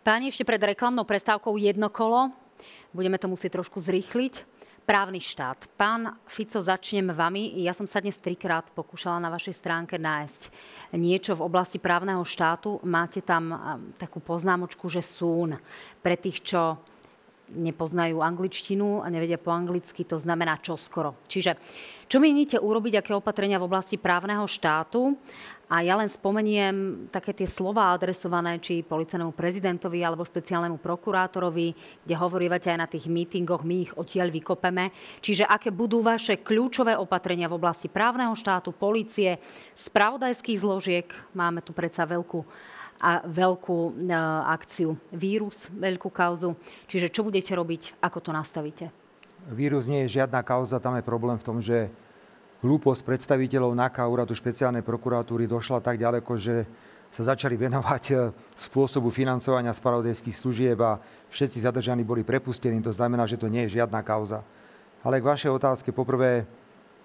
[0.00, 2.32] Páni, ešte pred reklamnou prestávkou jedno kolo.
[2.96, 4.63] Budeme to musieť trošku zrýchliť.
[4.84, 5.64] Právny štát.
[5.80, 7.56] Pán Fico, začnem vami.
[7.64, 10.52] Ja som sa dnes trikrát pokúšala na vašej stránke nájsť
[11.00, 12.84] niečo v oblasti právneho štátu.
[12.84, 13.48] Máte tam
[13.96, 15.56] takú poznámočku, že sún
[16.04, 16.76] pre tých, čo
[17.54, 21.14] nepoznajú angličtinu a nevedia po anglicky, to znamená čoskoro.
[21.30, 21.56] Čiže
[22.04, 25.16] čo mienite urobiť, aké opatrenia v oblasti právneho štátu?
[25.72, 31.72] A ja len spomeniem také tie slova adresované či policajnému prezidentovi alebo špeciálnemu prokurátorovi,
[32.04, 34.92] kde hovorívate aj na tých mítingoch, my ich odtiaľ vykopeme.
[35.24, 39.40] Čiže aké budú vaše kľúčové opatrenia v oblasti právneho štátu, policie,
[39.72, 41.08] spravodajských zložiek.
[41.32, 42.44] Máme tu predsa veľkú
[43.04, 44.08] a veľkú
[44.48, 46.56] akciu vírus, veľkú kauzu.
[46.88, 48.88] Čiže čo budete robiť, ako to nastavíte?
[49.52, 51.92] Vírus nie je žiadna kauza, tam je problém v tom, že
[52.64, 56.64] hlúposť predstaviteľov NAKA, úradu špeciálnej prokuratúry, došla tak ďaleko, že
[57.12, 58.14] sa začali venovať e,
[58.58, 60.98] spôsobu financovania spravodajských služieb a
[61.30, 62.82] všetci zadržaní boli prepustení.
[62.82, 64.42] To znamená, že to nie je žiadna kauza.
[65.04, 66.42] Ale k vašej otázke, poprvé,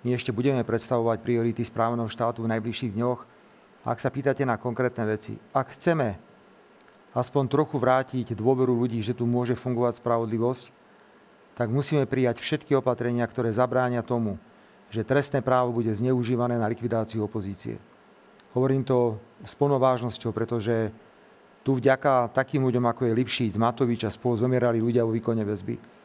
[0.02, 3.20] my ešte budeme predstavovať priority správneho štátu v najbližších dňoch.
[3.88, 6.20] Ak sa pýtate na konkrétne veci, ak chceme
[7.16, 10.66] aspoň trochu vrátiť dôveru ľudí, že tu môže fungovať spravodlivosť,
[11.56, 14.40] tak musíme prijať všetky opatrenia, ktoré zabránia tomu,
[14.90, 17.76] že trestné právo bude zneužívané na likvidáciu opozície.
[18.56, 20.90] Hovorím to s plnou vážnosťou, pretože
[21.62, 25.99] tu vďaka takým ľuďom, ako je Lipšic, Matovič a spolu zomierali ľudia vo výkone väzby.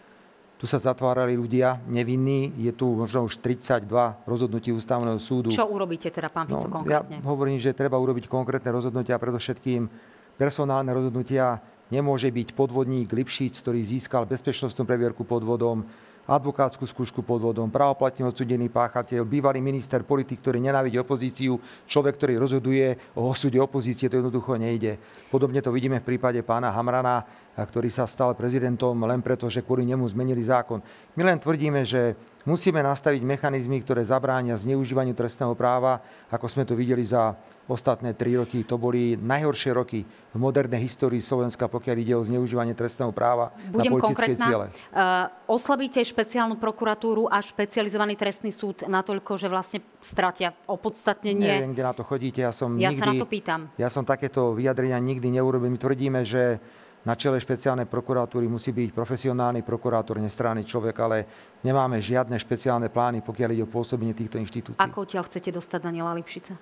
[0.55, 3.91] Tu sa zatvárali ľudia nevinní, je tu možno už 32
[4.25, 5.51] rozhodnutí ústavného súdu.
[5.51, 7.21] Čo urobíte teda, pán Fico, no, konkrétne?
[7.21, 9.91] Ja hovorím, že treba urobiť konkrétne rozhodnutia, predovšetkým
[10.39, 11.59] personálne rozhodnutia.
[11.93, 15.85] Nemôže byť podvodník Lipšic, ktorý získal bezpečnostnú previerku podvodom,
[16.25, 22.35] advokátsku skúšku pod vodom, pravoplatne odsudený páchateľ, bývalý minister, politik, ktorý nenávidí opozíciu, človek, ktorý
[22.41, 24.97] rozhoduje o osude opozície, to jednoducho nejde.
[25.29, 27.25] Podobne to vidíme v prípade pána Hamrana,
[27.55, 30.83] ktorý sa stal prezidentom len preto, že kvôli nemu zmenili zákon.
[31.15, 36.03] My len tvrdíme, že musíme nastaviť mechanizmy, ktoré zabránia zneužívaniu trestného práva,
[36.35, 38.61] ako sme to videli za ostatné tri roky.
[38.69, 43.89] To boli najhoršie roky v modernej histórii Slovenska, pokiaľ ide o zneužívanie trestného práva Budem
[43.89, 44.47] na politické konkrétna.
[44.47, 44.67] ciele.
[44.93, 51.65] Uh, oslabíte špeciálnu prokuratúru a špecializovaný trestný súd natoľko, že vlastne stratia opodstatnenie.
[51.65, 52.45] Neviem, kde na to chodíte.
[52.45, 53.61] Ja, som Ja nikdy, sa na to pýtam.
[53.81, 55.73] Ja som takéto vyjadrenia nikdy neurobil.
[55.73, 56.61] My tvrdíme, že
[57.05, 61.17] na čele špeciálnej prokuratúry musí byť profesionálny prokurátor, nestranný človek, ale
[61.61, 64.81] nemáme žiadne špeciálne plány, pokiaľ ide o pôsobenie týchto inštitúcií.
[64.81, 66.57] Ako odtiaľ chcete dostať Daniela Lipšica?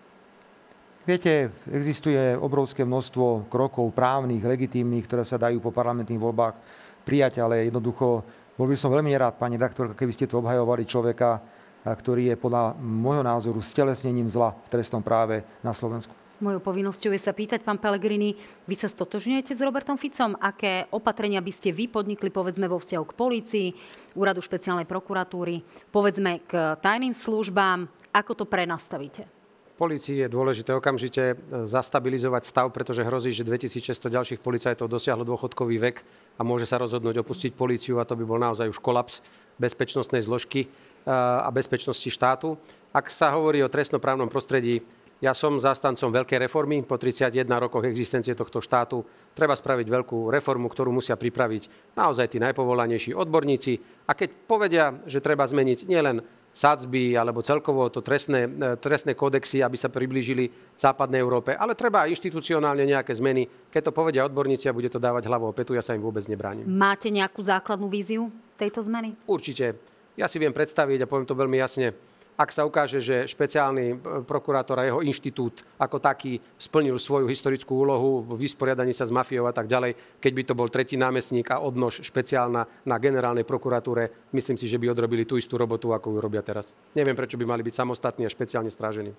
[1.03, 6.55] Viete, existuje obrovské množstvo krokov právnych, legitímnych, ktoré sa dajú po parlamentných voľbách
[7.03, 8.23] prijať, ale jednoducho
[8.55, 11.43] bol by som veľmi rád, pani redaktorka, keby ste tu obhajovali človeka,
[11.83, 16.15] ktorý je podľa môjho názoru stelesnením zla v trestnom práve na Slovensku.
[16.39, 18.39] Mojou povinnosťou je sa pýtať, pán Pelegrini,
[18.71, 20.39] vy sa stotožňujete s Robertom Ficom?
[20.39, 23.67] Aké opatrenia by ste vy podnikli, povedzme, vo vzťahu k polícii,
[24.15, 27.91] úradu špeciálnej prokuratúry, povedzme k tajným službám?
[28.15, 29.42] Ako to prenastavíte?
[29.83, 35.83] Polícii je dôležité okamžite e, zastabilizovať stav, pretože hrozí, že 2600 ďalších policajtov dosiahlo dôchodkový
[35.83, 36.07] vek
[36.39, 39.27] a môže sa rozhodnúť opustiť políciu a to by bol naozaj už kolaps
[39.59, 40.69] bezpečnostnej zložky e,
[41.11, 42.55] a bezpečnosti štátu.
[42.95, 44.87] Ak sa hovorí o trestnoprávnom prostredí,
[45.19, 46.87] ja som zástancom veľkej reformy.
[46.87, 49.03] Po 31 rokoch existencie tohto štátu
[49.35, 54.07] treba spraviť veľkú reformu, ktorú musia pripraviť naozaj tí najpovolanejší odborníci.
[54.07, 56.23] A keď povedia, že treba zmeniť nielen
[56.53, 61.57] sadzby alebo celkovo to trestné, e, trestné kodexy, aby sa priblížili západnej Európe.
[61.57, 63.49] Ale treba aj inštitucionálne nejaké zmeny.
[63.73, 66.23] Keď to povedia odborníci a bude to dávať hlavou o petu, ja sa im vôbec
[66.29, 66.69] nebránim.
[66.69, 68.29] Máte nejakú základnú víziu
[68.61, 69.17] tejto zmeny?
[69.25, 69.81] Určite.
[70.13, 71.97] Ja si viem predstaviť a poviem to veľmi jasne
[72.37, 77.85] ak sa ukáže, že špeciálny e, prokurátor a jeho inštitút ako taký splnil svoju historickú
[77.85, 81.53] úlohu v vysporiadaní sa s mafiou a tak ďalej, keď by to bol tretí námestník
[81.53, 86.17] a odnož špeciálna na generálnej prokuratúre, myslím si, že by odrobili tú istú robotu, ako
[86.17, 86.73] ju robia teraz.
[86.97, 89.13] Neviem, prečo by mali byť samostatní a špeciálne strážení.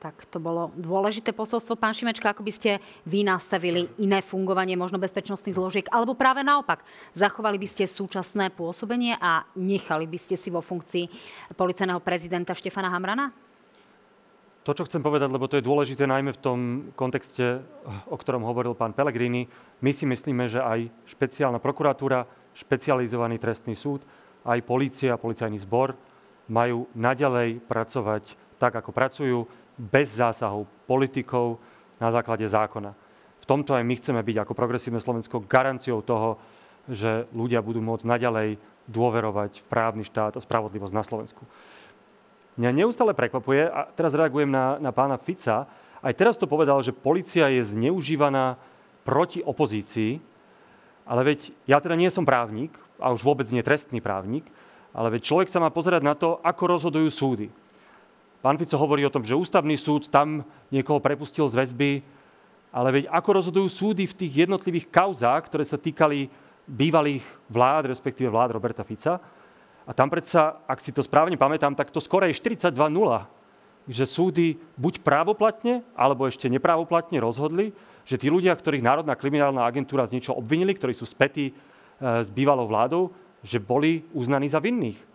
[0.00, 1.76] Tak to bolo dôležité posolstvo.
[1.76, 6.80] Pán Šimečka, ako by ste vy nastavili iné fungovanie možno bezpečnostných zložiek, alebo práve naopak,
[7.12, 11.04] zachovali by ste súčasné pôsobenie a nechali by ste si vo funkcii
[11.52, 13.28] policajného prezidenta Štefana Hamrana?
[14.64, 16.58] To, čo chcem povedať, lebo to je dôležité najmä v tom
[16.96, 17.60] kontexte,
[18.08, 19.48] o ktorom hovoril pán Pellegrini,
[19.84, 22.24] my si myslíme, že aj špeciálna prokuratúra,
[22.56, 24.00] špecializovaný trestný súd,
[24.48, 25.92] aj polícia policajný zbor
[26.48, 29.38] majú naďalej pracovať tak, ako pracujú,
[29.80, 31.56] bez zásahov politikov
[31.96, 32.92] na základe zákona.
[33.40, 36.36] V tomto aj my chceme byť ako progresívne Slovensko garanciou toho,
[36.84, 41.42] že ľudia budú môcť naďalej dôverovať v právny štát a spravodlivosť na Slovensku.
[42.60, 45.64] Mňa neustále prekvapuje, a teraz reagujem na, na pána Fica,
[46.00, 48.60] aj teraz to povedal, že policia je zneužívaná
[49.04, 50.20] proti opozícii,
[51.08, 54.44] ale veď ja teda nie som právnik, a už vôbec nie trestný právnik,
[54.92, 57.48] ale veď človek sa má pozerať na to, ako rozhodujú súdy.
[58.40, 60.40] Pán Fico hovorí o tom, že ústavný súd tam
[60.72, 62.00] niekoho prepustil z väzby,
[62.72, 66.32] ale veď ako rozhodujú súdy v tých jednotlivých kauzách, ktoré sa týkali
[66.64, 67.20] bývalých
[67.52, 69.20] vlád, respektíve vlád Roberta Fica.
[69.84, 72.72] A tam predsa, ak si to správne pamätám, tak to skoro je 42-0,
[73.92, 77.76] že súdy buď právoplatne, alebo ešte neprávoplatne rozhodli,
[78.08, 81.52] že tí ľudia, ktorých Národná kriminálna agentúra z niečo obvinili, ktorí sú spätí e,
[82.00, 83.12] s bývalou vládou,
[83.44, 85.09] že boli uznaní za vinných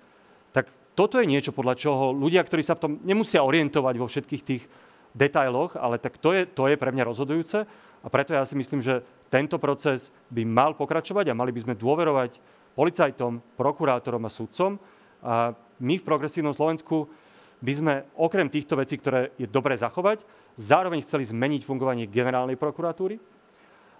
[0.95, 4.63] toto je niečo, podľa čoho ľudia, ktorí sa v tom nemusia orientovať vo všetkých tých
[5.11, 7.67] detailoch, ale tak to je, to je pre mňa rozhodujúce
[8.03, 11.75] a preto ja si myslím, že tento proces by mal pokračovať a mali by sme
[11.75, 12.39] dôverovať
[12.79, 14.79] policajtom, prokurátorom a sudcom.
[15.25, 15.51] A
[15.83, 17.11] my v progresívnom Slovensku
[17.59, 20.23] by sme okrem týchto vecí, ktoré je dobre zachovať,
[20.55, 23.17] zároveň chceli zmeniť fungovanie generálnej prokuratúry,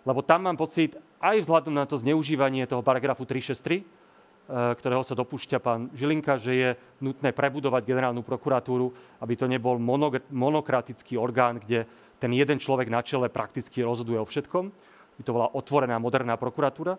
[0.06, 4.05] lebo tam mám pocit, aj vzhľadom na to zneužívanie toho paragrafu 363, E,
[4.50, 6.70] ktorého sa dopúšťa pán Žilinka, že je
[7.02, 9.82] nutné prebudovať generálnu prokuratúru, aby to nebol
[10.30, 11.90] monokratický orgán, kde
[12.22, 14.70] ten jeden človek na čele prakticky rozhoduje o všetkom.
[15.18, 16.96] By to bola otvorená, moderná prokuratúra.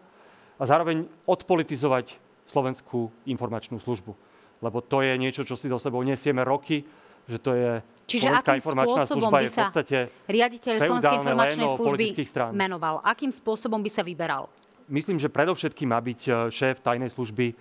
[0.56, 4.14] A zároveň odpolitizovať Slovenskú informačnú službu.
[4.62, 6.86] Lebo to je niečo, čo si do sebou nesieme roky,
[7.27, 9.98] že to je Čiže Slovenská akým informačná služba je v podstate
[10.31, 12.06] riaditeľ Slovenskej informačnej služby
[12.55, 13.02] menoval?
[13.02, 14.47] Akým spôsobom by sa vyberal?
[14.88, 17.54] Myslím, že predovšetkým má byť e, šéf tajnej služby e,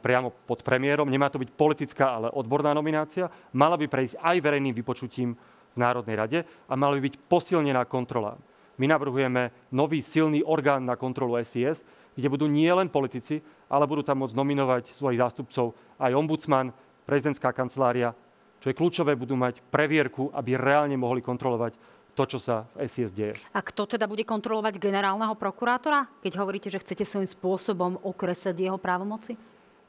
[0.00, 1.08] priamo pod premiérom.
[1.08, 3.28] Nemá to byť politická, ale odborná nominácia.
[3.52, 5.36] Mala by prejsť aj verejným vypočutím
[5.74, 8.36] v Národnej rade a mala by byť posilnená kontrola.
[8.76, 11.80] My navrhujeme nový silný orgán na kontrolu SIS,
[12.12, 13.40] kde budú nie len politici,
[13.72, 16.72] ale budú tam môcť nominovať svojich zástupcov aj ombudsman,
[17.08, 18.12] prezidentská kancelária,
[18.60, 21.76] čo je kľúčové, budú mať previerku, aby reálne mohli kontrolovať
[22.16, 23.36] to, čo sa v SIS deje.
[23.52, 28.80] A kto teda bude kontrolovať generálneho prokurátora, keď hovoríte, že chcete svojím spôsobom okresať jeho
[28.80, 29.36] právomoci?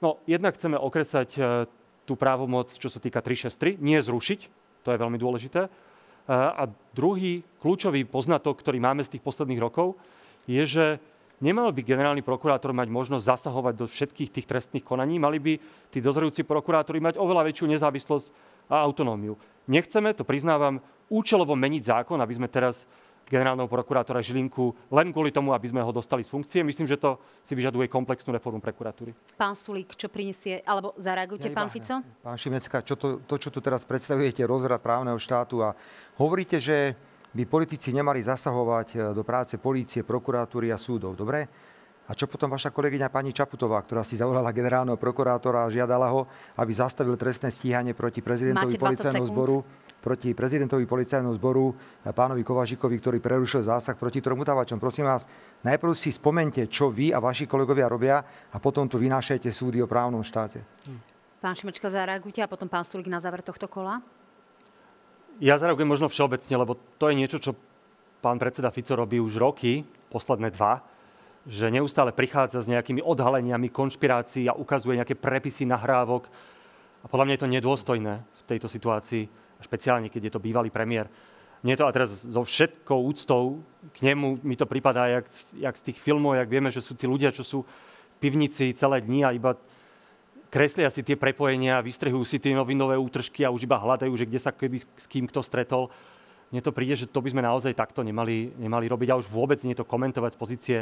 [0.04, 1.42] No, jednak chceme okresať e,
[2.04, 4.40] tú právomoc, čo sa týka 363, nie zrušiť,
[4.84, 5.66] to je veľmi dôležité.
[5.66, 5.70] E,
[6.36, 9.96] a druhý kľúčový poznatok, ktorý máme z tých posledných rokov,
[10.46, 10.86] je, že
[11.40, 15.54] nemal by generálny prokurátor mať možnosť zasahovať do všetkých tých trestných konaní, mali by
[15.90, 18.28] tí dozorujúci prokurátori mať oveľa väčšiu nezávislosť
[18.68, 19.40] a autonómiu.
[19.68, 20.80] Nechceme, to priznávam,
[21.12, 22.88] účelovo meniť zákon, aby sme teraz
[23.28, 26.64] generálneho prokurátora Žilinku len kvôli tomu, aby sme ho dostali z funkcie.
[26.64, 29.12] Myslím, že to si vyžaduje komplexnú reformu prokuratúry.
[29.36, 32.00] Pán Sulík, čo prinesie, alebo zareagujte, ja, pán Fico?
[32.24, 35.76] Pán Šimecka, čo to, to, čo tu teraz predstavujete, rozhrad právneho štátu a
[36.16, 36.96] hovoríte, že
[37.36, 41.46] by politici nemali zasahovať e, do práce polície, prokuratúry a súdov, dobre?
[42.08, 46.24] A čo potom vaša kolegyňa pani Čaputová, ktorá si zavolala generálneho prokurátora a žiadala ho,
[46.56, 49.60] aby zastavil trestné stíhanie proti prezidentovi policajného zboru
[49.98, 54.80] proti prezidentovi policajného zboru eh, pánovi Kovažikovi, ktorý prerušil zásah proti trom utávačom.
[54.80, 55.28] Prosím vás,
[55.68, 59.90] najprv si spomente, čo vy a vaši kolegovia robia a potom tu vynášajte súdy o
[59.90, 60.64] právnom štáte.
[61.44, 64.02] Pán Šimečka, zareagujte a potom pán Sulik na záver tohto kola.
[65.38, 67.52] Ja zareagujem možno všeobecne, lebo to je niečo, čo
[68.26, 70.82] pán predseda Fico robí už roky, posledné dva,
[71.48, 76.28] že neustále prichádza s nejakými odhaleniami konšpirácií a ukazuje nejaké prepisy nahrávok.
[77.02, 81.10] A podľa mňa je to nedôstojné v tejto situácii špeciálne keď je to bývalý premiér.
[81.66, 83.66] Mne to a teraz so všetkou úctou
[83.98, 85.26] k nemu mi to pripadá jak,
[85.58, 89.02] jak z tých filmov, jak vieme, že sú tí ľudia, čo sú v pivnici celé
[89.02, 89.58] dni a iba
[90.54, 94.40] kreslia si tie prepojenia, vystrihujú si tie novinové útržky a už iba hľadajú, že kde
[94.40, 95.90] sa kedy s kým kto stretol.
[96.54, 99.60] Mne to príde, že to by sme naozaj takto nemali, nemali robiť a už vôbec
[99.66, 100.78] nie to komentovať z pozície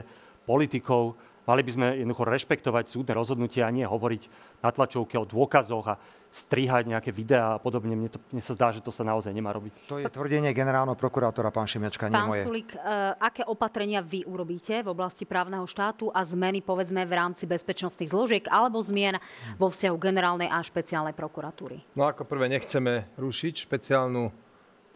[0.47, 4.21] politikov, Mali by sme jednoducho rešpektovať súdne rozhodnutia a nie hovoriť
[4.65, 5.95] na tlačovke o dôkazoch a
[6.33, 7.93] strihať nejaké videá a podobne.
[7.93, 9.87] Mne, to, mne sa zdá, že to sa naozaj nemá robiť.
[9.87, 12.43] To je tvrdenie generálneho prokurátora, pán Šimiačka, nie pán moje.
[12.43, 17.45] Sulik, uh, aké opatrenia vy urobíte v oblasti právneho štátu a zmeny, povedzme, v rámci
[17.45, 19.21] bezpečnostných zložiek alebo zmien
[19.61, 21.93] vo vzťahu generálnej a špeciálnej prokuratúry?
[21.93, 24.33] No ako prvé, nechceme rušiť špeciálnu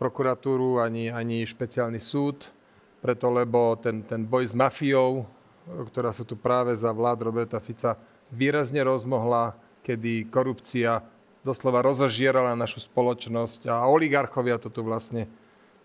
[0.01, 2.51] prokuratúru ani, ani špeciálny súd,
[2.99, 5.38] preto lebo ten, ten boj s mafiou
[5.69, 7.95] ktorá sa tu práve za vlád Roberta Fica
[8.33, 9.53] výrazne rozmohla,
[9.85, 11.05] kedy korupcia
[11.45, 15.29] doslova rozožierala našu spoločnosť a oligarchovia to tu vlastne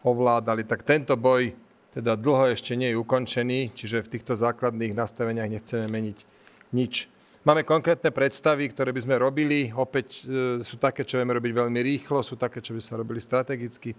[0.03, 0.67] ovládali.
[0.67, 1.55] Tak tento boj
[1.95, 6.19] teda dlho ešte nie je ukončený, čiže v týchto základných nastaveniach nechceme meniť
[6.75, 7.07] nič.
[7.45, 9.69] Máme konkrétne predstavy, ktoré by sme robili.
[9.69, 13.21] Opäť e, sú také, čo vieme robiť veľmi rýchlo, sú také, čo by sa robili
[13.21, 13.93] strategicky.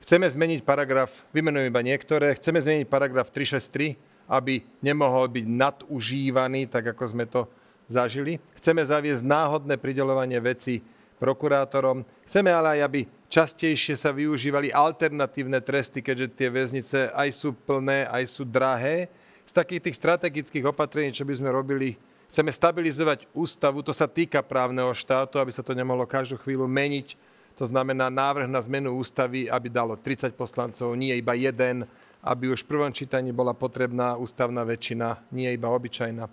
[0.00, 6.94] Chceme zmeniť paragraf, vymenujem iba niektoré, chceme zmeniť paragraf 363, aby nemohol byť nadužívaný, tak
[6.94, 7.46] ako sme to
[7.86, 8.42] zažili.
[8.58, 10.82] Chceme zaviesť náhodné pridelovanie veci
[11.16, 12.04] prokurátorom.
[12.28, 13.00] Chceme ale aj, aby
[13.32, 19.08] častejšie sa využívali alternatívne tresty, keďže tie väznice aj sú plné, aj sú drahé.
[19.46, 21.94] Z takých tých strategických opatrení, čo by sme robili,
[22.28, 27.14] chceme stabilizovať ústavu, to sa týka právneho štátu, aby sa to nemohlo každú chvíľu meniť.
[27.56, 31.88] To znamená návrh na zmenu ústavy, aby dalo 30 poslancov, nie iba jeden,
[32.26, 36.26] aby už v prvom čítaní bola potrebná ústavná väčšina, nie iba obyčajná.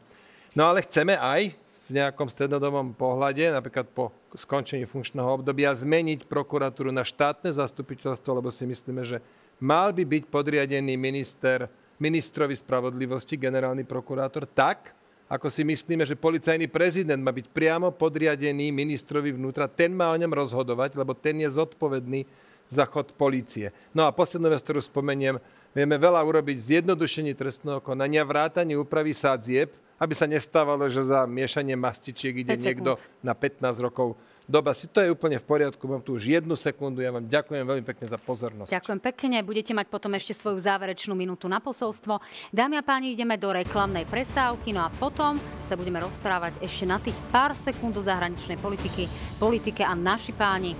[0.58, 1.54] No ale chceme aj
[1.86, 8.50] v nejakom strednodobom pohľade, napríklad po skončení funkčného obdobia, zmeniť prokuratúru na štátne zastupiteľstvo, lebo
[8.50, 9.22] si myslíme, že
[9.62, 11.70] mal by byť podriadený minister,
[12.02, 14.98] ministrovi spravodlivosti, generálny prokurátor, tak,
[15.30, 19.70] ako si myslíme, že policajný prezident má byť priamo podriadený ministrovi vnútra.
[19.70, 22.26] Ten má o ňom rozhodovať, lebo ten je zodpovedný
[22.70, 23.74] za chod polície.
[23.92, 25.42] No a poslednú vec, ktorú spomeniem,
[25.74, 31.74] Vieme veľa urobiť zjednodušení trestného konania, vrátanie úpravy sadzieb, aby sa nestávalo, že za miešanie
[31.74, 34.14] mastičiek ide niekto na 15 rokov
[34.48, 34.92] doba si.
[34.92, 35.84] To je úplne v poriadku.
[35.88, 37.00] Mám tu už jednu sekundu.
[37.00, 38.72] Ja vám ďakujem veľmi pekne za pozornosť.
[38.72, 39.38] Ďakujem pekne.
[39.44, 42.20] Budete mať potom ešte svoju záverečnú minútu na posolstvo.
[42.52, 44.76] Dámy a páni, ideme do reklamnej prestávky.
[44.76, 49.08] No a potom sa budeme rozprávať ešte na tých pár sekúnd do zahraničnej politiky,
[49.40, 50.76] politike a naši páni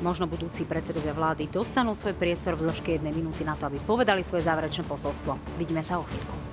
[0.00, 4.22] možno budúci predsedovia vlády dostanú svoj priestor v dĺžke jednej minúty na to, aby povedali
[4.22, 5.36] svoje záverečné posolstvo.
[5.58, 6.48] Vidíme sa o chvíľku.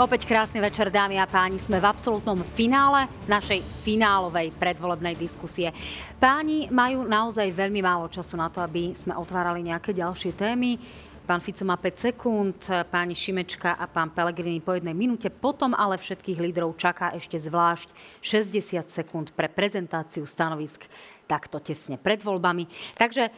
[0.00, 1.60] Opäť krásny večer, dámy a páni.
[1.60, 5.68] Sme v absolútnom finále našej finálovej predvolebnej diskusie.
[6.16, 10.80] Páni majú naozaj veľmi málo času na to, aby sme otvárali nejaké ďalšie témy.
[11.28, 12.56] Pán Fico má 5 sekúnd,
[12.88, 15.28] páni Šimečka a pán Pelegrini po jednej minúte.
[15.28, 17.92] Potom ale všetkých lídrov čaká ešte zvlášť
[18.24, 20.80] 60 sekúnd pre prezentáciu stanovisk
[21.28, 22.96] takto tesne pred voľbami.
[22.96, 23.32] Takže e,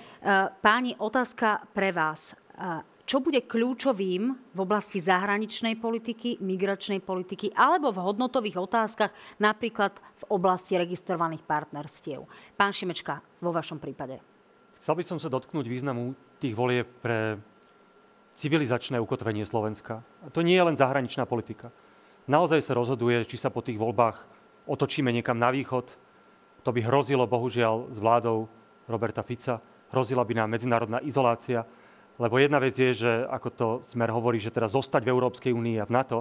[0.62, 2.38] páni, otázka pre vás.
[3.02, 9.10] Čo bude kľúčovým v oblasti zahraničnej politiky, migračnej politiky alebo v hodnotových otázkach,
[9.42, 12.24] napríklad v oblasti registrovaných partnerstiev.
[12.54, 14.22] Pán Šimečka, vo vašom prípade.
[14.78, 17.38] Chcel by som sa dotknúť významu tých volieb pre
[18.38, 20.02] civilizačné ukotvenie Slovenska.
[20.24, 21.74] A to nie je len zahraničná politika.
[22.30, 24.24] Naozaj sa rozhoduje, či sa po tých voľbách
[24.66, 25.90] otočíme niekam na východ.
[26.62, 28.46] To by hrozilo, bohužiaľ, s vládou
[28.86, 29.58] Roberta Fica.
[29.90, 31.66] Hrozila by nám medzinárodná izolácia
[32.20, 35.80] lebo jedna vec je, že ako to Smer hovorí, že teraz zostať v Európskej únii
[35.80, 36.18] a v NATO,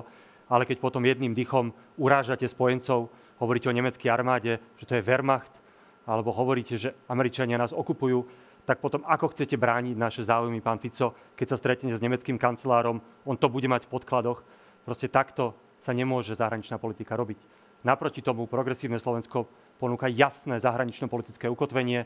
[0.52, 3.08] ale keď potom jedným dychom urážate spojencov,
[3.40, 5.52] hovoríte o nemeckej armáde, že to je Wehrmacht,
[6.04, 8.28] alebo hovoríte, že Američania nás okupujú,
[8.66, 13.02] tak potom ako chcete brániť naše záujmy, pán Fico, keď sa stretne s nemeckým kancelárom,
[13.26, 14.46] on to bude mať v podkladoch.
[14.86, 17.42] Proste takto sa nemôže zahraničná politika robiť.
[17.82, 19.50] Naproti tomu progresívne Slovensko
[19.82, 22.06] ponúka jasné zahranično-politické ukotvenie,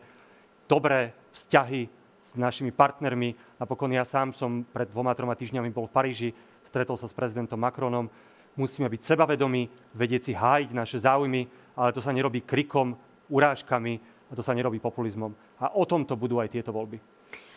[0.71, 1.91] dobré vzťahy
[2.39, 3.59] našimi partnermi.
[3.59, 6.29] Napokon ja sám som pred dvoma, troma týždňami bol v Paríži,
[6.67, 8.09] stretol sa s prezidentom Macronom.
[8.55, 12.95] Musíme byť sebavedomí, vedieť si hájiť naše záujmy, ale to sa nerobí krikom,
[13.27, 13.99] urážkami
[14.29, 15.35] a to sa nerobí populizmom.
[15.59, 16.99] A o tomto budú aj tieto voľby.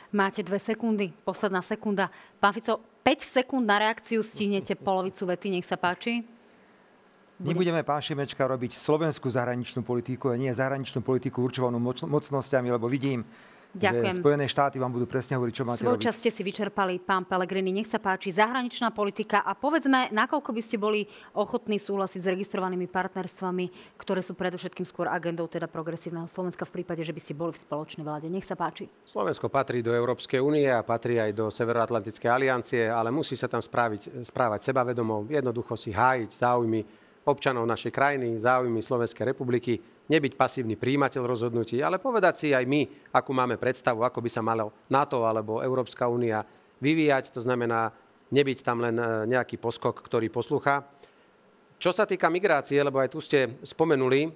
[0.08, 2.08] Máte dve sekundy, posledná sekunda.
[2.40, 6.24] Pán Fico, 5 sekúnd na reakciu stihnete polovicu vety, nech sa páči.
[7.38, 12.90] My budeme, pán Šimečka, robiť slovenskú zahraničnú politiku a nie zahraničnú politiku určovanú mocnosťami, lebo
[12.90, 13.22] vidím,
[13.76, 14.24] Ďakujem.
[14.24, 17.68] Spojené štáty vám budú presne hovoriť, čo máte Svoj čas ste si vyčerpali, pán Pelegrini.
[17.68, 21.04] Nech sa páči, zahraničná politika a povedzme, nakoľko by ste boli
[21.36, 27.04] ochotní súhlasiť s registrovanými partnerstvami, ktoré sú predovšetkým skôr agendou teda progresívneho Slovenska v prípade,
[27.04, 28.32] že by ste boli v spoločnej vláde.
[28.32, 28.88] Nech sa páči.
[29.04, 33.60] Slovensko patrí do Európskej únie a patrí aj do Severoatlantickej aliancie, ale musí sa tam
[33.60, 36.80] správiť, správať sebavedomo, jednoducho si hájiť záujmy
[37.28, 39.76] občanov našej krajiny, záujmy Slovenskej republiky,
[40.08, 44.40] nebyť pasívny príjimateľ rozhodnutí, ale povedať si aj my, akú máme predstavu, ako by sa
[44.40, 46.40] malo NATO alebo Európska únia
[46.80, 47.36] vyvíjať.
[47.36, 47.92] To znamená,
[48.32, 50.84] nebyť tam len e, nejaký poskok, ktorý poslúcha.
[51.78, 54.32] Čo sa týka migrácie, lebo aj tu ste spomenuli,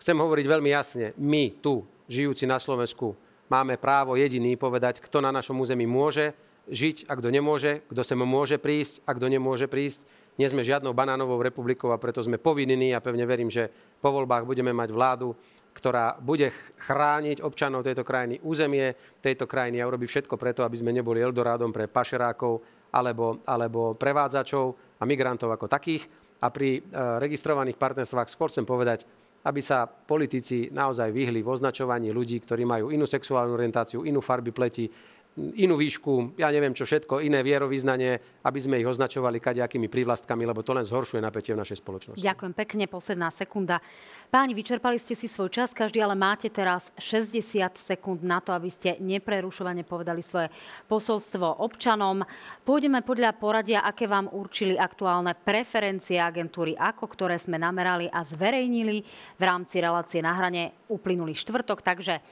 [0.00, 1.06] chcem hovoriť veľmi jasne.
[1.20, 3.14] My tu, žijúci na Slovensku,
[3.46, 6.34] máme právo jediný povedať, kto na našom území môže
[6.68, 10.00] žiť a kto nemôže, kto sem môže prísť a kto nemôže prísť
[10.34, 13.70] nie sme žiadnou banánovou republikou a preto sme povinní a pevne verím, že
[14.02, 15.34] po voľbách budeme mať vládu,
[15.74, 16.54] ktorá bude
[16.86, 21.74] chrániť občanov tejto krajiny, územie tejto krajiny a urobí všetko preto, aby sme neboli Eldorádom
[21.74, 22.62] pre pašerákov
[22.94, 26.06] alebo, alebo prevádzačov a migrantov ako takých.
[26.44, 26.80] A pri e,
[27.18, 29.02] registrovaných partnerstvách skôr chcem povedať,
[29.44, 34.56] aby sa politici naozaj vyhli v označovaní ľudí, ktorí majú inú sexuálnu orientáciu, inú farby
[34.56, 34.88] pleti,
[35.34, 40.62] inú výšku, ja neviem čo všetko, iné vierovýznanie, aby sme ich označovali kadejakými prívlastkami, lebo
[40.62, 42.22] to len zhoršuje napätie v našej spoločnosti.
[42.22, 43.82] Ďakujem pekne, posledná sekunda.
[44.30, 47.42] Páni, vyčerpali ste si svoj čas, každý ale máte teraz 60
[47.74, 50.54] sekúnd na to, aby ste neprerušovane povedali svoje
[50.86, 52.22] posolstvo občanom.
[52.62, 59.02] Pôjdeme podľa poradia, aké vám určili aktuálne preferencie agentúry AKO, ktoré sme namerali a zverejnili
[59.34, 61.82] v rámci relácie na hrane uplynulý štvrtok.
[61.82, 62.22] Takže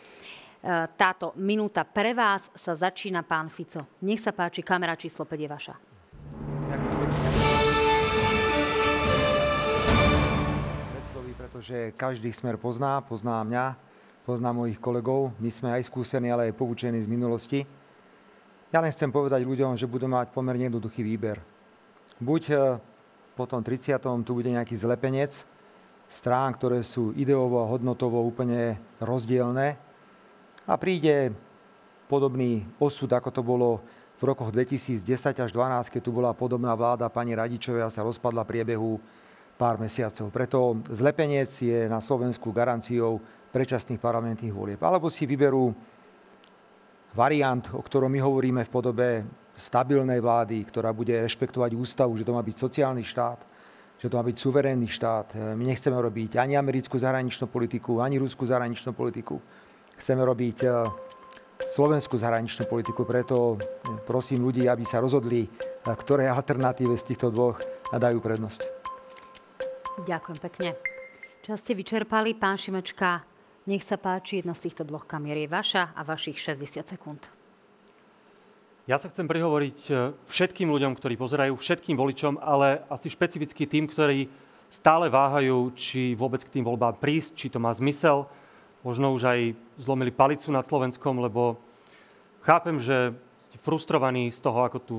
[0.94, 3.98] táto minúta pre vás sa začína, pán Fico.
[4.06, 5.74] Nech sa páči, kamera číslo 5 je vaša.
[11.52, 13.76] pretože každý smer pozná, pozná mňa,
[14.24, 15.36] pozná mojich kolegov.
[15.36, 17.68] My sme aj skúsení, ale aj poučení z minulosti.
[18.72, 21.44] Ja len chcem povedať ľuďom, že budú mať pomerne jednoduchý výber.
[22.16, 22.54] Buď e,
[23.36, 24.00] po tom 30.
[24.24, 25.44] tu bude nejaký zlepenec
[26.08, 29.76] strán, ktoré sú ideovo a hodnotovo úplne rozdielne,
[30.72, 31.36] a príde
[32.08, 33.84] podobný osud, ako to bolo
[34.16, 35.04] v rokoch 2010
[35.36, 38.96] až 2012, keď tu bola podobná vláda pani Radičovej a sa rozpadla priebehu
[39.60, 40.32] pár mesiacov.
[40.32, 43.20] Preto zlepenec je na Slovensku garanciou
[43.52, 44.80] predčasných parlamentných volieb.
[44.80, 45.76] Alebo si vyberú
[47.12, 49.08] variant, o ktorom my hovoríme v podobe
[49.52, 53.44] stabilnej vlády, ktorá bude rešpektovať ústavu, že to má byť sociálny štát,
[54.00, 55.36] že to má byť suverénny štát.
[55.52, 59.36] My nechceme robiť ani americkú zahraničnú politiku, ani ruskú zahraničnú politiku
[60.02, 60.68] chceme robiť e,
[61.70, 63.56] slovenskú zahraničnú politiku, preto e,
[64.02, 65.48] prosím ľudí, aby sa rozhodli, e,
[65.86, 67.62] ktoré alternatíve z týchto dvoch
[67.94, 68.66] dajú prednosť.
[70.02, 70.74] Ďakujem pekne.
[71.46, 73.22] Čas ste vyčerpali, pán Šimečka.
[73.70, 77.22] Nech sa páči, jedna z týchto dvoch kamier je vaša a vašich 60 sekúnd.
[78.90, 79.94] Ja sa chcem prihovoriť
[80.26, 84.26] všetkým ľuďom, ktorí pozerajú, všetkým voličom, ale asi špecificky tým, ktorí
[84.66, 88.26] stále váhajú, či vôbec k tým voľbám prísť, či to má zmysel,
[88.82, 89.40] možno už aj
[89.82, 91.58] zlomili palicu nad Slovenskom, lebo
[92.46, 93.12] chápem, že
[93.50, 94.96] ste frustrovaný z toho, ako tu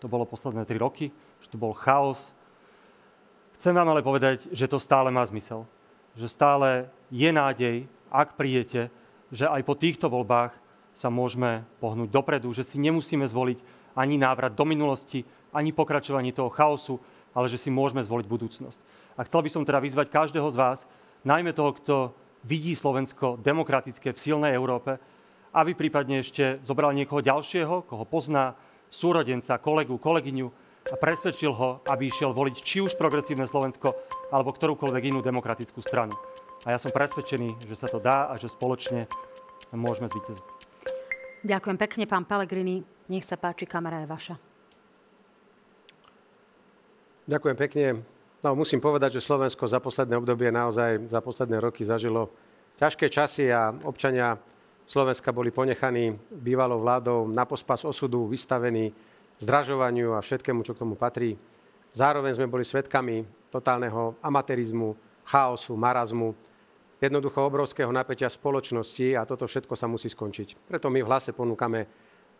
[0.00, 1.08] to bolo posledné tri roky,
[1.40, 2.32] že tu bol chaos.
[3.56, 5.64] Chcem vám ale povedať, že to stále má zmysel.
[6.12, 6.68] Že stále
[7.08, 8.92] je nádej, ak prídete,
[9.32, 10.52] že aj po týchto voľbách
[10.92, 13.58] sa môžeme pohnúť dopredu, že si nemusíme zvoliť
[13.96, 15.24] ani návrat do minulosti,
[15.54, 17.00] ani pokračovanie toho chaosu,
[17.32, 18.78] ale že si môžeme zvoliť budúcnosť.
[19.16, 20.78] A chcel by som teda vyzvať každého z vás,
[21.24, 21.94] najmä toho, kto
[22.44, 25.00] vidí Slovensko demokratické v silnej Európe,
[25.56, 28.54] aby prípadne ešte zobral niekoho ďalšieho, koho pozná,
[28.92, 30.46] súrodenca, kolegu, kolegyňu
[30.92, 33.96] a presvedčil ho, aby išiel voliť či už progresívne Slovensko,
[34.28, 36.12] alebo ktorúkoľvek inú demokratickú stranu.
[36.68, 39.08] A ja som presvedčený, že sa to dá a že spoločne
[39.72, 40.46] môžeme zvíťaziť.
[41.44, 42.84] Ďakujem pekne, pán Pelegrini.
[43.08, 44.34] Nech sa páči, kamera je vaša.
[47.28, 48.13] Ďakujem pekne.
[48.44, 52.28] No, musím povedať, že Slovensko za posledné obdobie, naozaj za posledné roky zažilo
[52.76, 54.36] ťažké časy a občania
[54.84, 58.92] Slovenska boli ponechaní bývalou vládou na pospas osudu, vystavení
[59.40, 61.40] zdražovaniu a všetkému, čo k tomu patrí.
[61.96, 64.92] Zároveň sme boli svedkami totálneho amatérizmu,
[65.24, 66.36] chaosu, marazmu,
[67.00, 70.68] jednoducho obrovského napätia spoločnosti a toto všetko sa musí skončiť.
[70.68, 71.88] Preto my v hlase ponúkame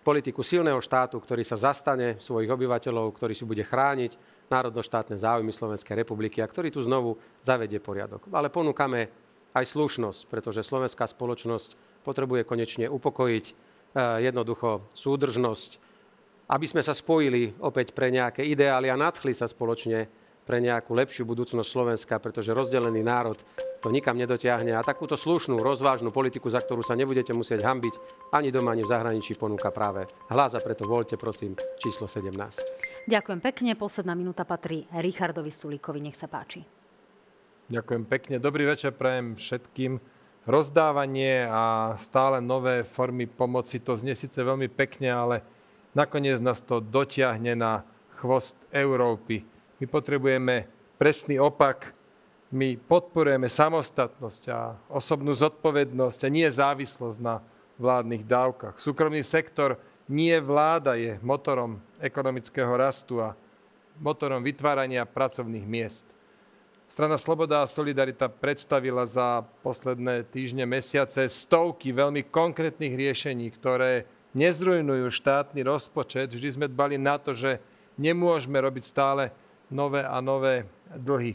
[0.04, 4.20] politiku silného štátu, ktorý sa zastane svojich obyvateľov, ktorý si bude chrániť
[4.52, 8.28] národno-štátne záujmy Slovenskej republiky a ktorý tu znovu zavedie poriadok.
[8.28, 9.08] Ale ponúkame
[9.56, 13.54] aj slušnosť, pretože slovenská spoločnosť potrebuje konečne upokojiť eh,
[14.28, 15.70] jednoducho súdržnosť,
[16.52, 20.04] aby sme sa spojili opäť pre nejaké ideály a nadchli sa spoločne
[20.44, 23.40] pre nejakú lepšiu budúcnosť Slovenska, pretože rozdelený národ
[23.84, 24.72] to nikam nedotiahne.
[24.72, 27.94] A takúto slušnú, rozvážnu politiku, za ktorú sa nebudete musieť hambiť
[28.32, 32.32] ani doma, ani v zahraničí, ponúka práve hlas a preto voľte, prosím, číslo 17.
[33.04, 33.76] Ďakujem pekne.
[33.76, 36.00] Posledná minúta patrí Richardovi Sulíkovi.
[36.00, 36.64] Nech sa páči.
[37.68, 38.36] Ďakujem pekne.
[38.40, 40.00] Dobrý večer prajem všetkým
[40.48, 43.80] rozdávanie a stále nové formy pomoci.
[43.84, 45.36] To znie síce veľmi pekne, ale
[45.96, 47.84] nakoniec nás to dotiahne na
[48.20, 49.44] chvost Európy.
[49.80, 51.93] My potrebujeme presný opak.
[52.54, 57.42] My podporujeme samostatnosť a osobnú zodpovednosť a nie závislosť na
[57.82, 58.78] vládnych dávkach.
[58.78, 59.74] Súkromný sektor
[60.06, 63.34] nie vláda je motorom ekonomického rastu a
[63.98, 66.06] motorom vytvárania pracovných miest.
[66.86, 75.10] Strana Sloboda a Solidarita predstavila za posledné týždne, mesiace stovky veľmi konkrétnych riešení, ktoré nezrujnujú
[75.10, 76.30] štátny rozpočet.
[76.30, 77.58] Vždy sme dbali na to, že
[77.98, 79.34] nemôžeme robiť stále
[79.66, 81.34] nové a nové dlhy.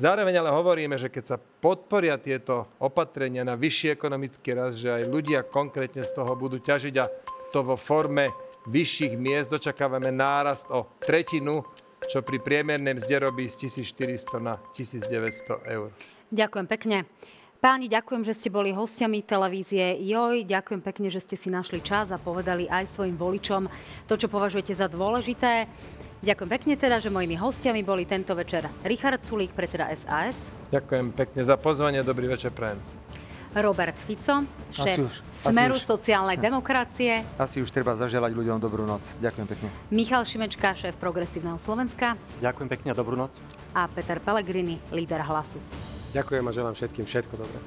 [0.00, 5.12] Zároveň ale hovoríme, že keď sa podporia tieto opatrenia na vyšší ekonomický rast, že aj
[5.12, 7.04] ľudia konkrétne z toho budú ťažiť a
[7.52, 8.32] to vo forme
[8.64, 11.60] vyšších miest dočakávame nárast o tretinu
[12.08, 15.92] čo pri priemernej mzde robí z 1400 na 1900 eur.
[16.32, 17.04] Ďakujem pekne.
[17.60, 20.48] Páni, ďakujem, že ste boli hostiami televízie JOJ.
[20.48, 23.68] Ďakujem pekne, že ste si našli čas a povedali aj svojim voličom
[24.08, 25.68] to, čo považujete za dôležité.
[26.20, 30.44] Ďakujem pekne teda, že mojimi hostiami boli tento večer Richard Sulík, predseda SAS.
[30.68, 32.04] Ďakujem pekne za pozvanie.
[32.04, 32.76] Dobrý večer, prajem.
[33.56, 37.24] Robert Fico, šéf už, Smeru už, sociálnej demokracie.
[37.40, 39.00] Asi už treba zaželať ľuďom dobrú noc.
[39.18, 39.68] Ďakujem pekne.
[39.88, 42.14] Michal Šimečka, šéf Progresívneho Slovenska.
[42.44, 43.32] Ďakujem pekne a dobrú noc.
[43.72, 45.56] A Peter Pellegrini, líder Hlasu.
[46.12, 47.58] Ďakujem a želám všetkým všetko dobré.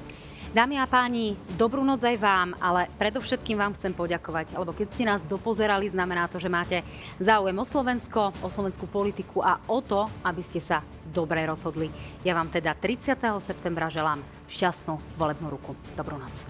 [0.54, 5.02] Dámy a páni, dobrú noc aj vám, ale predovšetkým vám chcem poďakovať, lebo keď ste
[5.02, 6.78] nás dopozerali, znamená to, že máte
[7.18, 11.90] záujem o Slovensko, o slovenskú politiku a o to, aby ste sa dobre rozhodli.
[12.22, 13.18] Ja vám teda 30.
[13.42, 15.74] septembra želám šťastnú volebnú ruku.
[15.98, 16.46] Dobrú noc.